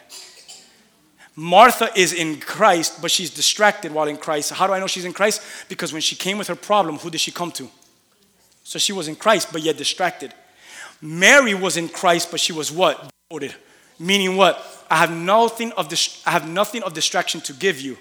Martha 1.37 1.91
is 1.97 2.13
in 2.13 2.41
Christ, 2.41 3.01
but 3.01 3.11
she's 3.11 3.31
distracted 3.31 3.93
while 3.93 4.09
in 4.09 4.17
Christ. 4.17 4.53
How 4.53 4.67
do 4.67 4.73
I 4.73 4.81
know 4.81 4.87
she's 4.87 5.05
in 5.05 5.13
Christ? 5.13 5.43
Because 5.69 5.93
when 5.93 6.03
she 6.03 6.17
came 6.17 6.39
with 6.39 6.49
her 6.49 6.57
problem, 6.57 6.99
who 6.99 7.11
did 7.11 7.21
she 7.21 7.31
come 7.31 7.53
to? 7.53 7.71
So 8.65 8.79
she 8.79 8.93
was 8.93 9.09
in 9.09 9.17
Christ, 9.17 9.53
but 9.53 9.63
yet 9.63 9.77
distracted. 9.77 10.35
Mary 11.01 11.55
was 11.55 11.77
in 11.77 11.89
Christ, 11.89 12.31
but 12.31 12.41
she 12.41 12.53
was 12.53 12.71
what? 12.71 13.11
Devoted. 13.31 13.55
Meaning 13.99 14.37
what? 14.37 14.85
I 14.91 14.97
have 14.97 15.11
nothing 15.11 15.73
of 15.73 15.89
dis- 15.89 16.23
I 16.27 16.31
have 16.31 16.49
nothing 16.49 16.83
of 16.83 16.95
distraction 16.95 17.41
to 17.43 17.53
give 17.53 17.81
you. 17.81 17.97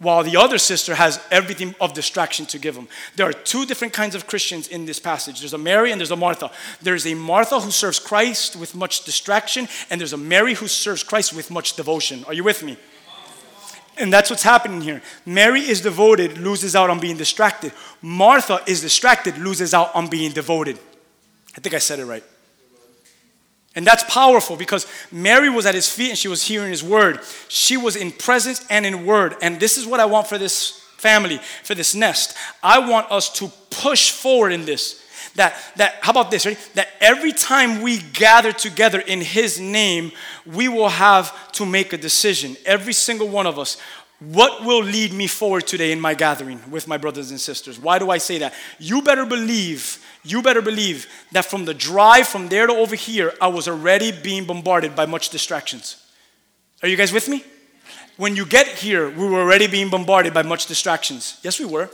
While 0.00 0.22
the 0.22 0.36
other 0.36 0.58
sister 0.58 0.94
has 0.94 1.20
everything 1.30 1.74
of 1.80 1.92
distraction 1.92 2.46
to 2.46 2.58
give 2.58 2.76
them. 2.76 2.86
There 3.16 3.28
are 3.28 3.32
two 3.32 3.66
different 3.66 3.92
kinds 3.92 4.14
of 4.14 4.28
Christians 4.28 4.68
in 4.68 4.86
this 4.86 5.00
passage. 5.00 5.40
There's 5.40 5.54
a 5.54 5.58
Mary 5.58 5.90
and 5.90 6.00
there's 6.00 6.12
a 6.12 6.16
Martha. 6.16 6.52
There's 6.80 7.04
a 7.04 7.14
Martha 7.14 7.58
who 7.58 7.72
serves 7.72 7.98
Christ 7.98 8.54
with 8.54 8.76
much 8.76 9.04
distraction, 9.04 9.66
and 9.90 10.00
there's 10.00 10.12
a 10.12 10.16
Mary 10.16 10.54
who 10.54 10.68
serves 10.68 11.02
Christ 11.02 11.34
with 11.34 11.50
much 11.50 11.74
devotion. 11.74 12.24
Are 12.28 12.34
you 12.34 12.44
with 12.44 12.62
me? 12.62 12.76
And 13.96 14.12
that's 14.12 14.30
what's 14.30 14.44
happening 14.44 14.80
here. 14.80 15.02
Mary 15.26 15.62
is 15.62 15.80
devoted, 15.80 16.38
loses 16.38 16.76
out 16.76 16.90
on 16.90 17.00
being 17.00 17.16
distracted. 17.16 17.72
Martha 18.00 18.62
is 18.68 18.80
distracted, 18.80 19.36
loses 19.38 19.74
out 19.74 19.92
on 19.96 20.06
being 20.06 20.30
devoted. 20.30 20.78
I 21.56 21.60
think 21.60 21.74
I 21.74 21.78
said 21.78 21.98
it 21.98 22.04
right. 22.04 22.22
And 23.78 23.86
that's 23.86 24.02
powerful 24.12 24.56
because 24.56 24.88
Mary 25.12 25.48
was 25.48 25.64
at 25.64 25.76
his 25.76 25.88
feet 25.88 26.08
and 26.08 26.18
she 26.18 26.26
was 26.26 26.42
hearing 26.42 26.68
his 26.68 26.82
word. 26.82 27.20
She 27.46 27.76
was 27.76 27.94
in 27.94 28.10
presence 28.10 28.66
and 28.68 28.84
in 28.84 29.06
word. 29.06 29.36
And 29.40 29.60
this 29.60 29.78
is 29.78 29.86
what 29.86 30.00
I 30.00 30.04
want 30.04 30.26
for 30.26 30.36
this 30.36 30.80
family, 30.96 31.38
for 31.62 31.76
this 31.76 31.94
nest. 31.94 32.36
I 32.60 32.80
want 32.80 33.08
us 33.12 33.30
to 33.34 33.52
push 33.70 34.10
forward 34.10 34.50
in 34.50 34.64
this. 34.64 35.00
That, 35.36 35.54
that 35.76 35.94
how 36.00 36.10
about 36.10 36.32
this? 36.32 36.42
That 36.74 36.88
every 36.98 37.30
time 37.30 37.80
we 37.80 37.98
gather 37.98 38.50
together 38.50 38.98
in 38.98 39.20
his 39.20 39.60
name, 39.60 40.10
we 40.44 40.66
will 40.66 40.88
have 40.88 41.52
to 41.52 41.64
make 41.64 41.92
a 41.92 41.98
decision. 41.98 42.56
Every 42.66 42.92
single 42.92 43.28
one 43.28 43.46
of 43.46 43.60
us. 43.60 43.76
What 44.18 44.64
will 44.64 44.82
lead 44.82 45.12
me 45.12 45.28
forward 45.28 45.68
today 45.68 45.92
in 45.92 46.00
my 46.00 46.14
gathering 46.14 46.60
with 46.68 46.88
my 46.88 46.96
brothers 46.96 47.30
and 47.30 47.40
sisters? 47.40 47.78
Why 47.78 48.00
do 48.00 48.10
I 48.10 48.18
say 48.18 48.38
that? 48.38 48.54
You 48.80 49.02
better 49.02 49.24
believe 49.24 50.04
you 50.30 50.42
better 50.42 50.62
believe 50.62 51.06
that 51.32 51.44
from 51.44 51.64
the 51.64 51.74
drive 51.74 52.28
from 52.28 52.48
there 52.48 52.66
to 52.66 52.72
over 52.72 52.94
here, 52.94 53.34
I 53.40 53.48
was 53.48 53.68
already 53.68 54.12
being 54.12 54.44
bombarded 54.44 54.94
by 54.94 55.06
much 55.06 55.30
distractions. 55.30 56.04
Are 56.82 56.88
you 56.88 56.96
guys 56.96 57.12
with 57.12 57.28
me? 57.28 57.44
When 58.16 58.34
you 58.34 58.44
get 58.44 58.66
here, 58.66 59.10
we 59.10 59.26
were 59.26 59.40
already 59.40 59.66
being 59.66 59.90
bombarded 59.90 60.34
by 60.34 60.42
much 60.42 60.66
distractions. 60.66 61.38
Yes, 61.42 61.58
we 61.60 61.66
were. 61.66 61.88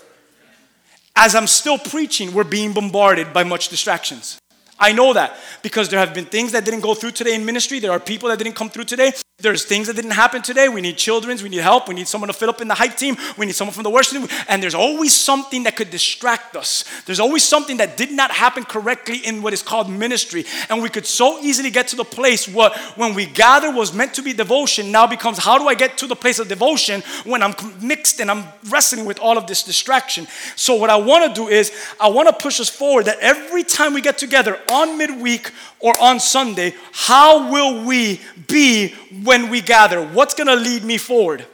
As 1.15 1.35
I'm 1.35 1.47
still 1.47 1.79
preaching, 1.79 2.33
we're 2.33 2.45
being 2.45 2.73
bombarded 2.73 3.33
by 3.33 3.45
much 3.45 3.69
distractions. 3.69 4.39
I 4.79 4.93
know 4.93 5.13
that 5.13 5.37
because 5.63 5.89
there 5.89 6.01
have 6.01 6.15
been 6.15 6.25
things 6.25 6.53
that 6.53 6.65
didn't 6.65 6.81
go 6.81 6.95
through 6.95 7.13
today 7.13 7.35
in 7.35 7.45
ministry. 7.45 7.79
There 7.79 7.93
are 7.93 8.01
people 8.01 8.29
that 8.31 8.39
didn't 8.39 8.57
come 8.57 8.71
through 8.71 8.85
today. 8.85 9.13
There's 9.39 9.65
things 9.65 9.89
that 9.89 9.97
didn't 9.97 10.13
happen 10.13 10.43
today. 10.43 10.69
We 10.69 10.81
need 10.81 10.97
children's, 10.97 11.43
we 11.43 11.49
need 11.49 11.61
help, 11.61 11.89
we 11.89 11.95
need 11.97 12.07
someone 12.07 12.29
to 12.29 12.33
fill 12.33 12.51
up 12.51 12.61
in 12.61 12.69
the 12.69 12.75
hype 12.75 12.97
team, 12.97 13.17
we 13.37 13.47
need 13.47 13.57
someone 13.57 13.75
from 13.75 13.83
the 13.83 13.91
worship 13.91 14.17
team. 14.17 14.29
And 14.49 14.63
there's 14.63 14.77
always 14.77 15.13
something 15.13 15.65
that 15.65 15.75
could 15.75 15.91
distract 15.91 16.55
us. 16.55 16.85
There's 17.05 17.19
always 17.19 17.43
something 17.43 17.79
that 17.79 17.97
did 17.97 18.13
not 18.13 18.31
happen 18.31 18.63
correctly 18.63 19.19
in 19.19 19.43
what 19.43 19.53
is 19.53 19.61
called 19.61 19.91
ministry. 19.91 20.45
And 20.71 20.81
we 20.81 20.89
could 20.89 21.05
so 21.05 21.41
easily 21.41 21.71
get 21.71 21.89
to 21.89 21.97
the 21.97 22.05
place 22.05 22.47
what 22.47 22.77
when 22.97 23.15
we 23.15 23.27
gather 23.27 23.73
was 23.73 23.93
meant 23.93 24.15
to 24.15 24.23
be 24.23 24.33
devotion 24.33 24.93
now 24.93 25.09
becomes 25.09 25.39
how 25.39 25.59
do 25.59 25.67
I 25.67 25.75
get 25.75 25.99
to 25.99 26.07
the 26.07 26.15
place 26.15 26.39
of 26.39 26.47
devotion 26.47 27.03
when 27.25 27.43
I'm 27.43 27.57
mixed 27.83 28.21
and 28.21 28.31
I'm 28.31 28.45
wrestling 28.71 29.05
with 29.05 29.19
all 29.19 29.37
of 29.37 29.49
this 29.49 29.65
distraction. 29.65 30.29
So 30.55 30.77
what 30.77 30.91
I 30.91 30.97
want 30.97 31.35
to 31.35 31.41
do 31.43 31.49
is 31.49 31.73
I 32.01 32.09
want 32.09 32.29
to 32.29 32.35
push 32.35 32.61
us 32.61 32.69
forward 32.69 33.07
that 33.07 33.19
every 33.19 33.65
time 33.65 33.95
we 33.95 34.01
get 34.01 34.17
together 34.17 34.61
on 34.71 34.97
midweek 34.97 35.51
or 35.81 36.01
on 36.01 36.21
Sunday, 36.21 36.73
how 36.93 37.51
will 37.51 37.85
we 37.85 38.21
be 38.47 38.95
when 39.35 39.51
we 39.51 39.61
gather? 39.61 40.01
What's 40.01 40.35
going 40.35 40.47
to 40.47 40.55
lead 40.55 40.85
me 40.85 40.97
forward? 40.97 41.45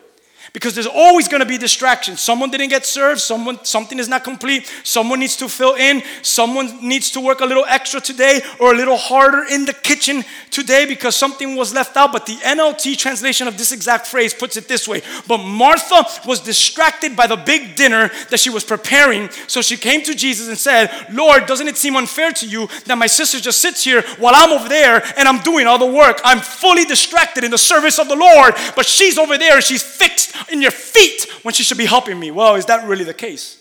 Because 0.52 0.74
there's 0.74 0.86
always 0.86 1.28
going 1.28 1.40
to 1.40 1.46
be 1.46 1.56
distractions. 1.56 2.20
Someone 2.20 2.50
didn't 2.50 2.70
get 2.70 2.84
served, 2.84 3.20
someone 3.20 3.64
something 3.64 3.98
is 3.98 4.08
not 4.08 4.24
complete, 4.24 4.70
someone 4.82 5.20
needs 5.20 5.36
to 5.36 5.48
fill 5.48 5.74
in, 5.74 6.02
someone 6.22 6.86
needs 6.86 7.10
to 7.12 7.20
work 7.20 7.40
a 7.40 7.46
little 7.46 7.64
extra 7.68 8.00
today 8.00 8.40
or 8.58 8.72
a 8.72 8.76
little 8.76 8.96
harder 8.96 9.44
in 9.50 9.64
the 9.64 9.72
kitchen 9.72 10.24
today 10.50 10.86
because 10.86 11.14
something 11.14 11.56
was 11.56 11.72
left 11.72 11.96
out. 11.96 12.12
But 12.12 12.26
the 12.26 12.34
NLT 12.36 12.98
translation 12.98 13.46
of 13.46 13.56
this 13.56 13.72
exact 13.72 14.06
phrase 14.06 14.34
puts 14.34 14.56
it 14.56 14.66
this 14.66 14.88
way. 14.88 15.02
But 15.26 15.38
Martha 15.38 16.04
was 16.26 16.40
distracted 16.40 17.16
by 17.16 17.26
the 17.26 17.36
big 17.36 17.76
dinner 17.76 18.10
that 18.30 18.40
she 18.40 18.50
was 18.50 18.64
preparing, 18.64 19.30
so 19.46 19.62
she 19.62 19.76
came 19.76 20.02
to 20.02 20.14
Jesus 20.14 20.48
and 20.48 20.58
said, 20.58 20.90
"Lord, 21.12 21.46
doesn't 21.46 21.68
it 21.68 21.78
seem 21.78 21.96
unfair 21.96 22.32
to 22.32 22.46
you 22.46 22.68
that 22.86 22.98
my 22.98 23.06
sister 23.06 23.40
just 23.40 23.62
sits 23.62 23.84
here 23.84 24.02
while 24.18 24.34
I'm 24.34 24.52
over 24.52 24.68
there 24.68 25.02
and 25.16 25.28
I'm 25.28 25.40
doing 25.42 25.66
all 25.66 25.78
the 25.78 25.86
work? 25.86 26.20
I'm 26.24 26.40
fully 26.40 26.84
distracted 26.84 27.44
in 27.44 27.50
the 27.50 27.58
service 27.58 27.98
of 27.98 28.08
the 28.08 28.16
Lord, 28.16 28.54
but 28.74 28.84
she's 28.84 29.16
over 29.16 29.38
there 29.38 29.60
she's 29.60 29.82
fixed 29.82 30.34
in 30.50 30.62
your 30.62 30.70
feet 30.70 31.26
when 31.42 31.54
she 31.54 31.62
should 31.62 31.78
be 31.78 31.86
helping 31.86 32.18
me. 32.18 32.30
Well, 32.30 32.54
is 32.54 32.66
that 32.66 32.86
really 32.86 33.04
the 33.04 33.14
case? 33.14 33.56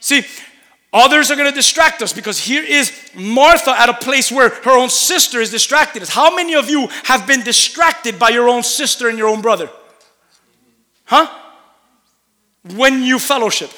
See, 0.00 0.24
others 0.92 1.30
are 1.30 1.36
going 1.36 1.48
to 1.48 1.54
distract 1.54 2.02
us 2.02 2.12
because 2.12 2.38
here 2.38 2.64
is 2.64 2.92
Martha 3.14 3.70
at 3.70 3.88
a 3.88 3.94
place 3.94 4.32
where 4.32 4.48
her 4.48 4.76
own 4.76 4.90
sister 4.90 5.40
is 5.40 5.50
distracted. 5.50 6.06
How 6.08 6.34
many 6.34 6.54
of 6.54 6.68
you 6.68 6.88
have 7.04 7.26
been 7.26 7.42
distracted 7.42 8.18
by 8.18 8.30
your 8.30 8.48
own 8.48 8.62
sister 8.62 9.08
and 9.08 9.16
your 9.16 9.28
own 9.28 9.40
brother? 9.40 9.70
Huh? 11.04 11.28
When 12.74 13.02
you 13.02 13.18
fellowship. 13.18 13.70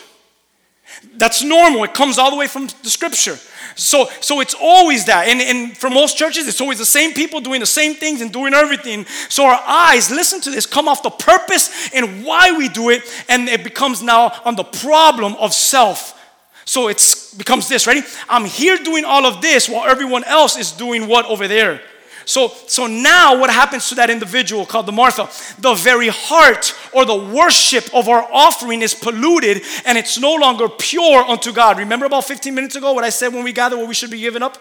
That's 1.17 1.43
normal. 1.43 1.85
It 1.85 1.95
comes 1.95 2.19
all 2.19 2.31
the 2.31 2.37
way 2.37 2.47
from 2.47 2.69
the 2.83 2.91
scripture. 2.91 3.39
So, 3.77 4.09
so 4.21 4.41
it's 4.41 4.55
always 4.55 5.07
that. 5.07 5.29
And, 5.29 5.41
and 5.41 5.77
for 5.77 5.91
most 5.91 6.17
churches, 6.17 6.47
it's 6.47 6.61
always 6.61 6.79
the 6.79 6.85
same 6.85 7.13
people 7.13 7.41
doing 7.41 7.61
the 7.61 7.67
same 7.67 7.95
things 7.95 8.21
and 8.21 8.33
doing 8.33 8.55
everything. 8.55 9.05
So 9.29 9.47
our 9.47 9.61
eyes, 9.67 10.11
listen 10.11 10.41
to 10.43 10.51
this, 10.51 10.67
come 10.67 10.89
off 10.89 11.03
the 11.03 11.11
purpose 11.11 11.91
and 11.93 12.25
why 12.25 12.57
we 12.57 12.69
do 12.69 12.91
it, 12.91 13.03
and 13.29 13.49
it 13.49 13.65
becomes 13.65 14.03
now 14.03 14.33
on 14.45 14.57
the 14.57 14.65
problem 14.65 15.35
of 15.37 15.53
self. 15.53 16.21
So 16.65 16.89
it 16.89 17.03
becomes 17.37 17.69
this, 17.69 17.87
ready? 17.87 18.03
I'm 18.29 18.45
here 18.45 18.77
doing 18.77 19.05
all 19.05 19.27
of 19.27 19.43
this 19.43 19.69
while 19.69 19.89
everyone 19.89 20.25
else 20.25 20.57
is 20.57 20.73
doing 20.73 21.09
what 21.09 21.27
over 21.27 21.47
there. 21.47 21.83
So, 22.25 22.49
so 22.67 22.87
now 22.87 23.39
what 23.39 23.51
happens 23.51 23.89
to 23.91 23.95
that 23.97 24.11
individual 24.11 24.65
called 24.67 24.87
the 24.87 24.93
Martha? 24.93 25.29
The 25.61 25.75
very 25.75 26.09
heart 26.09 26.75
or 26.93 27.05
the 27.05 27.15
worship 27.15 27.95
of 27.95 28.09
our 28.09 28.27
offering 28.33 28.83
is 28.83 28.95
polluted 28.95 29.63
and 29.85 29.99
it's 29.99 30.19
no 30.19 30.35
longer 30.35 30.69
pure 30.69 31.23
unto 31.25 31.53
God. 31.53 31.79
Remember 31.79 32.07
about 32.07 32.25
15 32.25 32.55
minutes 32.55 32.77
ago 32.77 32.93
what 32.93 33.05
I 33.05 33.11
said 33.11 33.33
when 33.33 33.45
we 33.45 33.53
gather 33.53 33.77
what 33.77 33.89
we 33.89 33.95
should 33.95 34.11
be 34.11 34.21
giving 34.21 34.43
up? 34.43 34.59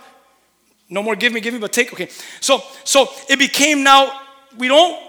No 0.89 1.01
more 1.01 1.15
give 1.15 1.33
me, 1.33 1.39
give 1.39 1.53
me, 1.53 1.59
but 1.59 1.73
take. 1.73 1.93
Okay. 1.93 2.09
So, 2.39 2.61
so 2.83 3.09
it 3.29 3.39
became 3.39 3.83
now, 3.83 4.19
we 4.57 4.67
don't 4.67 5.01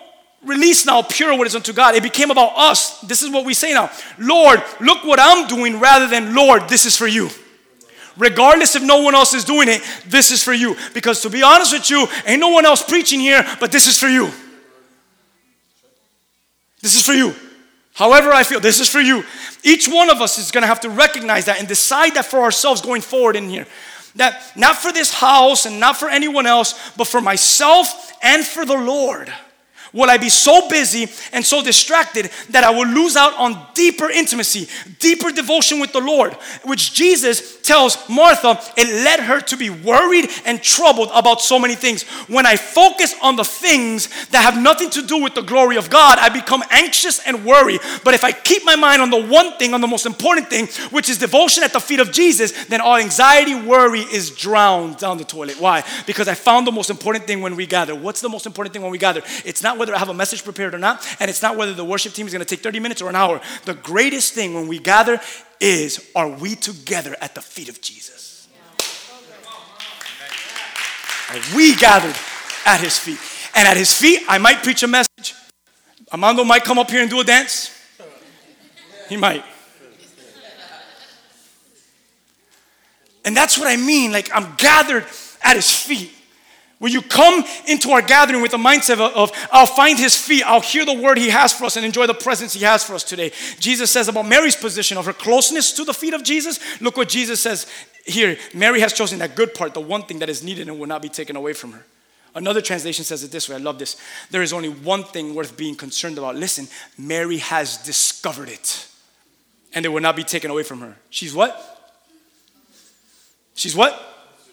release 0.44 0.86
now 0.86 1.02
pure 1.02 1.36
what 1.36 1.46
is 1.46 1.56
unto 1.56 1.72
God. 1.72 1.94
It 1.94 2.02
became 2.02 2.30
about 2.30 2.52
us. 2.56 3.00
This 3.00 3.22
is 3.22 3.30
what 3.30 3.44
we 3.44 3.54
say 3.54 3.72
now. 3.72 3.90
Lord, 4.18 4.62
look 4.80 5.04
what 5.04 5.18
I'm 5.20 5.46
doing 5.48 5.80
rather 5.80 6.06
than 6.06 6.34
Lord, 6.34 6.68
this 6.68 6.84
is 6.86 6.96
for 6.96 7.06
you 7.06 7.30
regardless 8.16 8.76
if 8.76 8.82
no 8.82 9.02
one 9.02 9.14
else 9.14 9.34
is 9.34 9.44
doing 9.44 9.68
it, 9.68 9.82
this 10.06 10.30
is 10.30 10.42
for 10.42 10.52
you. 10.52 10.76
Because 10.92 11.22
to 11.22 11.30
be 11.30 11.42
honest 11.42 11.72
with 11.72 11.90
you, 11.90 12.06
ain't 12.26 12.40
no 12.40 12.48
one 12.48 12.66
else 12.66 12.82
preaching 12.82 13.20
here, 13.20 13.44
but 13.60 13.72
this 13.72 13.86
is 13.86 13.98
for 13.98 14.08
you. 14.08 14.30
This 16.80 16.94
is 16.94 17.02
for 17.04 17.12
you. 17.12 17.34
However, 17.94 18.32
I 18.32 18.42
feel 18.42 18.60
this 18.60 18.80
is 18.80 18.88
for 18.88 19.00
you. 19.00 19.24
Each 19.62 19.88
one 19.88 20.10
of 20.10 20.20
us 20.20 20.36
is 20.38 20.50
going 20.50 20.62
to 20.62 20.68
have 20.68 20.80
to 20.80 20.90
recognize 20.90 21.46
that 21.46 21.58
and 21.58 21.68
decide 21.68 22.14
that 22.14 22.26
for 22.26 22.40
ourselves 22.40 22.82
going 22.82 23.02
forward 23.02 23.36
in 23.36 23.48
here. 23.48 23.66
That 24.16 24.52
not 24.56 24.76
for 24.76 24.92
this 24.92 25.12
house 25.12 25.64
and 25.64 25.80
not 25.80 25.96
for 25.96 26.08
anyone 26.08 26.46
else, 26.46 26.92
but 26.96 27.06
for 27.06 27.20
myself 27.20 28.12
and 28.22 28.44
for 28.44 28.64
the 28.64 28.76
Lord. 28.76 29.32
Will 29.94 30.10
I 30.10 30.18
be 30.18 30.28
so 30.28 30.68
busy 30.68 31.08
and 31.32 31.44
so 31.44 31.62
distracted 31.62 32.30
that 32.50 32.64
I 32.64 32.70
will 32.70 32.86
lose 32.86 33.16
out 33.16 33.34
on 33.38 33.66
deeper 33.74 34.10
intimacy, 34.10 34.68
deeper 34.98 35.30
devotion 35.30 35.80
with 35.80 35.92
the 35.92 36.00
Lord, 36.00 36.34
which 36.64 36.92
Jesus 36.92 37.60
tells 37.62 37.96
Martha, 38.08 38.60
it 38.76 38.88
led 38.88 39.20
her 39.20 39.40
to 39.40 39.56
be 39.56 39.70
worried 39.70 40.28
and 40.44 40.62
troubled 40.62 41.10
about 41.14 41.40
so 41.40 41.58
many 41.58 41.74
things. 41.74 42.02
When 42.28 42.44
I 42.46 42.56
focus 42.56 43.14
on 43.22 43.36
the 43.36 43.44
things 43.44 44.08
that 44.28 44.42
have 44.42 44.60
nothing 44.60 44.90
to 44.90 45.02
do 45.02 45.22
with 45.22 45.34
the 45.34 45.42
glory 45.42 45.76
of 45.76 45.88
God, 45.90 46.18
I 46.18 46.28
become 46.28 46.62
anxious 46.70 47.20
and 47.26 47.44
worry. 47.44 47.78
But 48.04 48.14
if 48.14 48.24
I 48.24 48.32
keep 48.32 48.64
my 48.64 48.76
mind 48.76 49.00
on 49.00 49.10
the 49.10 49.22
one 49.22 49.56
thing, 49.58 49.74
on 49.74 49.80
the 49.80 49.86
most 49.86 50.06
important 50.06 50.50
thing, 50.50 50.66
which 50.90 51.08
is 51.08 51.18
devotion 51.18 51.62
at 51.62 51.72
the 51.72 51.80
feet 51.80 52.00
of 52.00 52.12
Jesus, 52.12 52.66
then 52.66 52.80
all 52.80 52.96
anxiety, 52.96 53.54
worry 53.54 54.00
is 54.00 54.30
drowned 54.30 54.98
down 54.98 55.18
the 55.18 55.24
toilet. 55.24 55.60
Why? 55.60 55.84
Because 56.06 56.28
I 56.28 56.34
found 56.34 56.66
the 56.66 56.72
most 56.72 56.90
important 56.90 57.26
thing 57.26 57.40
when 57.40 57.56
we 57.56 57.66
gather. 57.66 57.94
What's 57.94 58.20
the 58.20 58.28
most 58.28 58.46
important 58.46 58.72
thing 58.72 58.82
when 58.82 58.90
we 58.90 58.98
gather? 58.98 59.22
It's 59.44 59.62
not 59.62 59.78
whether 59.84 59.94
I 59.94 59.98
have 59.98 60.08
a 60.08 60.14
message 60.14 60.44
prepared 60.44 60.74
or 60.74 60.78
not, 60.78 61.06
and 61.20 61.28
it's 61.28 61.42
not 61.42 61.58
whether 61.58 61.74
the 61.74 61.84
worship 61.84 62.14
team 62.14 62.26
is 62.26 62.32
going 62.32 62.44
to 62.44 62.48
take 62.48 62.62
30 62.62 62.80
minutes 62.80 63.02
or 63.02 63.10
an 63.10 63.16
hour. 63.16 63.38
The 63.66 63.74
greatest 63.74 64.32
thing 64.32 64.54
when 64.54 64.66
we 64.66 64.78
gather 64.78 65.20
is 65.60 66.10
are 66.16 66.28
we 66.28 66.54
together 66.54 67.14
at 67.20 67.34
the 67.34 67.42
feet 67.42 67.68
of 67.68 67.82
Jesus? 67.82 68.48
Are 71.28 71.56
we 71.56 71.76
gathered 71.76 72.16
at 72.64 72.80
his 72.80 72.98
feet? 72.98 73.18
And 73.54 73.68
at 73.68 73.76
his 73.76 73.94
feet, 73.94 74.22
I 74.26 74.38
might 74.38 74.62
preach 74.62 74.82
a 74.82 74.86
message. 74.86 75.34
Amando 76.10 76.46
might 76.46 76.64
come 76.64 76.78
up 76.78 76.90
here 76.90 77.02
and 77.02 77.10
do 77.10 77.20
a 77.20 77.24
dance. 77.24 77.70
He 79.10 79.18
might. 79.18 79.44
And 83.26 83.36
that's 83.36 83.58
what 83.58 83.68
I 83.68 83.76
mean. 83.76 84.12
Like, 84.12 84.30
I'm 84.34 84.54
gathered 84.56 85.04
at 85.42 85.56
his 85.56 85.74
feet. 85.74 86.10
Will 86.80 86.90
you 86.90 87.02
come 87.02 87.44
into 87.66 87.90
our 87.92 88.02
gathering 88.02 88.42
with 88.42 88.52
a 88.52 88.58
mindset 88.58 88.98
of, 88.98 89.32
I'll 89.52 89.66
find 89.66 89.98
his 89.98 90.16
feet, 90.16 90.42
I'll 90.44 90.60
hear 90.60 90.84
the 90.84 91.00
word 91.00 91.18
he 91.18 91.30
has 91.30 91.52
for 91.52 91.64
us, 91.64 91.76
and 91.76 91.86
enjoy 91.86 92.06
the 92.06 92.14
presence 92.14 92.52
he 92.52 92.64
has 92.64 92.84
for 92.84 92.94
us 92.94 93.04
today? 93.04 93.32
Jesus 93.58 93.90
says 93.90 94.08
about 94.08 94.26
Mary's 94.26 94.56
position 94.56 94.98
of 94.98 95.06
her 95.06 95.12
closeness 95.12 95.72
to 95.72 95.84
the 95.84 95.94
feet 95.94 96.14
of 96.14 96.24
Jesus. 96.24 96.58
Look 96.80 96.96
what 96.96 97.08
Jesus 97.08 97.40
says 97.40 97.66
here. 98.04 98.36
Mary 98.52 98.80
has 98.80 98.92
chosen 98.92 99.20
that 99.20 99.36
good 99.36 99.54
part, 99.54 99.72
the 99.72 99.80
one 99.80 100.02
thing 100.02 100.18
that 100.18 100.28
is 100.28 100.42
needed 100.42 100.68
and 100.68 100.78
will 100.78 100.88
not 100.88 101.00
be 101.00 101.08
taken 101.08 101.36
away 101.36 101.52
from 101.52 101.72
her. 101.72 101.84
Another 102.34 102.60
translation 102.60 103.04
says 103.04 103.22
it 103.22 103.30
this 103.30 103.48
way 103.48 103.54
I 103.54 103.58
love 103.58 103.78
this. 103.78 103.96
There 104.30 104.42
is 104.42 104.52
only 104.52 104.68
one 104.68 105.04
thing 105.04 105.34
worth 105.34 105.56
being 105.56 105.76
concerned 105.76 106.18
about. 106.18 106.34
Listen, 106.34 106.66
Mary 106.98 107.38
has 107.38 107.78
discovered 107.78 108.48
it, 108.48 108.88
and 109.72 109.86
it 109.86 109.88
will 109.88 110.02
not 110.02 110.16
be 110.16 110.24
taken 110.24 110.50
away 110.50 110.64
from 110.64 110.80
her. 110.80 110.96
She's 111.10 111.34
what? 111.34 111.70
She's 113.54 113.76
what? 113.76 114.00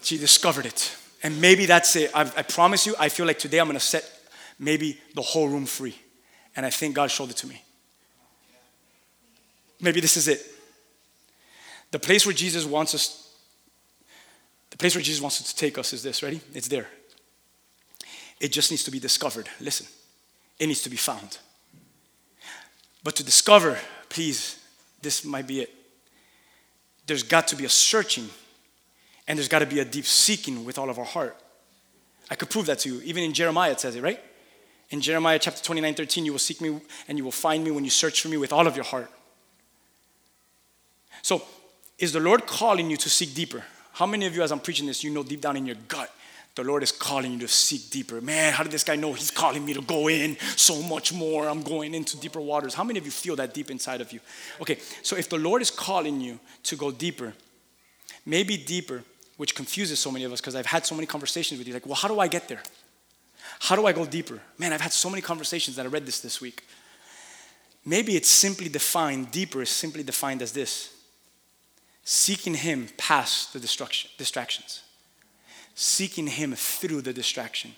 She 0.04 0.18
discovered 0.18 0.68
it. 0.68 0.96
And 1.24 1.40
maybe 1.40 1.66
that's 1.66 1.96
it. 1.96 2.12
I, 2.16 2.22
I 2.22 2.42
promise 2.44 2.86
you, 2.86 2.96
I 3.00 3.10
feel 3.10 3.26
like 3.26 3.40
today 3.40 3.60
I'm 3.60 3.68
going 3.68 3.78
to 3.78 3.86
set 3.86 4.10
maybe 4.58 5.00
the 5.14 5.22
whole 5.22 5.48
room 5.48 5.66
free. 5.66 5.96
And 6.56 6.66
I 6.66 6.70
think 6.70 6.96
God 6.96 7.12
showed 7.12 7.30
it 7.30 7.38
to 7.38 7.48
me. 7.48 7.62
Maybe 9.80 10.00
this 10.00 10.18
is 10.18 10.28
it. 10.28 10.46
The 11.92 12.00
place 12.00 12.26
where 12.26 12.36
Jesus 12.36 12.66
wants 12.66 12.96
us, 12.96 13.34
the 14.70 14.78
place 14.78 14.96
where 14.96 15.04
Jesus 15.04 15.22
wants 15.22 15.42
us 15.42 15.52
to 15.52 15.56
take 15.58 15.78
us 15.78 15.94
is 15.94 16.04
this. 16.04 16.24
Ready? 16.24 16.42
It's 16.54 16.68
there. 16.68 16.88
It 18.40 18.52
just 18.52 18.72
needs 18.72 18.84
to 18.86 18.92
be 18.92 19.00
discovered. 19.00 19.50
Listen, 19.60 19.88
it 20.58 20.68
needs 20.68 20.82
to 20.84 20.90
be 20.90 20.98
found. 20.98 21.38
But 23.04 23.16
to 23.18 23.24
discover, 23.24 23.78
please, 24.10 24.60
this 25.02 25.26
might 25.26 25.48
be 25.48 25.62
it. 25.62 25.74
There's 27.08 27.24
got 27.24 27.48
to 27.50 27.56
be 27.56 27.66
a 27.66 27.70
searching 27.70 28.30
and 29.32 29.38
there's 29.38 29.48
got 29.48 29.60
to 29.60 29.66
be 29.66 29.80
a 29.80 29.86
deep 29.86 30.04
seeking 30.04 30.66
with 30.66 30.78
all 30.78 30.90
of 30.90 31.00
our 31.00 31.06
heart. 31.06 31.38
I 32.30 32.36
could 32.36 32.50
prove 32.50 32.66
that 32.66 32.80
to 32.80 32.90
you. 32.94 33.02
Even 33.06 33.24
in 33.24 33.32
Jeremiah, 33.32 33.72
it 33.72 33.80
says 33.80 33.96
it, 33.96 34.04
right? 34.04 34.20
In 34.90 35.00
Jeremiah 35.00 35.40
chapter 35.40 35.64
29, 35.64 35.94
13, 35.94 36.26
you 36.26 36.34
will 36.34 36.40
seek 36.40 36.60
me 36.60 36.82
and 37.08 37.18
you 37.18 37.24
will 37.24 37.32
find 37.32 37.64
me 37.64 37.72
when 37.72 37.86
you 37.86 37.90
search 37.90 38.20
for 38.20 38.28
me 38.28 38.36
with 38.36 38.52
all 38.52 38.68
of 38.68 38.76
your 38.76 38.84
heart. 38.84 39.10
So, 41.22 41.44
is 41.98 42.12
the 42.12 42.20
Lord 42.20 42.46
calling 42.46 42.90
you 42.90 42.98
to 42.98 43.10
seek 43.10 43.34
deeper? 43.34 43.64
How 43.94 44.06
many 44.06 44.26
of 44.26 44.36
you, 44.36 44.44
as 44.44 44.52
I'm 44.52 44.60
preaching 44.60 44.86
this, 44.86 45.02
you 45.02 45.12
know 45.12 45.24
deep 45.24 45.40
down 45.40 45.56
in 45.56 45.66
your 45.66 45.78
gut, 45.88 46.14
the 46.56 46.66
Lord 46.66 46.84
is 46.84 46.92
calling 46.92 47.32
you 47.32 47.40
to 47.40 47.48
seek 47.48 47.90
deeper? 47.90 48.20
Man, 48.20 48.52
how 48.52 48.64
did 48.64 48.74
this 48.74 48.84
guy 48.84 48.98
know 48.98 49.14
he's 49.14 49.32
calling 49.32 49.64
me 49.64 49.74
to 49.76 49.82
go 49.82 50.10
in 50.10 50.36
so 50.58 50.82
much 50.82 51.14
more? 51.14 51.48
I'm 51.48 51.64
going 51.64 51.94
into 51.94 52.18
deeper 52.18 52.42
waters. 52.42 52.74
How 52.74 52.84
many 52.84 53.00
of 53.00 53.06
you 53.06 53.12
feel 53.12 53.38
that 53.38 53.54
deep 53.54 53.72
inside 53.72 54.02
of 54.02 54.12
you? 54.12 54.20
Okay, 54.60 54.80
so 55.04 55.16
if 55.16 55.30
the 55.30 55.38
Lord 55.38 55.62
is 55.62 55.72
calling 55.72 56.20
you 56.20 56.38
to 56.64 56.76
go 56.76 56.92
deeper, 56.92 57.32
maybe 58.26 58.58
deeper 58.58 59.06
which 59.42 59.56
confuses 59.56 59.98
so 59.98 60.12
many 60.12 60.24
of 60.24 60.32
us 60.32 60.39
because 60.39 60.54
I've 60.54 60.68
had 60.68 60.86
so 60.86 60.94
many 60.94 61.08
conversations 61.08 61.58
with 61.58 61.68
you. 61.68 61.74
Like, 61.74 61.88
well, 61.88 61.96
how 61.96 62.08
do 62.08 62.20
I 62.20 62.28
get 62.28 62.48
there? 62.48 62.62
How 63.60 63.76
do 63.76 63.88
I 63.88 63.92
go 63.92 64.06
deeper? 64.06 64.39
Man, 64.60 64.72
I've 64.72 64.82
had 64.82 64.94
so 64.94 65.10
many 65.10 65.24
conversations 65.24 65.78
that 65.78 65.84
I 65.88 65.89
read 65.89 66.06
this 66.06 66.20
this 66.20 66.39
week. 66.39 66.64
Maybe 67.84 68.16
it's 68.16 68.30
simply 68.30 68.70
defined, 68.70 69.32
deeper 69.32 69.64
is 69.64 69.72
simply 69.72 70.04
defined 70.04 70.44
as 70.44 70.52
this 70.52 70.94
seeking 72.04 72.54
Him 72.54 72.89
past 72.98 73.54
the 73.54 73.60
distractions, 73.60 74.84
seeking 75.74 76.28
Him 76.28 76.54
through 76.54 77.02
the 77.02 77.12
distraction. 77.12 77.72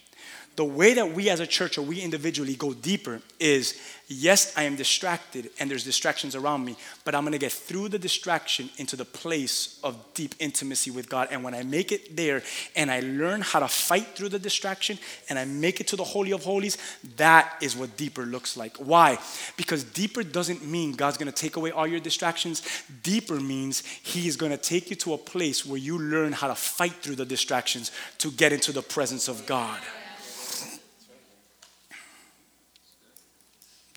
The 0.56 0.66
way 0.66 0.93
that 0.93 1.14
we 1.14 1.30
as 1.30 1.39
a 1.39 1.47
church 1.47 1.80
or 1.80 1.82
we 1.82 1.99
individually 1.99 2.54
go 2.54 2.74
deeper 2.74 3.22
is 3.39 3.80
yes, 4.08 4.56
I 4.56 4.64
am 4.64 4.76
distracted 4.76 5.49
and 5.60 5.70
there's 5.70 5.84
distractions 5.84 6.36
around 6.36 6.64
me, 6.64 6.76
but 7.06 7.16
I'm 7.16 7.24
gonna 7.24 7.39
get 7.39 7.51
through 7.51 7.89
the 7.89 7.97
distraction 7.97 8.70
into 8.78 8.95
the 8.95 9.06
place 9.06 9.80
of 9.84 9.97
deep 10.14 10.36
intimacy 10.38 10.91
with 10.91 11.10
God. 11.10 11.30
And 11.32 11.43
when 11.43 11.56
I 11.56 11.64
make 11.64 11.91
it 11.91 12.16
there 12.16 12.43
and 12.76 12.91
I 12.91 12.99
learn 12.99 13.41
how 13.41 13.60
to 13.62 13.68
fight 13.68 14.16
through 14.16 14.30
the 14.30 14.38
distraction 14.38 14.99
and 15.28 15.39
I 15.39 15.45
make 15.45 15.80
it 15.80 15.88
to 15.88 15.95
the 15.95 16.04
Holy 16.04 16.32
of 16.32 16.43
Holies, 16.43 16.78
that 17.18 17.56
is 17.60 17.76
what 17.76 17.97
deeper 17.97 18.24
looks 18.24 18.56
like. 18.56 18.78
Why? 18.78 19.18
Because 19.58 19.84
deeper 19.84 20.22
doesn't 20.22 20.64
mean 20.64 20.91
God's 20.91 21.18
gonna 21.18 21.32
take 21.32 21.56
away 21.56 21.72
all 21.72 21.88
your 21.88 21.99
distractions. 21.99 22.62
Deeper 23.01 23.39
means 23.39 23.80
He 24.04 24.28
is 24.28 24.38
gonna 24.38 24.58
take 24.58 24.91
you 24.91 24.95
to 24.97 25.14
a 25.14 25.18
place 25.18 25.66
where 25.66 25.80
you 25.80 25.97
learn 25.97 26.32
how 26.32 26.47
to 26.47 26.56
fight 26.56 26.93
through 27.01 27.16
the 27.16 27.26
distractions 27.26 27.91
to 28.20 28.30
get 28.30 28.54
into 28.54 28.72
the 28.72 28.84
presence 28.84 29.28
of 29.28 29.47
God. 29.47 29.80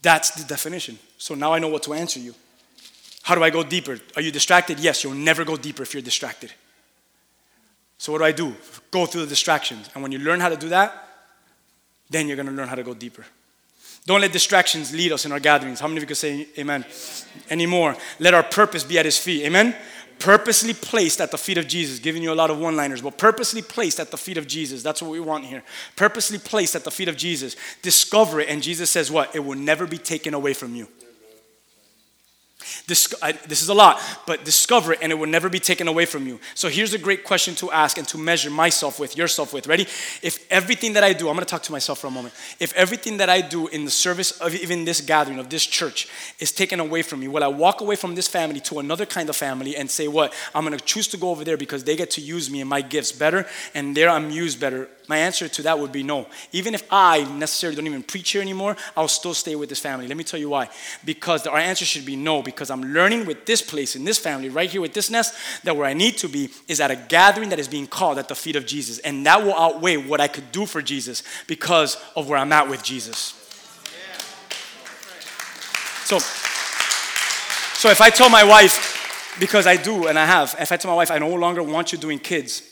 That's 0.06 0.30
the 0.30 0.44
definition. 0.44 1.00
So 1.18 1.34
now 1.34 1.52
I 1.52 1.58
know 1.58 1.66
what 1.66 1.82
to 1.82 1.92
answer 1.92 2.20
you. 2.20 2.32
How 3.24 3.34
do 3.34 3.42
I 3.42 3.50
go 3.50 3.64
deeper? 3.64 3.98
Are 4.14 4.22
you 4.22 4.30
distracted? 4.30 4.78
Yes, 4.78 5.02
you'll 5.02 5.14
never 5.14 5.44
go 5.44 5.56
deeper 5.56 5.82
if 5.82 5.94
you're 5.94 6.00
distracted. 6.00 6.52
So 7.98 8.12
what 8.12 8.18
do 8.18 8.24
I 8.24 8.30
do? 8.30 8.54
Go 8.92 9.06
through 9.06 9.22
the 9.22 9.26
distractions. 9.26 9.90
And 9.92 10.04
when 10.04 10.12
you 10.12 10.20
learn 10.20 10.38
how 10.38 10.48
to 10.48 10.56
do 10.56 10.68
that, 10.68 10.92
then 12.08 12.28
you're 12.28 12.36
going 12.36 12.46
to 12.46 12.52
learn 12.52 12.68
how 12.68 12.76
to 12.76 12.84
go 12.84 12.94
deeper. 12.94 13.26
Don't 14.06 14.20
let 14.20 14.30
distractions 14.30 14.94
lead 14.94 15.10
us 15.10 15.26
in 15.26 15.32
our 15.32 15.40
gatherings. 15.40 15.80
How 15.80 15.88
many 15.88 15.96
of 15.96 16.04
you 16.04 16.06
can 16.06 16.14
say 16.14 16.46
amen? 16.56 16.84
Anymore. 17.50 17.96
Let 18.20 18.32
our 18.32 18.44
purpose 18.44 18.84
be 18.84 19.00
at 19.00 19.06
his 19.06 19.18
feet. 19.18 19.42
Amen? 19.44 19.74
Purposely 20.18 20.74
placed 20.74 21.20
at 21.20 21.30
the 21.30 21.38
feet 21.38 21.58
of 21.58 21.66
Jesus, 21.66 21.98
giving 21.98 22.22
you 22.22 22.32
a 22.32 22.34
lot 22.34 22.50
of 22.50 22.58
one 22.58 22.76
liners, 22.76 23.02
but 23.02 23.18
purposely 23.18 23.62
placed 23.62 24.00
at 24.00 24.10
the 24.10 24.16
feet 24.16 24.36
of 24.36 24.46
Jesus. 24.46 24.82
That's 24.82 25.02
what 25.02 25.10
we 25.10 25.20
want 25.20 25.44
here. 25.44 25.62
Purposely 25.96 26.38
placed 26.38 26.74
at 26.74 26.84
the 26.84 26.90
feet 26.90 27.08
of 27.08 27.16
Jesus. 27.16 27.56
Discover 27.82 28.40
it, 28.40 28.48
and 28.48 28.62
Jesus 28.62 28.90
says, 28.90 29.10
What? 29.10 29.34
It 29.34 29.40
will 29.40 29.58
never 29.58 29.86
be 29.86 29.98
taken 29.98 30.34
away 30.34 30.54
from 30.54 30.74
you. 30.74 30.88
This, 32.86 33.14
I, 33.22 33.32
this 33.32 33.62
is 33.62 33.68
a 33.68 33.74
lot, 33.74 34.00
but 34.26 34.44
discover 34.44 34.92
it 34.92 35.00
and 35.02 35.12
it 35.12 35.14
will 35.14 35.26
never 35.26 35.48
be 35.48 35.58
taken 35.58 35.88
away 35.88 36.06
from 36.06 36.26
you. 36.26 36.40
So 36.54 36.68
here's 36.68 36.94
a 36.94 36.98
great 36.98 37.24
question 37.24 37.54
to 37.56 37.70
ask 37.70 37.98
and 37.98 38.06
to 38.08 38.18
measure 38.18 38.50
myself 38.50 38.98
with, 39.00 39.16
yourself 39.16 39.52
with. 39.52 39.66
Ready? 39.66 39.84
If 40.22 40.44
everything 40.50 40.94
that 40.94 41.04
I 41.04 41.12
do, 41.12 41.28
I'm 41.28 41.34
gonna 41.34 41.46
talk 41.46 41.62
to 41.64 41.72
myself 41.72 42.00
for 42.00 42.06
a 42.06 42.10
moment. 42.10 42.34
If 42.60 42.72
everything 42.74 43.16
that 43.18 43.28
I 43.28 43.40
do 43.40 43.68
in 43.68 43.84
the 43.84 43.90
service 43.90 44.32
of 44.40 44.54
even 44.54 44.84
this 44.84 45.00
gathering, 45.00 45.38
of 45.38 45.50
this 45.50 45.64
church, 45.64 46.08
is 46.38 46.52
taken 46.52 46.80
away 46.80 47.02
from 47.02 47.20
me, 47.20 47.28
will 47.28 47.44
I 47.44 47.48
walk 47.48 47.80
away 47.80 47.96
from 47.96 48.14
this 48.14 48.28
family 48.28 48.60
to 48.60 48.78
another 48.78 49.06
kind 49.06 49.28
of 49.28 49.36
family 49.36 49.76
and 49.76 49.90
say, 49.90 50.08
What? 50.08 50.34
I'm 50.54 50.64
gonna 50.64 50.78
choose 50.78 51.08
to 51.08 51.16
go 51.16 51.30
over 51.30 51.44
there 51.44 51.56
because 51.56 51.84
they 51.84 51.96
get 51.96 52.10
to 52.12 52.20
use 52.20 52.50
me 52.50 52.60
and 52.60 52.70
my 52.70 52.80
gifts 52.80 53.12
better, 53.12 53.46
and 53.74 53.96
there 53.96 54.08
I'm 54.08 54.30
used 54.30 54.60
better 54.60 54.88
my 55.08 55.18
answer 55.18 55.48
to 55.48 55.62
that 55.62 55.78
would 55.78 55.92
be 55.92 56.02
no. 56.02 56.26
Even 56.52 56.74
if 56.74 56.86
I 56.90 57.24
necessarily 57.24 57.76
don't 57.76 57.86
even 57.86 58.02
preach 58.02 58.30
here 58.30 58.42
anymore, 58.42 58.76
I'll 58.96 59.08
still 59.08 59.34
stay 59.34 59.56
with 59.56 59.68
this 59.68 59.78
family. 59.78 60.08
Let 60.08 60.16
me 60.16 60.24
tell 60.24 60.40
you 60.40 60.48
why. 60.48 60.68
Because 61.04 61.46
our 61.46 61.58
answer 61.58 61.84
should 61.84 62.04
be 62.04 62.16
no, 62.16 62.42
because 62.42 62.70
I'm 62.70 62.92
learning 62.92 63.26
with 63.26 63.46
this 63.46 63.62
place, 63.62 63.96
in 63.96 64.04
this 64.04 64.18
family, 64.18 64.48
right 64.48 64.70
here 64.70 64.80
with 64.80 64.94
this 64.94 65.10
nest, 65.10 65.34
that 65.64 65.76
where 65.76 65.86
I 65.86 65.92
need 65.92 66.18
to 66.18 66.28
be 66.28 66.50
is 66.68 66.80
at 66.80 66.90
a 66.90 66.96
gathering 66.96 67.50
that 67.50 67.58
is 67.58 67.68
being 67.68 67.86
called 67.86 68.18
at 68.18 68.28
the 68.28 68.34
feet 68.34 68.56
of 68.56 68.66
Jesus. 68.66 68.98
And 68.98 69.24
that 69.26 69.42
will 69.42 69.54
outweigh 69.54 69.96
what 69.96 70.20
I 70.20 70.28
could 70.28 70.50
do 70.52 70.66
for 70.66 70.82
Jesus 70.82 71.22
because 71.46 71.96
of 72.16 72.28
where 72.28 72.38
I'm 72.38 72.52
at 72.52 72.68
with 72.68 72.82
Jesus. 72.82 73.34
So, 76.04 76.18
so 76.18 77.90
if 77.90 78.00
I 78.00 78.10
tell 78.10 78.30
my 78.30 78.44
wife, 78.44 79.36
because 79.40 79.66
I 79.66 79.76
do 79.76 80.06
and 80.06 80.18
I 80.18 80.24
have, 80.24 80.54
if 80.58 80.70
I 80.72 80.76
tell 80.76 80.90
my 80.90 80.96
wife, 80.96 81.10
I 81.10 81.18
no 81.18 81.34
longer 81.34 81.62
want 81.62 81.92
you 81.92 81.98
doing 81.98 82.18
kids, 82.18 82.62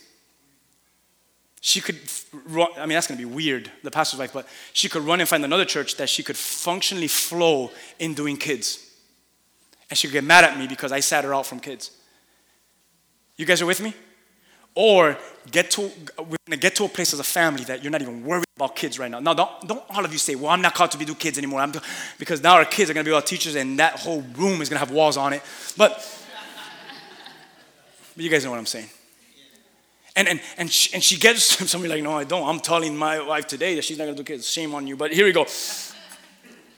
she 1.65 1.81
could 1.81 1.99
run, 2.47 2.69
I 2.77 2.81
mean, 2.81 2.91
that's 2.91 3.07
going 3.07 3.19
to 3.19 3.27
be 3.27 3.33
weird, 3.33 3.71
the 3.83 3.91
pastor's 3.91 4.21
wife, 4.21 4.33
but 4.33 4.47
she 4.75 4.89
could 4.89 5.03
run 5.03 5.21
and 5.21 5.29
find 5.29 5.45
another 5.45 5.65
church 5.65 5.97
that 5.97 6.11
she 6.11 6.23
could 6.23 6.37
functionally 6.37 7.09
flow 7.09 7.71
in 7.99 8.13
doing 8.13 8.37
kids. 8.37 8.91
And 9.89 9.99
she 9.99 10.09
could 10.09 10.13
get 10.13 10.25
mad 10.25 10.45
at 10.45 10.59
me 10.59 10.67
because 10.67 10.93
I 10.93 11.01
sat 11.01 11.25
her 11.25 11.35
out 11.35 11.47
from 11.47 11.61
kids. 11.61 11.91
You 13.37 13.47
guys 13.47 13.63
are 13.63 13.67
with 13.67 13.81
me? 13.81 13.95
or 14.75 15.17
get 15.51 15.71
to 15.71 15.83
we're 16.19 16.37
gonna 16.47 16.57
get 16.57 16.75
to 16.77 16.85
a 16.85 16.89
place 16.89 17.13
as 17.13 17.21
a 17.21 17.25
family 17.25 17.65
that 17.65 17.83
you're 17.83 17.93
not 17.93 18.03
even 18.03 18.25
worried 18.25 18.45
about 18.57 18.75
kids 18.75 18.99
right 18.99 19.11
now. 19.11 19.21
Now, 19.21 19.35
don't, 19.35 19.69
don't 19.69 19.83
all 19.91 20.05
of 20.05 20.13
you 20.13 20.19
say, 20.19 20.35
"Well, 20.35 20.51
I'm 20.51 20.63
not 20.63 20.75
called 20.75 20.91
to 20.93 20.99
be 20.99 21.05
do 21.05 21.15
kids 21.15 21.39
anymore." 21.39 21.61
I'm 21.61 21.73
because 22.19 22.43
now 22.43 22.55
our 22.55 22.65
kids 22.65 22.91
are 22.91 22.95
gonna 22.95 23.05
be 23.05 23.13
our 23.13 23.23
teachers, 23.23 23.55
and 23.55 23.79
that 23.79 24.01
whole 24.01 24.23
room 24.37 24.61
is 24.61 24.69
gonna 24.69 24.81
have 24.81 24.91
walls 24.91 25.17
on 25.17 25.33
it. 25.33 25.43
But, 25.77 25.93
but 28.17 28.25
you 28.25 28.31
guys 28.31 28.45
know 28.45 28.51
what 28.51 28.59
I'm 28.59 28.67
saying. 28.67 28.89
And 30.17 30.29
and 30.29 30.41
and 30.57 30.71
she, 30.71 30.95
and 30.95 31.03
she 31.03 31.19
gets 31.19 31.43
somebody 31.71 31.93
like, 31.93 32.03
"No, 32.03 32.17
I 32.19 32.25
don't. 32.25 32.49
I'm 32.49 32.61
telling 32.61 32.97
my 32.97 33.21
wife 33.21 33.47
today 33.47 33.75
that 33.75 33.85
she's 33.85 33.99
not 33.99 34.05
gonna 34.05 34.17
do 34.17 34.25
kids. 34.25 34.49
Shame 34.49 34.75
on 34.75 34.87
you." 34.87 34.97
But 34.97 35.13
here 35.13 35.25
we 35.25 35.33
go. 35.33 35.47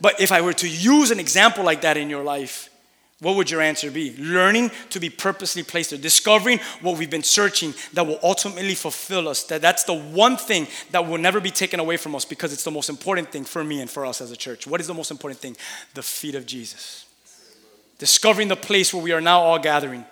But 0.00 0.20
if 0.20 0.32
I 0.32 0.40
were 0.40 0.52
to 0.54 0.68
use 0.68 1.10
an 1.10 1.20
example 1.20 1.64
like 1.64 1.80
that 1.82 1.96
in 1.96 2.10
your 2.10 2.22
life, 2.22 2.68
what 3.20 3.36
would 3.36 3.50
your 3.50 3.62
answer 3.62 3.90
be? 3.90 4.14
Learning 4.18 4.70
to 4.90 5.00
be 5.00 5.08
purposely 5.08 5.62
placed 5.62 5.90
there, 5.90 5.98
discovering 5.98 6.60
what 6.82 6.98
we've 6.98 7.08
been 7.08 7.22
searching 7.22 7.72
that 7.94 8.06
will 8.06 8.18
ultimately 8.22 8.74
fulfill 8.74 9.26
us. 9.26 9.44
That 9.44 9.62
that's 9.62 9.84
the 9.84 9.94
one 9.94 10.36
thing 10.36 10.66
that 10.90 11.06
will 11.06 11.16
never 11.16 11.40
be 11.40 11.50
taken 11.50 11.80
away 11.80 11.96
from 11.96 12.14
us 12.14 12.26
because 12.26 12.52
it's 12.52 12.64
the 12.64 12.70
most 12.70 12.90
important 12.90 13.32
thing 13.32 13.44
for 13.44 13.64
me 13.64 13.80
and 13.80 13.88
for 13.88 14.04
us 14.04 14.20
as 14.20 14.30
a 14.30 14.36
church. 14.36 14.66
What 14.66 14.80
is 14.80 14.86
the 14.86 14.94
most 14.94 15.10
important 15.10 15.40
thing? 15.40 15.56
The 15.94 16.02
feet 16.02 16.34
of 16.34 16.44
Jesus. 16.44 17.06
Discovering 17.98 18.48
the 18.48 18.56
place 18.56 18.92
where 18.92 19.02
we 19.02 19.12
are 19.12 19.22
now 19.22 19.40
all 19.40 19.58
gathering. 19.58 20.04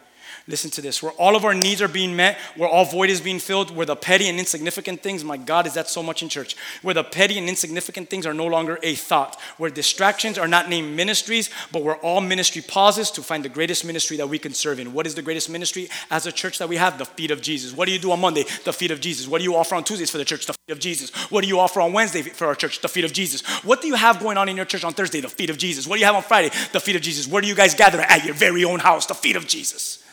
Listen 0.47 0.71
to 0.73 0.83
this. 0.83 1.03
Where 1.03 1.13
all 1.13 1.37
of 1.37 1.45
our 1.47 1.55
needs 1.55 1.81
are 1.81 1.89
being 1.89 2.15
met, 2.15 2.37
where 2.55 2.69
all 2.69 2.85
void 2.85 3.09
is 3.09 3.23
being 3.23 3.39
filled, 3.39 3.75
where 3.75 3.87
the 3.87 3.97
petty 3.97 4.29
and 4.29 4.39
insignificant 4.39 5.03
things, 5.03 5.25
my 5.25 5.39
God, 5.39 5.67
is 5.67 5.73
that 5.73 5.89
so 5.89 6.03
much 6.03 6.23
in 6.23 6.29
church? 6.29 6.55
Where 6.83 6.93
the 6.93 7.03
petty 7.03 7.39
and 7.39 7.49
insignificant 7.49 8.11
things 8.11 8.27
are 8.27 8.35
no 8.35 8.47
longer 8.47 8.79
a 8.83 8.95
thought, 8.95 9.41
where 9.57 9.71
distractions 9.71 10.37
are 10.37 10.47
not 10.47 10.69
named 10.69 10.95
ministries, 10.95 11.49
but 11.73 11.83
where 11.83 11.97
all 11.97 12.21
ministry 12.21 12.61
pauses 12.61 13.11
to 13.13 13.23
find 13.23 13.43
the 13.43 13.49
greatest 13.49 13.87
ministry 13.87 14.19
that 14.19 14.29
we 14.29 14.39
can 14.39 14.53
serve 14.53 14.79
in. 14.79 14.93
What 14.93 15.07
is 15.07 15.15
the 15.15 15.23
greatest 15.23 15.49
ministry 15.49 15.89
as 16.11 16.27
a 16.27 16.33
church 16.33 16.59
that 16.59 16.69
we 16.69 16.77
have? 16.77 16.99
The 16.99 17.07
feet 17.07 17.31
of 17.31 17.41
Jesus. 17.41 17.73
What 17.73 17.87
do 17.87 17.93
you 17.93 17.99
do 17.99 18.13
on 18.13 18.21
Monday? 18.21 18.45
The 18.65 18.73
feet 18.75 18.91
of 18.91 19.01
Jesus. 19.01 19.27
What 19.27 19.39
do 19.39 19.45
you 19.45 19.57
offer 19.57 19.75
on 19.77 19.85
Tuesdays 19.85 20.11
for 20.11 20.19
the 20.19 20.27
church? 20.27 20.45
The 20.45 20.53
feet 20.53 20.73
of 20.73 20.79
Jesus. 20.79 21.11
What 21.31 21.41
do 21.41 21.49
you 21.49 21.59
offer 21.59 21.81
on 21.81 21.95
Wednesday 21.95 22.21
for 22.21 22.47
our 22.47 22.55
church? 22.55 22.83
The 22.83 22.89
feet 22.89 23.07
of 23.07 23.15
Jesus. 23.15 23.41
What 23.65 23.81
do 23.81 23.89
you 23.89 23.95
have 23.95 24.21
going 24.21 24.37
on 24.37 24.51
in 24.51 24.57
your 24.57 24.67
church 24.67 24.85
on 24.85 24.93
Thursday? 24.93 25.23
The 25.23 25.31
feet 25.31 25.49
of 25.49 25.57
Jesus. 25.57 25.87
What 25.87 25.97
do 25.97 26.01
you 26.01 26.07
have 26.07 26.17
on 26.17 26.23
Friday? 26.23 26.51
The 26.73 26.81
feet 26.81 26.97
of 26.97 27.03
Jesus. 27.03 27.27
Where 27.27 27.41
do 27.41 27.49
you 27.49 27.55
guys 27.55 27.75
gather 27.75 28.03
at 28.03 28.27
your 28.27 28.35
very 28.35 28.63
own 28.63 28.81
house? 28.81 29.07
The 29.07 29.15
feet 29.15 29.37
of 29.37 29.47
Jesus. 29.47 30.04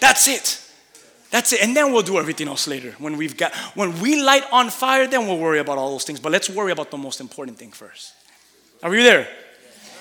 That's 0.00 0.28
it. 0.28 0.64
That's 1.30 1.52
it. 1.52 1.62
And 1.62 1.76
then 1.76 1.92
we'll 1.92 2.02
do 2.02 2.18
everything 2.18 2.48
else 2.48 2.66
later. 2.66 2.92
When 2.98 3.16
we've 3.16 3.36
got 3.36 3.54
when 3.74 4.00
we 4.00 4.22
light 4.22 4.44
on 4.50 4.70
fire, 4.70 5.06
then 5.06 5.26
we'll 5.26 5.38
worry 5.38 5.58
about 5.58 5.78
all 5.78 5.90
those 5.90 6.04
things. 6.04 6.20
But 6.20 6.32
let's 6.32 6.48
worry 6.48 6.72
about 6.72 6.90
the 6.90 6.96
most 6.96 7.20
important 7.20 7.58
thing 7.58 7.70
first. 7.72 8.14
Are 8.82 8.90
we 8.90 9.02
there? 9.02 9.28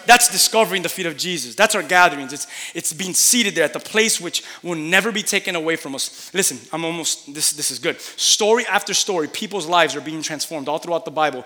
That's 0.07 0.29
discovering 0.29 0.83
the 0.83 0.89
feet 0.89 1.05
of 1.05 1.17
Jesus. 1.17 1.53
That's 1.53 1.75
our 1.75 1.83
gatherings. 1.83 2.31
It's, 2.31 2.47
it's 2.73 2.93
being 2.93 3.13
seated 3.13 3.55
there 3.55 3.65
at 3.65 3.73
the 3.73 3.79
place 3.79 4.21
which 4.21 4.41
will 4.63 4.75
never 4.77 5.11
be 5.11 5.21
taken 5.21 5.53
away 5.55 5.75
from 5.75 5.95
us. 5.95 6.33
Listen, 6.33 6.57
I'm 6.71 6.85
almost, 6.85 7.33
this, 7.33 7.51
this 7.51 7.71
is 7.71 7.79
good. 7.79 7.99
Story 7.99 8.65
after 8.67 8.93
story, 8.93 9.27
people's 9.27 9.67
lives 9.67 9.97
are 9.97 10.01
being 10.01 10.21
transformed 10.21 10.69
all 10.69 10.79
throughout 10.79 11.03
the 11.03 11.11
Bible 11.11 11.43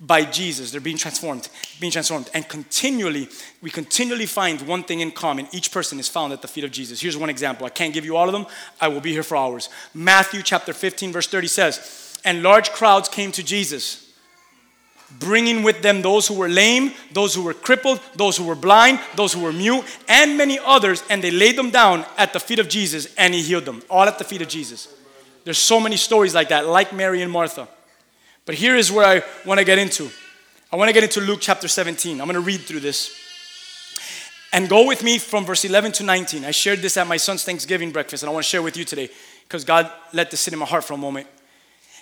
by 0.00 0.24
Jesus. 0.24 0.70
They're 0.70 0.80
being 0.80 0.96
transformed, 0.96 1.48
being 1.80 1.92
transformed. 1.92 2.30
And 2.34 2.48
continually, 2.48 3.28
we 3.60 3.70
continually 3.70 4.26
find 4.26 4.60
one 4.62 4.84
thing 4.84 5.00
in 5.00 5.10
common. 5.10 5.48
Each 5.52 5.72
person 5.72 5.98
is 5.98 6.08
found 6.08 6.32
at 6.32 6.42
the 6.42 6.48
feet 6.48 6.64
of 6.64 6.70
Jesus. 6.70 7.00
Here's 7.00 7.16
one 7.16 7.30
example. 7.30 7.66
I 7.66 7.70
can't 7.70 7.94
give 7.94 8.04
you 8.04 8.16
all 8.16 8.28
of 8.28 8.32
them. 8.32 8.46
I 8.80 8.88
will 8.88 9.00
be 9.00 9.12
here 9.12 9.22
for 9.22 9.36
hours. 9.36 9.68
Matthew 9.94 10.42
chapter 10.42 10.72
15, 10.72 11.12
verse 11.12 11.26
30 11.26 11.46
says, 11.48 12.18
And 12.24 12.42
large 12.42 12.70
crowds 12.70 13.08
came 13.08 13.32
to 13.32 13.42
Jesus 13.42 14.08
bringing 15.18 15.62
with 15.62 15.82
them 15.82 16.02
those 16.02 16.28
who 16.28 16.34
were 16.34 16.48
lame, 16.48 16.92
those 17.12 17.34
who 17.34 17.42
were 17.42 17.54
crippled, 17.54 18.00
those 18.14 18.36
who 18.36 18.44
were 18.44 18.54
blind, 18.54 19.00
those 19.14 19.32
who 19.32 19.40
were 19.40 19.52
mute, 19.52 19.84
and 20.08 20.36
many 20.36 20.58
others, 20.58 21.02
and 21.08 21.22
they 21.22 21.30
laid 21.30 21.56
them 21.56 21.70
down 21.70 22.04
at 22.16 22.32
the 22.32 22.40
feet 22.40 22.58
of 22.58 22.68
Jesus, 22.68 23.14
and 23.16 23.32
he 23.32 23.42
healed 23.42 23.64
them. 23.64 23.82
All 23.88 24.04
at 24.04 24.18
the 24.18 24.24
feet 24.24 24.42
of 24.42 24.48
Jesus. 24.48 24.88
There's 25.44 25.58
so 25.58 25.80
many 25.80 25.96
stories 25.96 26.34
like 26.34 26.50
that, 26.50 26.66
like 26.66 26.92
Mary 26.92 27.22
and 27.22 27.32
Martha. 27.32 27.68
But 28.48 28.54
here 28.54 28.76
is 28.76 28.90
where 28.90 29.04
I 29.04 29.22
want 29.44 29.58
to 29.58 29.64
get 29.64 29.78
into. 29.78 30.08
I 30.72 30.76
want 30.76 30.88
to 30.88 30.94
get 30.94 31.02
into 31.02 31.20
Luke 31.20 31.40
chapter 31.42 31.68
17. 31.68 32.18
I'm 32.18 32.26
going 32.26 32.32
to 32.32 32.40
read 32.40 32.62
through 32.62 32.80
this. 32.80 33.14
And 34.54 34.70
go 34.70 34.86
with 34.86 35.04
me 35.04 35.18
from 35.18 35.44
verse 35.44 35.66
11 35.66 35.92
to 35.92 36.02
19. 36.02 36.46
I 36.46 36.50
shared 36.52 36.78
this 36.78 36.96
at 36.96 37.06
my 37.06 37.18
son's 37.18 37.44
Thanksgiving 37.44 37.90
breakfast, 37.92 38.22
and 38.22 38.30
I 38.30 38.32
want 38.32 38.46
to 38.46 38.48
share 38.48 38.62
with 38.62 38.74
you 38.74 38.86
today 38.86 39.10
because 39.42 39.66
God 39.66 39.92
let 40.14 40.30
this 40.30 40.40
sit 40.40 40.54
in 40.54 40.58
my 40.58 40.64
heart 40.64 40.82
for 40.84 40.94
a 40.94 40.96
moment. 40.96 41.26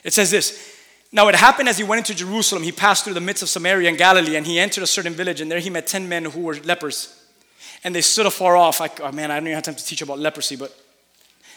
It 0.04 0.12
says 0.12 0.30
this 0.30 0.80
now 1.10 1.26
it 1.26 1.34
happened 1.34 1.68
as 1.68 1.78
he 1.78 1.82
went 1.82 2.08
into 2.08 2.14
Jerusalem, 2.14 2.62
he 2.62 2.70
passed 2.70 3.02
through 3.02 3.14
the 3.14 3.20
midst 3.20 3.42
of 3.42 3.48
Samaria 3.48 3.88
and 3.88 3.98
Galilee, 3.98 4.36
and 4.36 4.46
he 4.46 4.60
entered 4.60 4.84
a 4.84 4.86
certain 4.86 5.14
village, 5.14 5.40
and 5.40 5.50
there 5.50 5.58
he 5.58 5.68
met 5.68 5.88
ten 5.88 6.08
men 6.08 6.26
who 6.26 6.42
were 6.42 6.54
lepers. 6.58 7.26
And 7.82 7.92
they 7.92 8.02
stood 8.02 8.26
afar 8.26 8.56
off. 8.56 8.80
I, 8.80 8.88
oh 9.00 9.10
man, 9.10 9.32
I 9.32 9.40
don't 9.40 9.48
even 9.48 9.56
have 9.56 9.64
time 9.64 9.74
to 9.74 9.84
teach 9.84 10.00
about 10.00 10.20
leprosy, 10.20 10.54
but 10.54 10.72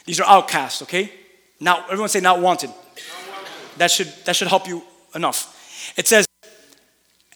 these 0.05 0.19
are 0.19 0.25
outcasts, 0.25 0.81
okay? 0.81 1.11
Now, 1.59 1.83
everyone 1.85 2.09
say 2.09 2.21
not 2.21 2.41
wanted. 2.41 2.71
That 3.79 3.91
should, 3.91 4.13
that 4.25 4.35
should 4.35 4.47
help 4.47 4.67
you 4.67 4.83
enough. 5.15 5.93
It 5.97 6.07
says, 6.07 6.25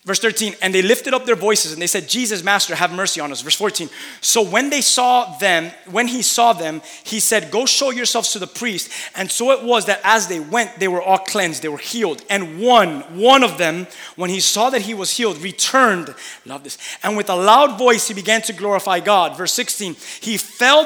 Verse 0.05 0.19
13, 0.19 0.55
and 0.61 0.75
they 0.75 0.81
lifted 0.81 1.13
up 1.13 1.25
their 1.25 1.37
voices 1.37 1.71
and 1.71 1.81
they 1.81 1.87
said, 1.87 2.09
Jesus, 2.09 2.43
Master, 2.43 2.75
have 2.75 2.91
mercy 2.91 3.21
on 3.21 3.31
us. 3.31 3.41
Verse 3.41 3.55
14, 3.55 3.89
so 4.19 4.41
when 4.41 4.69
they 4.69 4.81
saw 4.81 5.37
them, 5.37 5.71
when 5.89 6.09
he 6.09 6.21
saw 6.21 6.51
them, 6.51 6.81
he 7.05 7.21
said, 7.21 7.51
Go 7.51 7.65
show 7.65 7.89
yourselves 7.89 8.33
to 8.33 8.39
the 8.39 8.47
priest. 8.47 8.91
And 9.15 9.31
so 9.31 9.51
it 9.51 9.63
was 9.63 9.85
that 9.85 10.01
as 10.03 10.27
they 10.27 10.41
went, 10.41 10.77
they 10.77 10.89
were 10.89 11.01
all 11.01 11.19
cleansed, 11.19 11.61
they 11.61 11.69
were 11.69 11.77
healed. 11.77 12.21
And 12.29 12.59
one, 12.59 12.99
one 13.17 13.43
of 13.43 13.57
them, 13.57 13.87
when 14.17 14.29
he 14.29 14.41
saw 14.41 14.69
that 14.71 14.81
he 14.81 14.93
was 14.93 15.11
healed, 15.15 15.37
returned, 15.37 16.13
love 16.45 16.65
this, 16.65 16.77
and 17.01 17.15
with 17.15 17.29
a 17.29 17.35
loud 17.35 17.79
voice 17.79 18.09
he 18.09 18.13
began 18.13 18.41
to 18.41 18.51
glorify 18.51 18.99
God. 18.99 19.37
Verse 19.37 19.53
16, 19.53 19.95
he 20.19 20.35
fell 20.35 20.85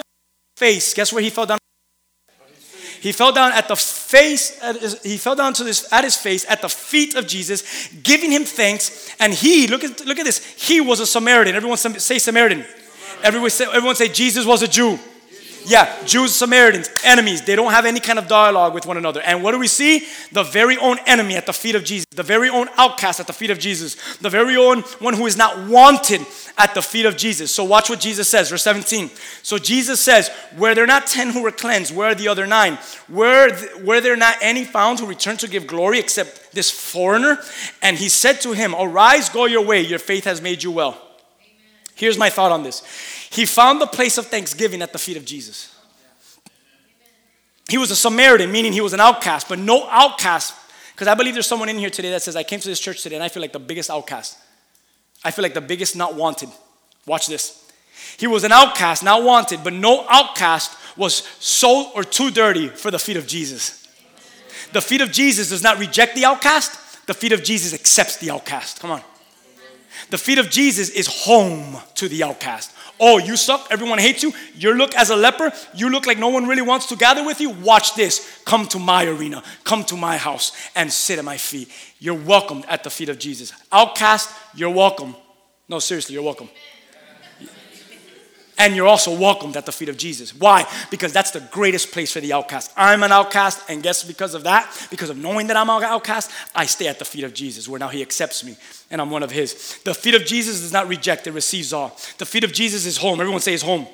face, 0.58 0.94
guess 0.94 1.12
where 1.12 1.24
he 1.24 1.32
fell 1.32 1.48
down? 1.48 1.58
He 3.02 3.12
fell 3.12 3.32
down 3.32 3.52
at 3.52 3.68
the 3.68 3.76
face, 3.76 4.60
his, 4.60 5.02
he 5.04 5.18
fell 5.18 5.36
down 5.36 5.54
to 5.54 5.64
this, 5.64 5.92
at 5.92 6.04
his 6.04 6.16
face 6.16 6.46
at 6.50 6.62
the 6.62 6.70
feet 6.70 7.16
of 7.16 7.28
Jesus, 7.28 7.90
giving 8.04 8.32
him 8.32 8.44
thanks. 8.44 9.14
And 9.20 9.34
he, 9.34 9.68
look 9.68 9.84
at, 9.84 10.06
look 10.06 10.20
at 10.20 10.26
this, 10.26 10.44
he 10.56 10.82
was 10.82 11.00
a 11.00 11.06
Samaritan. 11.06 11.56
Everyone 11.56 11.78
say 11.78 12.20
Samaritan. 12.20 12.66
Everyone 13.24 13.50
say, 13.50 13.66
everyone 13.66 13.96
say 13.96 14.08
Jesus 14.08 14.46
was 14.46 14.62
a 14.62 14.68
Jew. 14.68 15.00
Yeah, 15.68 15.94
Jews, 16.06 16.34
Samaritans, 16.34 16.90
enemies. 17.04 17.42
They 17.42 17.58
don't 17.58 17.72
have 17.72 17.86
any 17.86 18.00
kind 18.00 18.18
of 18.18 18.30
dialogue 18.30 18.74
with 18.74 18.86
one 18.86 18.96
another. 18.96 19.22
And 19.22 19.44
what 19.44 19.52
do 19.52 19.60
we 19.60 19.68
see? 19.68 20.08
The 20.32 20.44
very 20.44 20.78
own 20.78 20.98
enemy 21.06 21.36
at 21.36 21.46
the 21.46 21.52
feet 21.52 21.76
of 21.76 21.84
Jesus, 21.84 22.06
the 22.06 22.24
very 22.24 22.48
own 22.48 22.70
outcast 22.78 23.20
at 23.20 23.28
the 23.28 23.34
feet 23.34 23.50
of 23.50 23.60
Jesus, 23.60 24.18
the 24.20 24.30
very 24.30 24.56
own 24.56 24.82
one 25.00 25.14
who 25.14 25.26
is 25.26 25.36
not 25.36 25.68
wanted 25.68 26.22
at 26.58 26.74
the 26.74 26.82
feet 26.82 27.06
of 27.06 27.18
Jesus. 27.18 27.54
So 27.54 27.66
watch 27.66 27.90
what 27.90 28.00
Jesus 28.00 28.30
says, 28.30 28.50
verse 28.50 28.64
17. 28.64 29.10
So 29.44 29.58
Jesus 29.58 30.00
says, 30.00 30.32
Were 30.58 30.74
there 30.74 30.88
not 30.88 31.06
10 31.06 31.32
who 31.32 31.44
were 31.44 31.52
cleansed? 31.52 31.94
Where 31.94 32.12
are 32.12 32.16
the 32.16 32.30
other 32.30 32.48
nine? 32.48 32.78
Were, 33.10 33.50
th- 33.50 33.84
were 33.84 34.00
there 34.00 34.16
not 34.16 34.38
any 34.42 34.64
found 34.64 35.00
who 35.00 35.06
returned 35.06 35.42
to 35.42 35.50
give 35.50 35.68
glory 35.68 36.00
except 36.00 36.54
this 36.54 36.72
foreigner? 36.72 37.40
And 37.82 37.98
he 37.98 38.08
said 38.08 38.40
to 38.42 38.54
him, 38.54 38.74
Arise, 38.74 39.28
go 39.28 39.46
your 39.46 39.66
way, 39.66 39.82
your 39.82 40.00
faith 40.00 40.24
has 40.24 40.42
made 40.42 40.64
you 40.64 40.72
well. 40.72 41.07
Here's 41.98 42.18
my 42.18 42.30
thought 42.30 42.52
on 42.52 42.64
this. 42.64 42.84
He 43.32 43.46
found 43.46 43.82
the 43.82 43.88
place 43.88 44.18
of 44.18 44.28
thanksgiving 44.28 44.82
at 44.82 44.94
the 44.94 45.00
feet 45.00 45.18
of 45.18 45.26
Jesus. 45.26 45.74
He 47.68 47.78
was 47.78 47.92
a 47.92 47.96
Samaritan, 47.96 48.52
meaning 48.52 48.72
he 48.72 48.82
was 48.82 48.94
an 48.94 49.00
outcast, 49.00 49.50
but 49.50 49.60
no 49.60 49.88
outcast. 49.90 50.54
Because 50.94 51.08
I 51.08 51.16
believe 51.16 51.34
there's 51.34 51.48
someone 51.48 51.70
in 51.70 51.78
here 51.78 51.90
today 51.90 52.12
that 52.12 52.22
says, 52.22 52.36
I 52.36 52.44
came 52.44 52.60
to 52.60 52.68
this 52.68 52.80
church 52.80 53.04
today 53.04 53.16
and 53.16 53.24
I 53.24 53.30
feel 53.30 53.42
like 53.42 53.52
the 53.52 53.60
biggest 53.60 53.90
outcast. 53.90 54.38
I 55.24 55.32
feel 55.32 55.44
like 55.44 55.56
the 55.56 55.62
biggest 55.62 55.96
not 55.96 56.16
wanted. 56.16 56.50
Watch 57.06 57.28
this. 57.28 57.68
He 58.18 58.28
was 58.28 58.44
an 58.44 58.52
outcast, 58.52 59.04
not 59.04 59.24
wanted, 59.24 59.64
but 59.64 59.74
no 59.74 60.06
outcast 60.08 60.78
was 60.96 61.24
so 61.40 61.92
or 61.94 62.04
too 62.04 62.32
dirty 62.32 62.68
for 62.68 62.92
the 62.92 63.00
feet 63.00 63.18
of 63.18 63.28
Jesus. 63.28 63.88
The 64.72 64.82
feet 64.82 65.02
of 65.02 65.12
Jesus 65.12 65.50
does 65.50 65.64
not 65.64 65.80
reject 65.80 66.16
the 66.16 66.26
outcast, 66.26 67.08
the 67.08 67.14
feet 67.14 67.32
of 67.32 67.44
Jesus 67.44 67.74
accepts 67.74 68.18
the 68.18 68.30
outcast. 68.32 68.80
Come 68.80 68.92
on. 68.92 69.02
The 70.10 70.18
feet 70.18 70.38
of 70.38 70.50
Jesus 70.50 70.90
is 70.90 71.08
home 71.08 71.78
to 71.96 72.08
the 72.08 72.24
outcast. 72.24 72.74
Oh, 73.00 73.18
you 73.20 73.38
suck. 73.38 73.68
Everyone 73.70 74.00
hates 74.00 74.24
you. 74.24 74.34
You 74.56 74.74
look 74.74 74.96
as 74.96 75.10
a 75.10 75.16
leper. 75.16 75.52
You 75.76 75.90
look 75.90 76.08
like 76.08 76.18
no 76.18 76.30
one 76.30 76.48
really 76.48 76.62
wants 76.62 76.88
to 76.88 76.96
gather 76.96 77.24
with 77.24 77.40
you. 77.40 77.52
Watch 77.52 77.96
this. 77.96 78.42
Come 78.46 78.68
to 78.70 78.80
my 78.80 79.06
arena. 79.06 79.44
Come 79.64 79.84
to 79.86 79.96
my 79.96 80.18
house 80.18 80.52
and 80.76 80.92
sit 80.92 81.20
at 81.20 81.26
my 81.26 81.38
feet. 81.38 81.70
You're 82.00 82.16
welcomed 82.20 82.66
at 82.68 82.84
the 82.84 82.90
feet 82.90 83.10
of 83.10 83.20
Jesus. 83.20 83.54
Outcast, 83.72 84.34
you're 84.56 84.72
welcome. 84.72 85.16
No, 85.70 85.80
seriously, 85.80 86.14
you're 86.14 86.24
welcome. 86.24 86.50
And 88.58 88.76
you're 88.76 88.88
also 88.88 89.16
welcomed 89.16 89.56
at 89.56 89.66
the 89.68 89.72
feet 89.72 89.90
of 89.90 89.98
Jesus. 89.98 90.34
Why? 90.34 90.66
Because 90.90 91.14
that's 91.14 91.32
the 91.32 91.42
greatest 91.52 91.92
place 91.92 92.12
for 92.12 92.20
the 92.20 92.34
outcast. 92.34 92.72
I'm 92.76 93.04
an 93.04 93.12
outcast, 93.12 93.70
and 93.70 93.84
guess 93.84 94.04
because 94.04 94.34
of 94.34 94.44
that, 94.44 94.88
because 94.90 95.12
of 95.12 95.18
knowing 95.18 95.48
that 95.48 95.58
I'm 95.58 95.70
an 95.70 95.84
outcast, 95.84 96.32
I 96.56 96.66
stay 96.66 96.88
at 96.88 96.98
the 96.98 97.06
feet 97.06 97.24
of 97.24 97.34
Jesus, 97.34 97.68
where 97.68 97.80
now 97.80 97.90
He 97.90 98.02
accepts 98.02 98.44
me, 98.44 98.58
and 98.90 99.00
I'm 99.00 99.12
one 99.12 99.22
of 99.22 99.30
His. 99.30 99.78
The 99.84 99.94
feet 99.94 100.16
of 100.16 100.26
Jesus 100.26 100.62
does 100.62 100.74
not 100.74 100.88
reject, 100.88 101.28
it 101.28 101.32
receives 101.32 101.72
all. 101.72 101.98
The 102.18 102.26
feet 102.26 102.44
of 102.44 102.52
Jesus 102.52 102.86
is 102.86 102.98
home. 102.98 103.22
Everyone 103.22 103.42
say 103.42 103.52
His 103.52 103.62
home. 103.62 103.88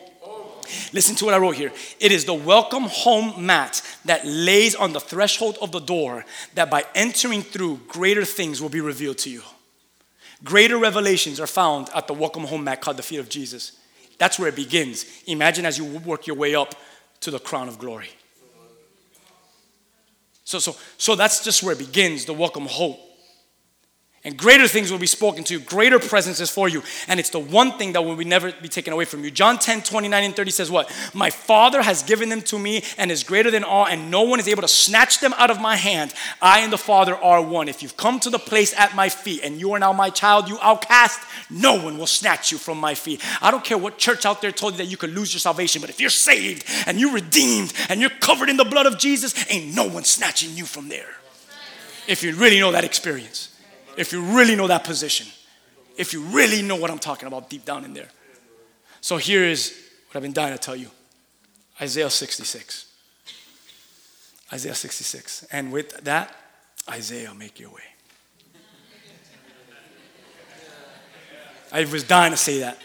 Listen 0.93 1.15
to 1.17 1.25
what 1.25 1.33
I 1.33 1.37
wrote 1.37 1.55
here. 1.55 1.73
It 1.99 2.13
is 2.13 2.23
the 2.23 2.33
welcome 2.33 2.83
home 2.83 3.45
mat 3.45 3.81
that 4.05 4.25
lays 4.25 4.75
on 4.75 4.93
the 4.93 4.99
threshold 4.99 5.57
of 5.61 5.71
the 5.71 5.79
door 5.79 6.25
that 6.55 6.71
by 6.71 6.85
entering 6.95 7.41
through, 7.41 7.81
greater 7.89 8.23
things 8.23 8.61
will 8.61 8.69
be 8.69 8.81
revealed 8.81 9.17
to 9.19 9.29
you. 9.29 9.41
Greater 10.43 10.77
revelations 10.77 11.39
are 11.39 11.47
found 11.47 11.89
at 11.93 12.07
the 12.07 12.13
welcome 12.13 12.43
home 12.43 12.63
mat 12.63 12.81
called 12.81 12.97
the 12.97 13.03
feet 13.03 13.19
of 13.19 13.29
Jesus. 13.29 13.73
That's 14.17 14.39
where 14.39 14.49
it 14.49 14.55
begins. 14.55 15.05
Imagine 15.27 15.65
as 15.65 15.77
you 15.77 15.85
work 15.85 16.27
your 16.27 16.35
way 16.35 16.55
up 16.55 16.75
to 17.21 17.31
the 17.31 17.39
crown 17.39 17.67
of 17.67 17.79
glory. 17.79 18.09
So, 20.45 20.59
so, 20.59 20.75
so 20.97 21.15
that's 21.15 21.43
just 21.43 21.63
where 21.63 21.73
it 21.73 21.79
begins 21.79 22.25
the 22.25 22.33
welcome 22.33 22.65
hope. 22.65 22.99
And 24.25 24.37
greater 24.37 24.69
things 24.69 24.89
will 24.89 24.99
be 24.99 25.07
spoken 25.07 25.43
to 25.43 25.53
you, 25.53 25.59
greater 25.59 25.99
presences 25.99 26.49
for 26.49 26.69
you. 26.69 26.81
And 27.09 27.19
it's 27.19 27.29
the 27.29 27.39
one 27.39 27.77
thing 27.77 27.91
that 27.91 28.03
will 28.03 28.15
be 28.15 28.23
never 28.23 28.53
be 28.53 28.69
taken 28.69 28.93
away 28.93 29.03
from 29.03 29.21
you. 29.21 29.29
John 29.29 29.59
10, 29.59 29.81
29 29.81 30.23
and 30.23 30.33
30 30.33 30.51
says, 30.51 30.71
What? 30.71 30.89
My 31.13 31.29
Father 31.29 31.81
has 31.81 32.03
given 32.03 32.29
them 32.29 32.41
to 32.43 32.57
me 32.57 32.85
and 32.97 33.11
is 33.11 33.23
greater 33.23 33.51
than 33.51 33.65
all, 33.65 33.85
and 33.85 34.09
no 34.09 34.21
one 34.21 34.39
is 34.39 34.47
able 34.47 34.61
to 34.61 34.67
snatch 34.69 35.19
them 35.19 35.33
out 35.33 35.51
of 35.51 35.59
my 35.59 35.75
hand. 35.75 36.13
I 36.41 36.59
and 36.59 36.71
the 36.71 36.77
Father 36.77 37.17
are 37.17 37.41
one. 37.41 37.67
If 37.67 37.83
you've 37.83 37.97
come 37.97 38.17
to 38.21 38.29
the 38.29 38.39
place 38.39 38.73
at 38.77 38.95
my 38.95 39.09
feet 39.09 39.41
and 39.43 39.59
you 39.59 39.73
are 39.73 39.79
now 39.79 39.91
my 39.91 40.09
child, 40.09 40.47
you 40.47 40.57
outcast, 40.61 41.19
no 41.49 41.75
one 41.75 41.97
will 41.97 42.07
snatch 42.07 42.49
you 42.49 42.57
from 42.57 42.77
my 42.77 42.95
feet. 42.95 43.21
I 43.41 43.51
don't 43.51 43.65
care 43.65 43.77
what 43.77 43.97
church 43.97 44.25
out 44.25 44.41
there 44.41 44.53
told 44.53 44.75
you 44.75 44.77
that 44.77 44.85
you 44.85 44.95
could 44.95 45.13
lose 45.13 45.33
your 45.33 45.41
salvation, 45.41 45.81
but 45.81 45.89
if 45.89 45.99
you're 45.99 46.09
saved 46.09 46.63
and 46.87 46.97
you're 46.97 47.13
redeemed 47.13 47.73
and 47.89 47.99
you're 47.99 48.09
covered 48.09 48.47
in 48.47 48.55
the 48.55 48.63
blood 48.63 48.85
of 48.85 48.97
Jesus, 48.97 49.51
ain't 49.51 49.75
no 49.75 49.85
one 49.85 50.05
snatching 50.05 50.51
you 50.55 50.63
from 50.63 50.87
there. 50.87 51.09
If 52.07 52.23
you 52.23 52.33
really 52.35 52.61
know 52.61 52.71
that 52.71 52.85
experience 52.85 53.52
if 53.97 54.11
you 54.11 54.21
really 54.21 54.55
know 54.55 54.67
that 54.67 54.83
position, 54.83 55.27
if 55.97 56.13
you 56.13 56.21
really 56.21 56.61
know 56.61 56.75
what 56.75 56.89
I'm 56.89 56.99
talking 56.99 57.27
about 57.27 57.49
deep 57.49 57.65
down 57.65 57.85
in 57.85 57.93
there. 57.93 58.09
So 59.01 59.17
here 59.17 59.43
is 59.43 59.77
what 60.07 60.15
I've 60.17 60.23
been 60.23 60.33
dying 60.33 60.53
to 60.53 60.59
tell 60.59 60.75
you 60.75 60.89
Isaiah 61.81 62.09
66. 62.09 62.85
Isaiah 64.51 64.75
66. 64.75 65.45
And 65.51 65.71
with 65.71 66.03
that, 66.03 66.35
Isaiah, 66.89 67.33
make 67.33 67.59
your 67.59 67.69
way. 67.69 67.81
I 71.71 71.85
was 71.85 72.03
dying 72.03 72.31
to 72.31 72.37
say 72.37 72.59
that. 72.59 72.77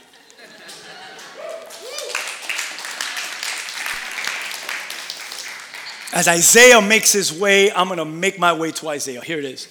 As 6.14 6.26
Isaiah 6.26 6.80
makes 6.80 7.12
his 7.12 7.38
way, 7.38 7.70
I'm 7.70 7.88
going 7.88 7.98
to 7.98 8.04
make 8.06 8.38
my 8.38 8.52
way 8.54 8.72
to 8.72 8.88
Isaiah. 8.88 9.20
Here 9.20 9.38
it 9.38 9.44
is. 9.44 9.68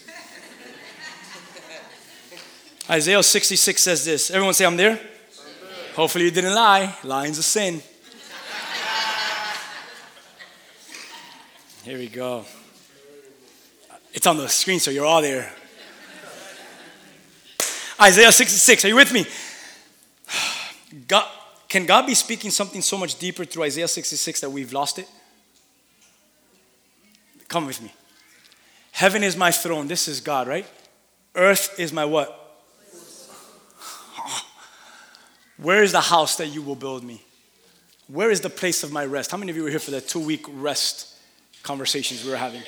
Isaiah 2.89 3.21
66 3.21 3.81
says 3.81 4.05
this. 4.05 4.31
Everyone 4.31 4.53
say, 4.53 4.65
I'm 4.65 4.77
there. 4.77 4.99
Hopefully, 5.95 6.25
you 6.25 6.31
didn't 6.31 6.55
lie. 6.55 6.95
Lying's 7.03 7.37
a 7.37 7.43
sin. 7.43 7.81
Here 11.83 11.97
we 11.97 12.07
go. 12.07 12.45
It's 14.13 14.25
on 14.25 14.37
the 14.37 14.47
screen, 14.47 14.79
so 14.79 14.91
you're 14.91 15.05
all 15.05 15.21
there. 15.21 15.51
Isaiah 17.99 18.31
66. 18.31 18.85
Are 18.85 18.87
you 18.87 18.95
with 18.95 19.11
me? 19.11 19.25
God, 21.07 21.27
can 21.67 21.85
God 21.85 22.05
be 22.05 22.13
speaking 22.13 22.51
something 22.51 22.81
so 22.81 22.97
much 22.97 23.19
deeper 23.19 23.43
through 23.43 23.63
Isaiah 23.63 23.87
66 23.87 24.41
that 24.41 24.49
we've 24.49 24.71
lost 24.71 24.99
it? 24.99 25.09
Come 27.49 27.65
with 27.65 27.81
me. 27.81 27.93
Heaven 28.91 29.23
is 29.23 29.35
my 29.35 29.51
throne. 29.51 29.87
This 29.87 30.07
is 30.07 30.21
God, 30.21 30.47
right? 30.47 30.65
Earth 31.35 31.77
is 31.79 31.91
my 31.91 32.05
what? 32.05 32.46
Where 35.57 35.83
is 35.83 35.91
the 35.91 36.01
house 36.01 36.37
that 36.37 36.47
you 36.47 36.61
will 36.61 36.75
build 36.75 37.03
me? 37.03 37.21
Where 38.07 38.31
is 38.31 38.41
the 38.41 38.49
place 38.49 38.83
of 38.83 38.91
my 38.91 39.05
rest? 39.05 39.31
How 39.31 39.37
many 39.37 39.49
of 39.49 39.57
you 39.57 39.63
were 39.63 39.69
here 39.69 39.79
for 39.79 39.91
the 39.91 40.01
two 40.01 40.19
week 40.19 40.45
rest 40.47 41.15
conversations 41.63 42.23
we 42.23 42.31
were 42.31 42.37
having? 42.37 42.61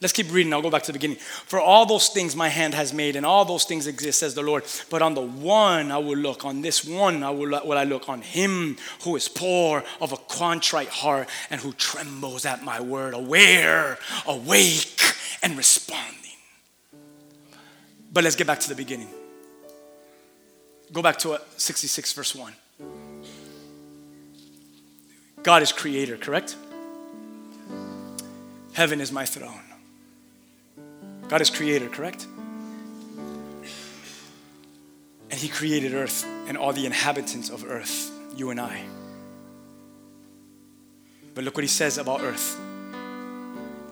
Let's 0.00 0.14
keep 0.14 0.32
reading. 0.32 0.52
I'll 0.54 0.62
go 0.62 0.70
back 0.70 0.82
to 0.84 0.92
the 0.92 0.98
beginning. 0.98 1.18
For 1.18 1.60
all 1.60 1.84
those 1.84 2.08
things 2.08 2.34
my 2.34 2.48
hand 2.48 2.72
has 2.72 2.94
made, 2.94 3.16
and 3.16 3.26
all 3.26 3.44
those 3.44 3.64
things 3.64 3.86
exist, 3.86 4.20
says 4.20 4.34
the 4.34 4.42
Lord. 4.42 4.64
But 4.88 5.02
on 5.02 5.14
the 5.14 5.20
one 5.20 5.92
I 5.92 5.98
will 5.98 6.16
look, 6.16 6.44
on 6.44 6.62
this 6.62 6.86
one 6.86 7.22
I 7.22 7.30
will, 7.30 7.50
will 7.50 7.76
I 7.76 7.84
look, 7.84 8.08
on 8.08 8.22
him 8.22 8.78
who 9.04 9.14
is 9.16 9.28
poor, 9.28 9.84
of 10.00 10.12
a 10.12 10.16
contrite 10.16 10.88
heart, 10.88 11.28
and 11.50 11.60
who 11.60 11.72
trembles 11.74 12.46
at 12.46 12.64
my 12.64 12.80
word, 12.80 13.12
aware, 13.12 13.98
awake, 14.26 15.02
and 15.42 15.56
responding. 15.58 16.16
But 18.10 18.24
let's 18.24 18.36
get 18.36 18.46
back 18.46 18.60
to 18.60 18.70
the 18.70 18.74
beginning. 18.74 19.08
Go 20.92 21.02
back 21.02 21.18
to 21.18 21.32
uh, 21.32 21.38
66, 21.56 22.12
verse 22.14 22.34
1. 22.34 22.52
God 25.42 25.62
is 25.62 25.72
creator, 25.72 26.16
correct? 26.16 26.56
Heaven 28.72 29.00
is 29.00 29.12
my 29.12 29.24
throne. 29.24 29.62
God 31.28 31.40
is 31.40 31.48
creator, 31.48 31.88
correct? 31.88 32.26
And 35.30 35.38
He 35.38 35.48
created 35.48 35.94
earth 35.94 36.26
and 36.48 36.58
all 36.58 36.72
the 36.72 36.86
inhabitants 36.86 37.50
of 37.50 37.64
earth, 37.64 38.10
you 38.36 38.50
and 38.50 38.60
I. 38.60 38.82
But 41.34 41.44
look 41.44 41.56
what 41.56 41.62
He 41.62 41.68
says 41.68 41.98
about 41.98 42.20
earth. 42.20 42.58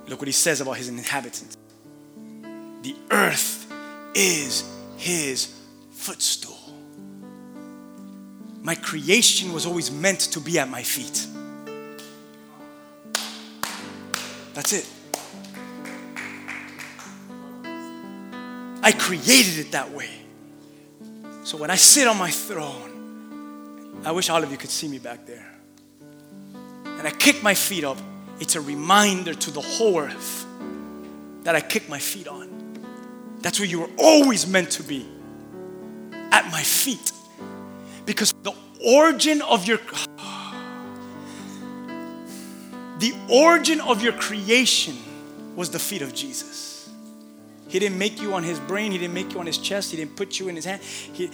Look 0.09 0.21
what 0.21 0.29
He 0.29 0.33
says 0.33 0.61
about 0.61 0.79
His 0.79 0.89
inhabitants. 0.89 1.57
The 2.83 2.97
earth 3.11 3.73
is 4.15 4.69
His 4.97 5.55
footstool. 5.93 6.58
My 8.69 8.75
creation 8.75 9.55
was 9.55 9.65
always 9.65 9.91
meant 9.91 10.21
to 10.33 10.41
be 10.41 10.59
at 10.59 10.69
my 10.69 10.83
feet. 10.83 11.27
That's 14.53 14.75
it. 14.75 14.87
I 18.83 18.93
created 18.93 19.59
it 19.59 19.73
that 19.73 19.91
way. 19.91 20.11
So 21.45 21.57
when 21.57 21.71
I 21.71 21.77
sit 21.77 22.07
on 22.07 22.19
my 22.19 22.31
throne, 22.31 24.03
I 24.05 24.13
wish 24.13 24.29
all 24.29 24.43
of 24.43 24.51
you 24.51 24.59
could 24.59 24.69
see 24.69 24.87
me 24.87 24.99
back 24.99 25.25
there. 25.25 25.51
And 26.85 27.09
I 27.09 27.11
kick 27.11 27.43
my 27.43 27.55
feet 27.55 27.85
up, 27.85 27.97
it's 28.39 28.55
a 28.55 28.61
reminder 28.61 29.33
to 29.33 29.51
the 29.51 29.63
whole 29.63 29.99
earth 29.99 30.45
that 31.45 31.57
I 31.57 31.63
kick 31.63 31.89
my 31.89 31.99
feet 31.99 32.29
on. 32.29 32.51
That's 33.41 33.61
where 33.61 33.67
you 33.67 33.81
were 33.81 33.91
always 33.97 34.47
meant 34.47 34.73
to 34.73 34.83
be 34.83 35.09
at 36.13 36.53
my 36.53 36.63
feet. 36.63 37.13
Because 38.09 38.33
the 38.43 38.55
origin 38.87 39.43
of 39.43 39.67
your 39.67 39.77
the 42.99 43.13
origin 43.31 43.83
of 43.83 44.03
your 44.03 44.15
creation 44.15 44.97
was 45.55 45.69
the 45.69 45.79
feet 45.79 46.01
of 46.01 46.15
Jesus. 46.15 46.89
He 47.69 47.79
didn't 47.79 47.99
make 47.99 48.19
you 48.23 48.33
on 48.33 48.45
his 48.45 48.59
brain, 48.61 48.93
he 48.93 48.99
didn't 48.99 49.13
make 49.13 49.35
you 49.35 49.41
on 49.41 49.47
his 49.47 49.59
chest, 49.59 49.91
he 49.91 49.99
didn't 49.99 50.17
put 50.17 50.41
you 50.41 50.49
in 50.49 50.57
his 50.57 50.65
hand. 50.65 50.81
He, 50.81 51.31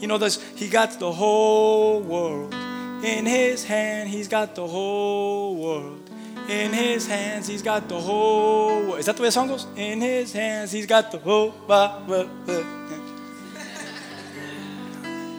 you 0.00 0.08
know, 0.08 0.18
this, 0.18 0.42
he 0.56 0.68
got 0.68 0.98
the 0.98 1.12
whole 1.12 2.00
world 2.00 2.52
in 3.04 3.24
his 3.24 3.62
hand, 3.62 4.08
he's 4.08 4.26
got 4.26 4.56
the 4.56 4.66
whole 4.66 5.54
world. 5.54 6.10
In 6.48 6.72
his 6.72 7.06
hands, 7.06 7.46
he's 7.46 7.62
got 7.62 7.88
the 7.88 8.00
whole 8.00 8.82
world. 8.88 8.98
Is 8.98 9.06
that 9.06 9.14
the 9.14 9.22
way 9.22 9.28
the 9.28 9.32
song 9.32 9.46
goes? 9.46 9.68
In 9.76 10.00
his 10.00 10.32
hands, 10.32 10.72
he's 10.72 10.86
got 10.86 11.12
the 11.12 11.18
whole 11.18 11.54
world. 11.68 12.28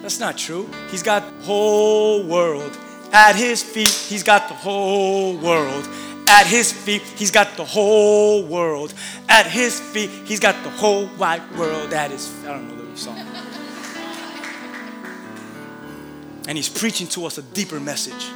That's 0.10 0.20
not 0.20 0.40
true. 0.40 0.68
He's 0.90 1.04
got 1.04 1.22
the 1.22 1.46
whole 1.46 2.24
world. 2.24 2.76
At 3.14 3.36
his 3.36 3.62
feet, 3.62 3.90
he's 3.90 4.24
got 4.24 4.50
the 4.50 4.56
whole 4.56 5.38
world. 5.38 5.88
At 6.28 6.48
his 6.48 6.72
feet, 6.72 7.04
he's 7.04 7.30
got 7.30 7.56
the 7.58 7.64
whole 7.64 8.44
world. 8.44 8.96
At 9.30 9.46
his 9.46 9.80
feet, 9.80 10.10
he's 10.26 10.40
got 10.40 10.64
the 10.64 10.72
whole 10.72 11.06
wide 11.20 11.44
world 11.56 11.94
at 11.94 12.10
his 12.10 12.28
I 12.44 12.54
don't 12.54 12.68
know 12.68 12.92
the 12.92 12.98
song. 12.98 13.20
And 16.48 16.58
he's 16.58 16.70
preaching 16.70 17.06
to 17.10 17.28
us 17.28 17.38
a 17.38 17.44
deeper 17.44 17.80
message. 17.80 18.32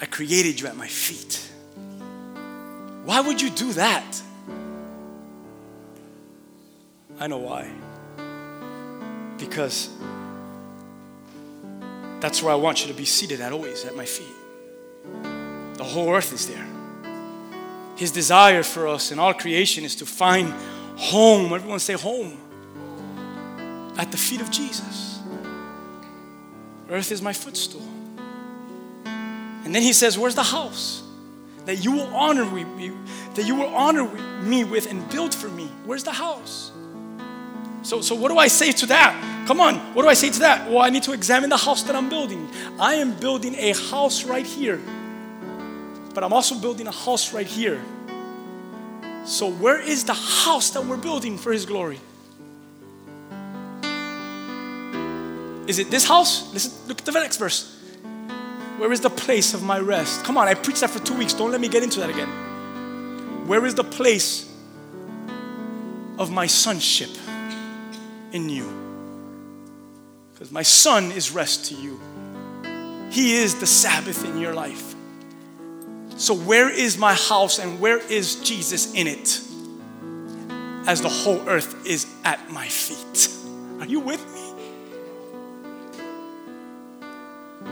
I 0.00 0.06
created 0.06 0.60
you 0.60 0.66
at 0.66 0.76
my 0.76 0.88
feet. 0.88 1.52
Why 3.04 3.20
would 3.20 3.40
you 3.40 3.50
do 3.50 3.74
that? 3.74 4.20
I 7.20 7.28
know 7.28 7.38
why. 7.38 7.70
Because 9.38 9.90
that's 12.20 12.42
where 12.42 12.52
I 12.52 12.56
want 12.56 12.82
you 12.82 12.92
to 12.92 12.96
be 12.96 13.04
seated 13.04 13.40
at 13.40 13.52
always, 13.52 13.84
at 13.84 13.94
my 13.94 14.06
feet. 14.06 14.34
The 15.74 15.84
whole 15.84 16.10
earth 16.10 16.32
is 16.32 16.48
there. 16.48 16.66
His 17.96 18.10
desire 18.10 18.62
for 18.62 18.88
us 18.88 19.10
and 19.10 19.20
all 19.20 19.34
creation 19.34 19.84
is 19.84 19.94
to 19.96 20.06
find 20.06 20.52
home. 20.96 21.52
Everyone 21.52 21.78
say 21.78 21.94
home. 21.94 22.38
At 23.96 24.10
the 24.10 24.16
feet 24.16 24.40
of 24.40 24.50
Jesus. 24.50 25.20
Earth 26.90 27.12
is 27.12 27.22
my 27.22 27.32
footstool. 27.32 27.86
And 29.04 29.74
then 29.74 29.82
he 29.82 29.92
says, 29.92 30.18
Where's 30.18 30.34
the 30.34 30.42
house? 30.42 31.02
That 31.66 31.82
you 31.82 31.92
will 31.92 32.14
honor 32.14 32.44
me, 32.44 32.92
that 33.34 33.46
you 33.46 33.54
will 33.54 33.74
honor 33.74 34.04
me 34.42 34.64
with 34.64 34.90
and 34.90 35.08
build 35.10 35.34
for 35.34 35.48
me. 35.48 35.66
Where's 35.86 36.04
the 36.04 36.12
house? 36.12 36.72
So, 37.84 38.00
so 38.00 38.14
what 38.14 38.30
do 38.30 38.38
I 38.38 38.48
say 38.48 38.72
to 38.72 38.86
that? 38.86 39.44
Come 39.46 39.60
on, 39.60 39.76
what 39.94 40.02
do 40.02 40.08
I 40.08 40.14
say 40.14 40.30
to 40.30 40.38
that? 40.40 40.70
Well, 40.70 40.78
I 40.78 40.88
need 40.88 41.02
to 41.02 41.12
examine 41.12 41.50
the 41.50 41.58
house 41.58 41.82
that 41.82 41.94
I'm 41.94 42.08
building. 42.08 42.48
I 42.80 42.94
am 42.94 43.14
building 43.14 43.54
a 43.56 43.74
house 43.74 44.24
right 44.24 44.46
here, 44.46 44.80
but 46.14 46.24
I'm 46.24 46.32
also 46.32 46.58
building 46.58 46.86
a 46.86 46.90
house 46.90 47.34
right 47.34 47.46
here. 47.46 47.82
So, 49.26 49.50
where 49.50 49.78
is 49.78 50.04
the 50.04 50.14
house 50.14 50.70
that 50.70 50.84
we're 50.84 50.96
building 50.96 51.36
for 51.36 51.52
His 51.52 51.66
glory? 51.66 52.00
Is 55.66 55.78
it 55.78 55.90
this 55.90 56.06
house? 56.06 56.52
Listen, 56.54 56.88
look 56.88 57.00
at 57.00 57.04
the 57.04 57.12
next 57.12 57.36
verse. 57.36 57.78
Where 58.78 58.92
is 58.92 59.00
the 59.00 59.10
place 59.10 59.52
of 59.52 59.62
my 59.62 59.78
rest? 59.78 60.24
Come 60.24 60.38
on, 60.38 60.48
I 60.48 60.54
preached 60.54 60.80
that 60.80 60.90
for 60.90 61.04
two 61.04 61.16
weeks. 61.16 61.34
Don't 61.34 61.52
let 61.52 61.60
me 61.60 61.68
get 61.68 61.82
into 61.82 62.00
that 62.00 62.08
again. 62.08 62.28
Where 63.46 63.66
is 63.66 63.74
the 63.74 63.84
place 63.84 64.50
of 66.18 66.30
my 66.30 66.46
sonship 66.46 67.10
in 68.34 68.50
you? 68.50 68.68
Because 70.32 70.50
my 70.50 70.62
son 70.62 71.12
is 71.12 71.30
rest 71.30 71.66
to 71.66 71.74
you. 71.74 71.98
He 73.10 73.36
is 73.36 73.54
the 73.60 73.66
Sabbath 73.66 74.24
in 74.24 74.38
your 74.38 74.52
life. 74.52 74.94
So, 76.16 76.34
where 76.34 76.68
is 76.68 76.98
my 76.98 77.14
house 77.14 77.58
and 77.58 77.80
where 77.80 77.98
is 77.98 78.36
Jesus 78.36 78.92
in 78.92 79.06
it? 79.06 79.40
As 80.86 81.00
the 81.00 81.08
whole 81.08 81.48
earth 81.48 81.86
is 81.86 82.06
at 82.24 82.50
my 82.50 82.68
feet. 82.68 83.28
Are 83.80 83.86
you 83.86 84.00
with 84.00 84.22
me? 84.34 84.42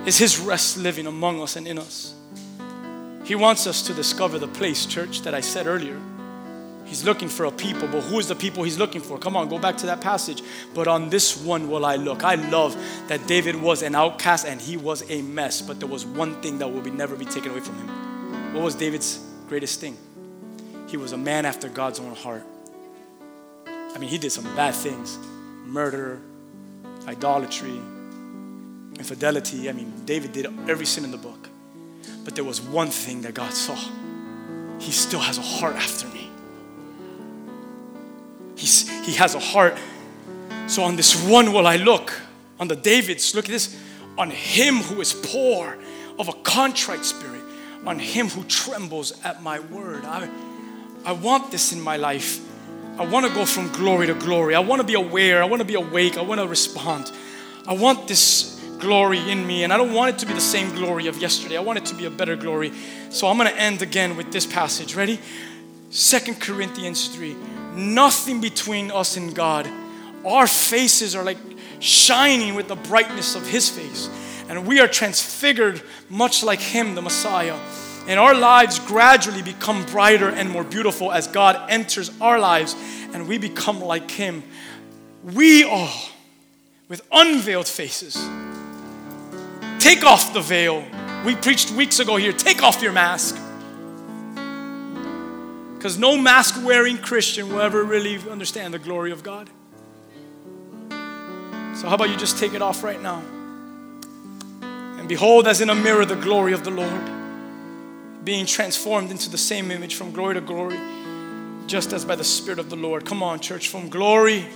Is 0.06 0.16
His 0.18 0.38
rest 0.38 0.78
living 0.78 1.06
among 1.06 1.42
us 1.42 1.56
and 1.56 1.66
in 1.66 1.78
us? 1.78 2.14
He 3.24 3.34
wants 3.34 3.66
us 3.66 3.82
to 3.82 3.94
discover 3.94 4.38
the 4.38 4.48
place, 4.48 4.86
church, 4.86 5.22
that 5.22 5.34
I 5.34 5.40
said 5.40 5.66
earlier. 5.66 6.00
He's 6.92 7.04
looking 7.04 7.30
for 7.30 7.46
a 7.46 7.50
people, 7.50 7.88
but 7.88 8.02
who 8.02 8.18
is 8.18 8.28
the 8.28 8.34
people 8.34 8.64
he's 8.64 8.76
looking 8.76 9.00
for? 9.00 9.16
Come 9.16 9.34
on, 9.34 9.48
go 9.48 9.58
back 9.58 9.78
to 9.78 9.86
that 9.86 10.02
passage. 10.02 10.42
But 10.74 10.88
on 10.88 11.08
this 11.08 11.42
one 11.42 11.70
will 11.70 11.86
I 11.86 11.96
look. 11.96 12.22
I 12.22 12.34
love 12.34 12.76
that 13.08 13.26
David 13.26 13.56
was 13.56 13.80
an 13.80 13.94
outcast 13.94 14.46
and 14.46 14.60
he 14.60 14.76
was 14.76 15.10
a 15.10 15.22
mess, 15.22 15.62
but 15.62 15.80
there 15.80 15.88
was 15.88 16.04
one 16.04 16.42
thing 16.42 16.58
that 16.58 16.70
will 16.70 16.82
be 16.82 16.90
never 16.90 17.16
be 17.16 17.24
taken 17.24 17.50
away 17.50 17.60
from 17.60 17.76
him. 17.76 18.52
What 18.52 18.62
was 18.62 18.74
David's 18.74 19.24
greatest 19.48 19.80
thing? 19.80 19.96
He 20.86 20.98
was 20.98 21.12
a 21.12 21.16
man 21.16 21.46
after 21.46 21.70
God's 21.70 21.98
own 21.98 22.14
heart. 22.14 22.44
I 23.66 23.96
mean, 23.96 24.10
he 24.10 24.18
did 24.18 24.30
some 24.30 24.44
bad 24.54 24.74
things 24.74 25.18
murder, 25.64 26.20
idolatry, 27.06 27.80
infidelity. 28.98 29.70
I 29.70 29.72
mean, 29.72 29.94
David 30.04 30.32
did 30.32 30.44
every 30.68 30.84
sin 30.84 31.04
in 31.04 31.10
the 31.10 31.16
book. 31.16 31.48
But 32.22 32.34
there 32.34 32.44
was 32.44 32.60
one 32.60 32.88
thing 32.88 33.22
that 33.22 33.32
God 33.32 33.54
saw. 33.54 33.78
He 34.78 34.92
still 34.92 35.20
has 35.20 35.38
a 35.38 35.42
heart 35.42 35.76
after 35.76 36.06
me. 36.08 36.21
He's, 38.62 38.88
he 39.04 39.14
has 39.14 39.34
a 39.34 39.40
heart. 39.40 39.76
So 40.68 40.84
on 40.84 40.94
this 40.94 41.20
one 41.28 41.52
will 41.52 41.66
I 41.66 41.76
look. 41.76 42.12
On 42.60 42.68
the 42.68 42.76
Davids, 42.76 43.34
look 43.34 43.46
at 43.46 43.50
this. 43.50 43.76
On 44.16 44.30
him 44.30 44.76
who 44.76 45.00
is 45.00 45.12
poor, 45.12 45.76
of 46.16 46.28
a 46.28 46.32
contrite 46.44 47.04
spirit. 47.04 47.42
On 47.84 47.98
him 47.98 48.28
who 48.28 48.44
trembles 48.44 49.20
at 49.24 49.42
my 49.42 49.58
word. 49.58 50.04
I, 50.04 50.30
I 51.04 51.10
want 51.10 51.50
this 51.50 51.72
in 51.72 51.80
my 51.80 51.96
life. 51.96 52.40
I 53.00 53.04
want 53.04 53.26
to 53.26 53.34
go 53.34 53.44
from 53.44 53.72
glory 53.72 54.06
to 54.06 54.14
glory. 54.14 54.54
I 54.54 54.60
want 54.60 54.80
to 54.80 54.86
be 54.86 54.94
aware. 54.94 55.42
I 55.42 55.46
want 55.46 55.58
to 55.58 55.66
be 55.66 55.74
awake. 55.74 56.16
I 56.16 56.22
want 56.22 56.40
to 56.40 56.46
respond. 56.46 57.10
I 57.66 57.74
want 57.74 58.06
this 58.06 58.64
glory 58.78 59.18
in 59.28 59.44
me, 59.44 59.64
and 59.64 59.72
I 59.72 59.76
don't 59.76 59.92
want 59.92 60.14
it 60.14 60.20
to 60.20 60.26
be 60.26 60.34
the 60.34 60.40
same 60.40 60.72
glory 60.76 61.08
of 61.08 61.18
yesterday. 61.18 61.56
I 61.56 61.62
want 61.62 61.78
it 61.78 61.86
to 61.86 61.96
be 61.96 62.04
a 62.04 62.10
better 62.10 62.36
glory. 62.36 62.72
So 63.10 63.26
I'm 63.26 63.38
going 63.38 63.50
to 63.50 63.60
end 63.60 63.82
again 63.82 64.16
with 64.16 64.30
this 64.30 64.46
passage. 64.46 64.94
Ready? 64.94 65.18
Second 65.90 66.40
Corinthians 66.40 67.08
3. 67.08 67.34
Nothing 67.74 68.40
between 68.40 68.90
us 68.90 69.16
and 69.16 69.34
God. 69.34 69.68
Our 70.24 70.46
faces 70.46 71.16
are 71.16 71.24
like 71.24 71.38
shining 71.80 72.54
with 72.54 72.68
the 72.68 72.76
brightness 72.76 73.34
of 73.34 73.46
His 73.46 73.68
face, 73.68 74.08
and 74.48 74.66
we 74.66 74.80
are 74.80 74.88
transfigured 74.88 75.82
much 76.08 76.42
like 76.42 76.60
Him, 76.60 76.94
the 76.94 77.02
Messiah. 77.02 77.58
And 78.06 78.18
our 78.18 78.34
lives 78.34 78.80
gradually 78.80 79.42
become 79.42 79.84
brighter 79.86 80.28
and 80.28 80.50
more 80.50 80.64
beautiful 80.64 81.12
as 81.12 81.28
God 81.28 81.70
enters 81.70 82.10
our 82.20 82.38
lives 82.38 82.74
and 83.12 83.28
we 83.28 83.38
become 83.38 83.80
like 83.80 84.10
Him. 84.10 84.42
We 85.22 85.64
all, 85.64 85.92
with 86.88 87.06
unveiled 87.12 87.68
faces, 87.68 88.14
take 89.78 90.04
off 90.04 90.34
the 90.34 90.40
veil. 90.40 90.84
We 91.24 91.36
preached 91.36 91.70
weeks 91.70 92.00
ago 92.00 92.16
here 92.16 92.32
take 92.32 92.62
off 92.62 92.82
your 92.82 92.92
mask. 92.92 93.36
Because 95.82 95.98
no 95.98 96.16
mask 96.16 96.64
wearing 96.64 96.96
Christian 96.96 97.48
will 97.48 97.60
ever 97.60 97.82
really 97.82 98.16
understand 98.30 98.72
the 98.72 98.78
glory 98.78 99.10
of 99.10 99.24
God. 99.24 99.50
So, 101.74 101.88
how 101.88 101.96
about 101.96 102.08
you 102.08 102.16
just 102.16 102.38
take 102.38 102.54
it 102.54 102.62
off 102.62 102.84
right 102.84 103.02
now? 103.02 103.20
And 104.62 105.08
behold, 105.08 105.48
as 105.48 105.60
in 105.60 105.70
a 105.70 105.74
mirror, 105.74 106.04
the 106.04 106.14
glory 106.14 106.52
of 106.52 106.62
the 106.62 106.70
Lord, 106.70 107.10
being 108.24 108.46
transformed 108.46 109.10
into 109.10 109.28
the 109.28 109.36
same 109.36 109.72
image 109.72 109.96
from 109.96 110.12
glory 110.12 110.34
to 110.34 110.40
glory, 110.40 110.78
just 111.66 111.92
as 111.92 112.04
by 112.04 112.14
the 112.14 112.22
Spirit 112.22 112.60
of 112.60 112.70
the 112.70 112.76
Lord. 112.76 113.04
Come 113.04 113.20
on, 113.20 113.40
church, 113.40 113.68
from 113.68 113.88
glory, 113.88 114.46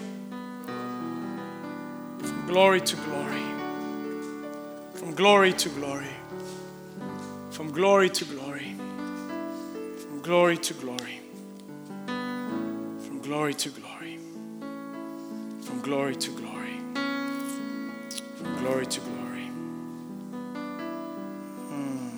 from 2.19 2.47
glory 2.47 2.81
to 2.83 2.95
glory, 2.95 3.43
from 4.95 5.13
glory 5.13 5.53
to 5.55 5.69
glory, 5.71 6.07
from 7.51 7.73
glory 7.73 8.11
to 8.11 8.25
glory, 8.27 8.77
from 9.99 10.23
glory 10.23 10.57
to 10.57 10.75
glory, 10.75 10.96
glory 13.27 13.55
to 13.55 13.71
glory, 13.71 14.19
from 15.61 15.81
glory 15.83 16.15
to 16.15 16.31
glory, 16.31 16.79
from 18.37 18.57
glory 18.61 18.87
to 18.87 19.01
glory. 19.01 19.47
Hmm. 21.67 22.09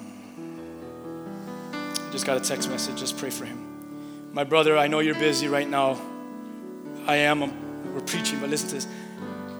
I 1.74 2.12
just 2.12 2.26
got 2.26 2.36
a 2.36 2.40
text 2.40 2.68
message. 2.68 2.98
Just 2.98 3.16
pray 3.16 3.30
for 3.30 3.46
him. 3.46 4.34
My 4.34 4.44
brother, 4.44 4.76
I 4.76 4.86
know 4.86 4.98
you're 4.98 5.14
busy 5.14 5.48
right 5.48 5.66
now. 5.66 5.98
I 7.06 7.16
am. 7.16 7.42
I'm- 7.42 7.94
we're 7.94 8.02
preaching, 8.02 8.38
but 8.40 8.50
listen 8.50 8.68
to 8.68 8.74
this. 8.74 8.86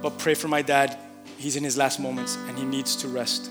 But 0.02 0.18
pray 0.18 0.34
for 0.34 0.48
my 0.48 0.60
dad. 0.60 0.98
He's 1.38 1.56
in 1.56 1.64
his 1.64 1.78
last 1.78 1.98
moments 1.98 2.36
and 2.46 2.58
he 2.58 2.64
needs 2.64 2.94
to 2.96 3.08
rest. 3.08 3.50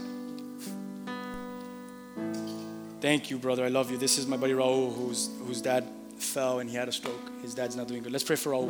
Thank 3.02 3.32
you, 3.32 3.40
brother. 3.40 3.66
I 3.66 3.70
love 3.70 3.90
you. 3.90 3.98
This 3.98 4.20
is 4.20 4.28
my 4.28 4.38
buddy 4.38 4.54
Raul, 4.54 4.96
whose, 4.96 5.32
whose 5.48 5.62
dad 5.62 5.84
fell 6.20 6.60
and 6.60 6.70
he 6.70 6.76
had 6.76 6.88
a 6.88 6.92
stroke. 6.92 7.32
His 7.42 7.54
dad's 7.54 7.76
not 7.76 7.88
doing 7.88 8.04
good. 8.04 8.12
Let's 8.12 8.24
pray 8.24 8.36
for 8.36 8.52
Raul. 8.52 8.70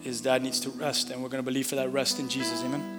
His 0.00 0.20
dad 0.20 0.42
needs 0.42 0.60
to 0.60 0.70
rest, 0.70 1.10
and 1.10 1.22
we're 1.22 1.28
going 1.28 1.42
to 1.42 1.50
believe 1.50 1.66
for 1.66 1.74
that 1.76 1.92
rest 1.92 2.18
in 2.20 2.28
Jesus. 2.28 2.62
Amen. 2.62 2.94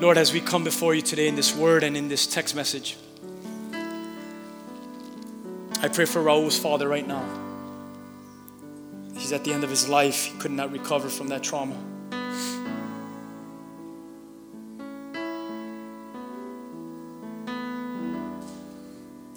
Lord, 0.00 0.18
as 0.18 0.32
we 0.32 0.40
come 0.40 0.62
before 0.62 0.94
you 0.94 1.00
today 1.00 1.26
in 1.26 1.36
this 1.36 1.56
word 1.56 1.82
and 1.82 1.96
in 1.96 2.08
this 2.08 2.26
text 2.26 2.54
message, 2.54 2.98
I 5.80 5.88
pray 5.88 6.04
for 6.04 6.22
Raul's 6.22 6.58
father 6.58 6.88
right 6.88 7.06
now. 7.06 7.24
He's 9.14 9.32
at 9.32 9.44
the 9.44 9.52
end 9.52 9.64
of 9.64 9.70
his 9.70 9.88
life. 9.88 10.24
He 10.24 10.38
could 10.38 10.50
not 10.50 10.70
recover 10.70 11.08
from 11.08 11.28
that 11.28 11.42
trauma. 11.42 11.76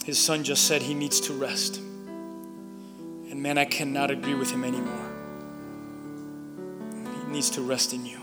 His 0.04 0.20
son 0.20 0.44
just 0.44 0.66
said 0.66 0.82
he 0.82 0.94
needs 0.94 1.20
to 1.22 1.34
rest. 1.34 1.80
And 3.40 3.44
man, 3.46 3.58
I 3.58 3.64
cannot 3.64 4.12
agree 4.12 4.34
with 4.34 4.52
him 4.52 4.66
anymore. 4.66 5.10
He 7.24 7.32
needs 7.32 7.50
to 7.52 7.62
rest 7.62 7.94
in 7.94 8.06
you. 8.06 8.20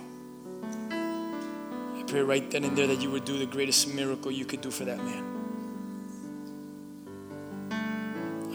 I 0.90 2.04
pray 2.06 2.20
right 2.20 2.50
then 2.50 2.64
and 2.64 2.76
there 2.76 2.86
that 2.86 3.00
you 3.00 3.10
would 3.12 3.24
do 3.24 3.38
the 3.38 3.46
greatest 3.46 3.94
miracle 3.94 4.30
you 4.30 4.44
could 4.44 4.60
do 4.60 4.70
for 4.70 4.84
that 4.84 4.98
man. 4.98 5.24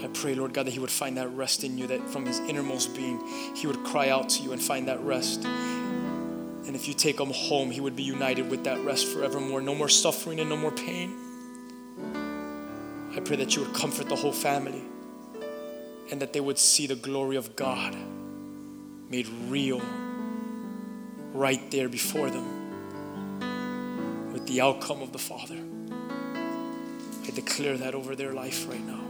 I 0.04 0.06
pray, 0.14 0.36
Lord 0.36 0.54
God, 0.54 0.66
that 0.66 0.70
he 0.70 0.78
would 0.78 0.92
find 0.92 1.16
that 1.16 1.34
rest 1.34 1.64
in 1.64 1.78
you, 1.78 1.88
that 1.88 2.08
from 2.08 2.26
his 2.26 2.38
innermost 2.38 2.94
being, 2.94 3.20
he 3.56 3.66
would 3.66 3.82
cry 3.82 4.10
out 4.10 4.28
to 4.28 4.44
you 4.44 4.52
and 4.52 4.62
find 4.62 4.86
that 4.86 5.00
rest. 5.00 5.44
And 5.44 6.76
if 6.76 6.86
you 6.86 6.94
take 6.94 7.18
him 7.18 7.32
home, 7.32 7.72
he 7.72 7.80
would 7.80 7.96
be 7.96 8.04
united 8.04 8.48
with 8.48 8.62
that 8.62 8.78
rest 8.84 9.08
forevermore. 9.08 9.62
No 9.62 9.74
more 9.74 9.88
suffering 9.88 10.38
and 10.38 10.48
no 10.48 10.56
more 10.56 10.70
pain. 10.70 11.12
I 13.16 13.18
pray 13.18 13.34
that 13.34 13.56
you 13.56 13.64
would 13.64 13.74
comfort 13.74 14.08
the 14.08 14.14
whole 14.14 14.30
family 14.30 14.84
and 16.12 16.20
that 16.20 16.34
they 16.34 16.40
would 16.40 16.58
see 16.58 16.86
the 16.86 16.94
glory 16.94 17.36
of 17.36 17.56
God 17.56 17.96
made 19.08 19.26
real 19.48 19.80
right 21.32 21.70
there 21.70 21.88
before 21.88 22.28
them 22.28 23.40
with 24.30 24.46
the 24.46 24.60
outcome 24.60 25.00
of 25.00 25.10
the 25.12 25.18
Father. 25.18 25.56
I 27.26 27.30
declare 27.30 27.78
that 27.78 27.94
over 27.94 28.14
their 28.14 28.34
life 28.34 28.68
right 28.68 28.84
now. 28.86 29.00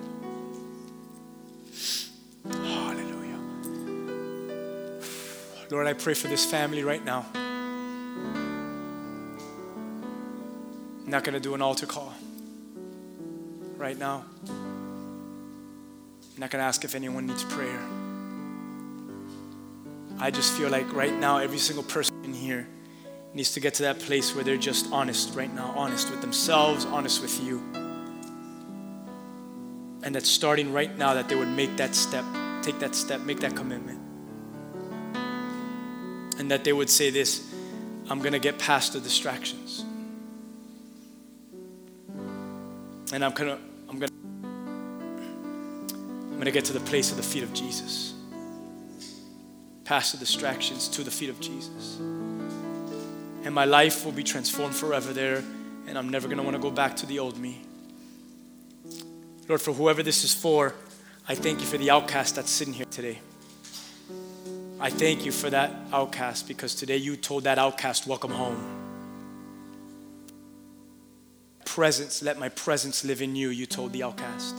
Hallelujah. 2.52 3.40
Lord, 5.72 5.88
I 5.88 5.94
pray 5.94 6.14
for 6.14 6.28
this 6.28 6.44
family 6.44 6.84
right 6.84 7.04
now. 7.04 7.26
I'm 11.04 11.10
not 11.10 11.24
going 11.24 11.34
to 11.34 11.40
do 11.40 11.54
an 11.54 11.62
altar 11.62 11.86
call 11.86 12.14
right 13.76 13.98
now. 13.98 14.24
I'm 16.34 16.40
not 16.40 16.50
going 16.50 16.60
to 16.60 16.66
ask 16.66 16.84
if 16.84 16.94
anyone 16.94 17.26
needs 17.26 17.44
prayer. 17.44 17.80
I 20.18 20.30
just 20.30 20.56
feel 20.56 20.70
like 20.70 20.92
right 20.94 21.12
now, 21.12 21.38
every 21.38 21.58
single 21.58 21.82
person 21.82 22.14
in 22.24 22.32
here 22.32 22.66
needs 23.34 23.52
to 23.52 23.60
get 23.60 23.74
to 23.74 23.82
that 23.82 23.98
place 23.98 24.34
where 24.34 24.44
they're 24.44 24.56
just 24.56 24.90
honest 24.92 25.34
right 25.34 25.52
now, 25.52 25.74
honest 25.76 26.10
with 26.10 26.20
themselves, 26.20 26.86
honest 26.86 27.20
with 27.20 27.42
you. 27.42 27.58
And 30.04 30.14
that 30.14 30.24
starting 30.24 30.72
right 30.72 30.96
now, 30.96 31.14
that 31.14 31.28
they 31.28 31.34
would 31.34 31.48
make 31.48 31.76
that 31.76 31.94
step, 31.94 32.24
take 32.62 32.78
that 32.78 32.94
step, 32.94 33.20
make 33.20 33.40
that 33.40 33.54
commitment. 33.54 34.00
And 36.38 36.50
that 36.50 36.64
they 36.64 36.72
would 36.72 36.88
say 36.88 37.10
this 37.10 37.52
I'm 38.08 38.20
going 38.20 38.32
to 38.32 38.38
get 38.38 38.58
past 38.58 38.94
the 38.94 39.00
distractions. 39.00 39.84
And 43.12 43.22
I'm 43.24 43.32
gonna, 43.32 43.58
I'm 43.58 43.71
I'm 46.42 46.46
gonna 46.46 46.54
get 46.54 46.64
to 46.64 46.72
the 46.72 46.80
place 46.80 47.12
of 47.12 47.16
the 47.16 47.22
feet 47.22 47.44
of 47.44 47.54
Jesus. 47.54 48.14
Past 49.84 50.10
the 50.10 50.18
distractions 50.18 50.88
to 50.88 51.04
the 51.04 51.10
feet 51.12 51.30
of 51.30 51.38
Jesus. 51.38 51.98
And 53.44 53.54
my 53.54 53.64
life 53.64 54.04
will 54.04 54.10
be 54.10 54.24
transformed 54.24 54.74
forever 54.74 55.12
there, 55.12 55.44
and 55.86 55.96
I'm 55.96 56.08
never 56.08 56.26
gonna 56.26 56.42
wanna 56.42 56.58
go 56.58 56.72
back 56.72 56.96
to 56.96 57.06
the 57.06 57.20
old 57.20 57.38
me. 57.38 57.62
Lord, 59.48 59.60
for 59.60 59.72
whoever 59.72 60.02
this 60.02 60.24
is 60.24 60.34
for, 60.34 60.74
I 61.28 61.36
thank 61.36 61.60
you 61.60 61.66
for 61.66 61.78
the 61.78 61.92
outcast 61.92 62.34
that's 62.34 62.50
sitting 62.50 62.74
here 62.74 62.86
today. 62.90 63.20
I 64.80 64.90
thank 64.90 65.24
you 65.24 65.30
for 65.30 65.48
that 65.48 65.70
outcast 65.92 66.48
because 66.48 66.74
today 66.74 66.96
you 66.96 67.14
told 67.14 67.44
that 67.44 67.60
outcast, 67.60 68.08
Welcome 68.08 68.32
home. 68.32 68.58
Presence, 71.64 72.20
let 72.20 72.36
my 72.36 72.48
presence 72.48 73.04
live 73.04 73.22
in 73.22 73.36
you, 73.36 73.50
you 73.50 73.64
told 73.64 73.92
the 73.92 74.02
outcast. 74.02 74.56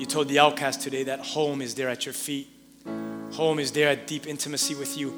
You 0.00 0.06
told 0.06 0.28
the 0.28 0.38
outcast 0.38 0.80
today 0.80 1.02
that 1.04 1.20
home 1.20 1.60
is 1.60 1.74
there 1.74 1.90
at 1.90 2.06
your 2.06 2.14
feet. 2.14 2.48
Home 3.32 3.58
is 3.58 3.70
there 3.70 3.90
at 3.90 4.06
deep 4.06 4.26
intimacy 4.26 4.74
with 4.74 4.96
you. 4.96 5.12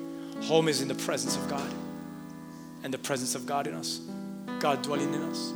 Home 0.47 0.67
is 0.67 0.81
in 0.81 0.89
the 0.89 0.97
presence 0.97 1.37
of 1.37 1.49
God 1.49 1.73
and 2.83 2.93
the 2.93 2.99
presence 2.99 3.37
of 3.37 3.47
God 3.47 3.69
in 3.69 3.75
us, 3.75 4.01
God 4.59 4.83
dwelling 4.83 5.15
in 5.15 5.23
us. 5.23 5.53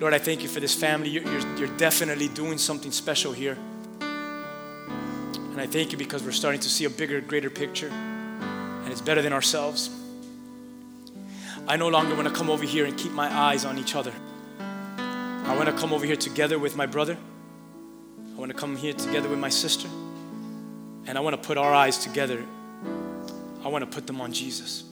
Lord, 0.00 0.14
I 0.14 0.18
thank 0.18 0.42
you 0.42 0.48
for 0.48 0.60
this 0.60 0.74
family. 0.74 1.10
You're, 1.10 1.24
you're, 1.24 1.56
you're 1.58 1.76
definitely 1.76 2.28
doing 2.28 2.56
something 2.56 2.90
special 2.90 3.32
here. 3.32 3.58
And 4.00 5.60
I 5.60 5.66
thank 5.66 5.92
you 5.92 5.98
because 5.98 6.22
we're 6.22 6.32
starting 6.32 6.62
to 6.62 6.70
see 6.70 6.86
a 6.86 6.90
bigger, 6.90 7.20
greater 7.20 7.50
picture, 7.50 7.90
and 7.90 8.90
it's 8.90 9.02
better 9.02 9.20
than 9.20 9.34
ourselves. 9.34 9.90
I 11.68 11.76
no 11.76 11.88
longer 11.88 12.14
want 12.14 12.28
to 12.28 12.34
come 12.34 12.48
over 12.48 12.64
here 12.64 12.86
and 12.86 12.96
keep 12.96 13.12
my 13.12 13.30
eyes 13.30 13.66
on 13.66 13.76
each 13.76 13.94
other. 13.94 14.14
I 14.58 15.54
want 15.54 15.68
to 15.68 15.76
come 15.76 15.92
over 15.92 16.06
here 16.06 16.16
together 16.16 16.58
with 16.58 16.76
my 16.76 16.86
brother. 16.86 17.18
Want 18.42 18.50
to 18.50 18.58
come 18.58 18.76
here 18.76 18.92
together 18.92 19.28
with 19.28 19.38
my 19.38 19.50
sister. 19.50 19.86
And 21.06 21.16
I 21.16 21.20
want 21.20 21.40
to 21.40 21.46
put 21.46 21.56
our 21.58 21.72
eyes 21.72 21.98
together. 21.98 22.44
I 23.64 23.68
want 23.68 23.84
to 23.84 23.86
put 23.94 24.08
them 24.08 24.20
on 24.20 24.32
Jesus. 24.32 24.82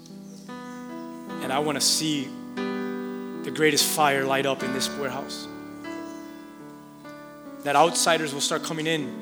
And 1.42 1.52
I 1.52 1.58
want 1.58 1.74
to 1.74 1.80
see 1.80 2.28
the 2.54 3.50
greatest 3.52 3.84
fire 3.86 4.24
light 4.24 4.46
up 4.46 4.62
in 4.62 4.72
this 4.72 4.88
warehouse. 4.90 5.48
That 7.64 7.74
outsiders 7.74 8.32
will 8.32 8.40
start 8.40 8.62
coming 8.62 8.86
in, 8.86 9.12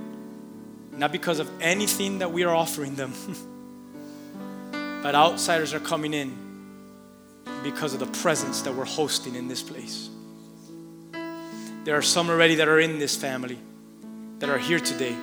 not 0.92 1.10
because 1.10 1.38
of 1.38 1.48
anything 1.62 2.18
that 2.18 2.30
we 2.30 2.44
are 2.44 2.54
offering 2.54 2.96
them, 2.96 3.14
but 5.02 5.14
outsiders 5.14 5.72
are 5.72 5.80
coming 5.80 6.12
in 6.12 6.36
because 7.62 7.94
of 7.94 8.00
the 8.00 8.20
presence 8.20 8.60
that 8.60 8.74
we're 8.74 8.84
hosting 8.84 9.36
in 9.36 9.48
this 9.48 9.62
place. 9.62 10.10
There 11.84 11.96
are 11.96 12.02
some 12.02 12.28
already 12.28 12.56
that 12.56 12.68
are 12.68 12.78
in 12.78 12.98
this 12.98 13.16
family 13.16 13.58
that 14.38 14.48
are 14.48 14.58
here 14.58 14.80
today 14.80 15.16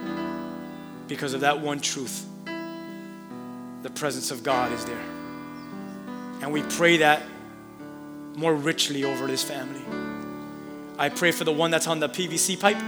because 1.08 1.34
of 1.34 1.42
that 1.42 1.60
one 1.60 1.80
truth. 1.80 2.26
The 3.84 3.90
presence 3.90 4.32
of 4.32 4.44
God 4.44 4.72
is 4.72 4.84
there. 4.86 5.04
And 6.42 6.52
we 6.52 6.64
pray 6.64 6.98
that 6.98 7.24
more 8.36 8.54
richly 8.54 9.04
over 9.04 9.28
this 9.28 9.44
family. 9.44 9.82
I 10.98 11.10
pray 11.10 11.32
for 11.32 11.44
the 11.44 11.52
one 11.52 11.72
that's 11.72 11.88
on 11.88 12.00
the 12.00 12.10
PVC 12.10 12.60
pipe. 12.60 12.82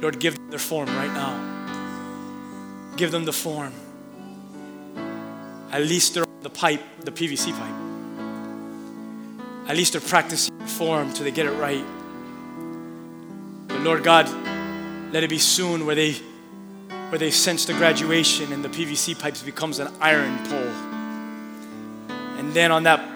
Lord, 0.00 0.18
give 0.18 0.36
them 0.36 0.50
their 0.50 0.58
form 0.58 0.88
right 0.88 1.12
now. 1.12 1.52
Give 2.96 3.10
them 3.10 3.24
the 3.24 3.32
form. 3.32 3.72
At 5.70 5.82
least 5.82 6.14
they're 6.14 6.24
on 6.24 6.42
the 6.42 6.50
pipe, 6.50 6.82
the 7.00 7.10
PVC 7.10 7.52
pipe. 7.52 7.74
At 9.68 9.76
least 9.76 9.92
they're 9.92 10.00
practicing 10.00 10.58
form 10.66 11.12
till 11.12 11.24
they 11.24 11.30
get 11.30 11.46
it 11.46 11.52
right. 11.52 11.84
Lord 13.84 14.02
God, 14.02 14.26
let 15.12 15.24
it 15.24 15.28
be 15.28 15.36
soon 15.36 15.84
where 15.84 15.94
they 15.94 16.12
where 17.10 17.18
they 17.18 17.30
sense 17.30 17.66
the 17.66 17.74
graduation 17.74 18.50
and 18.50 18.64
the 18.64 18.70
PVC 18.70 19.16
pipes 19.16 19.42
becomes 19.42 19.78
an 19.78 19.92
iron 20.00 20.38
pole. 20.46 20.72
And 22.38 22.54
then 22.54 22.72
on 22.72 22.84
that 22.84 23.06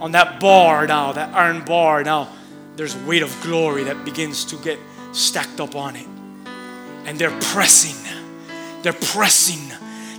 on 0.00 0.12
that 0.12 0.40
bar 0.40 0.86
now, 0.86 1.12
that 1.12 1.34
iron 1.34 1.66
bar 1.66 2.02
now, 2.02 2.30
there's 2.76 2.96
weight 2.96 3.22
of 3.22 3.38
glory 3.42 3.84
that 3.84 4.06
begins 4.06 4.46
to 4.46 4.56
get 4.56 4.78
stacked 5.12 5.60
up 5.60 5.76
on 5.76 5.96
it. 5.96 6.08
And 7.04 7.18
they're 7.18 7.38
pressing. 7.38 7.96
They're 8.80 8.94
pressing, 8.94 9.70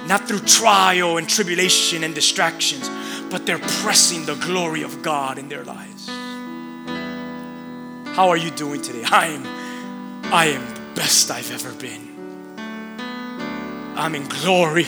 not 0.06 0.28
through 0.28 0.42
trial 0.42 1.18
and 1.18 1.28
tribulation 1.28 2.04
and 2.04 2.14
distractions, 2.14 2.88
but 3.32 3.48
they're 3.48 3.58
pressing 3.58 4.28
the 4.28 4.36
glory 4.36 4.84
of 4.84 5.02
God 5.02 5.40
in 5.40 5.50
their 5.50 5.64
lives. 5.64 6.08
How 8.16 8.30
are 8.30 8.38
you 8.38 8.52
doing 8.52 8.84
today? 8.84 9.04
I 9.06 9.28
am 9.28 9.61
I 10.34 10.46
am 10.46 10.66
the 10.74 10.82
best 10.96 11.30
I've 11.30 11.52
ever 11.52 11.74
been. 11.74 12.08
I'm 13.98 14.16
in 14.16 14.26
glory. 14.30 14.88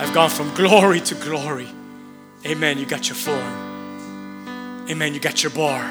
I've 0.00 0.12
gone 0.12 0.30
from 0.30 0.52
glory 0.54 0.98
to 1.00 1.14
glory. 1.14 1.68
Amen. 2.44 2.78
You 2.78 2.86
got 2.86 3.08
your 3.08 3.14
form. 3.14 4.88
Amen. 4.90 5.14
You 5.14 5.20
got 5.20 5.44
your 5.44 5.52
bar. 5.52 5.84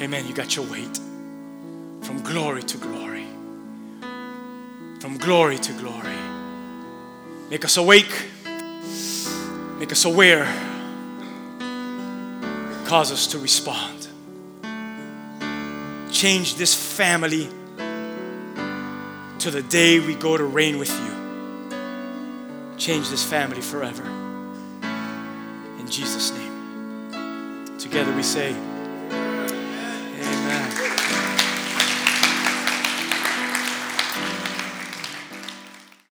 Amen. 0.00 0.26
You 0.26 0.34
got 0.34 0.56
your 0.56 0.66
weight. 0.66 0.98
From 2.02 2.20
glory 2.24 2.64
to 2.64 2.78
glory. 2.78 3.26
From 4.98 5.18
glory 5.18 5.58
to 5.58 5.72
glory. 5.74 6.18
Make 7.48 7.64
us 7.64 7.76
awake. 7.76 8.26
Make 9.78 9.92
us 9.92 10.04
aware. 10.04 10.46
Cause 12.86 13.12
us 13.12 13.28
to 13.28 13.38
respond 13.38 13.95
change 16.16 16.54
this 16.54 16.74
family 16.74 17.46
to 19.38 19.50
the 19.50 19.62
day 19.68 20.00
we 20.00 20.14
go 20.14 20.34
to 20.34 20.44
reign 20.44 20.78
with 20.78 20.90
you. 20.90 22.78
Change 22.78 23.10
this 23.10 23.22
family 23.22 23.60
forever. 23.60 24.02
In 25.78 25.86
Jesus' 25.90 26.32
name. 26.32 27.78
Together 27.78 28.16
we 28.16 28.22
say, 28.22 28.54
Amen. 30.22 30.85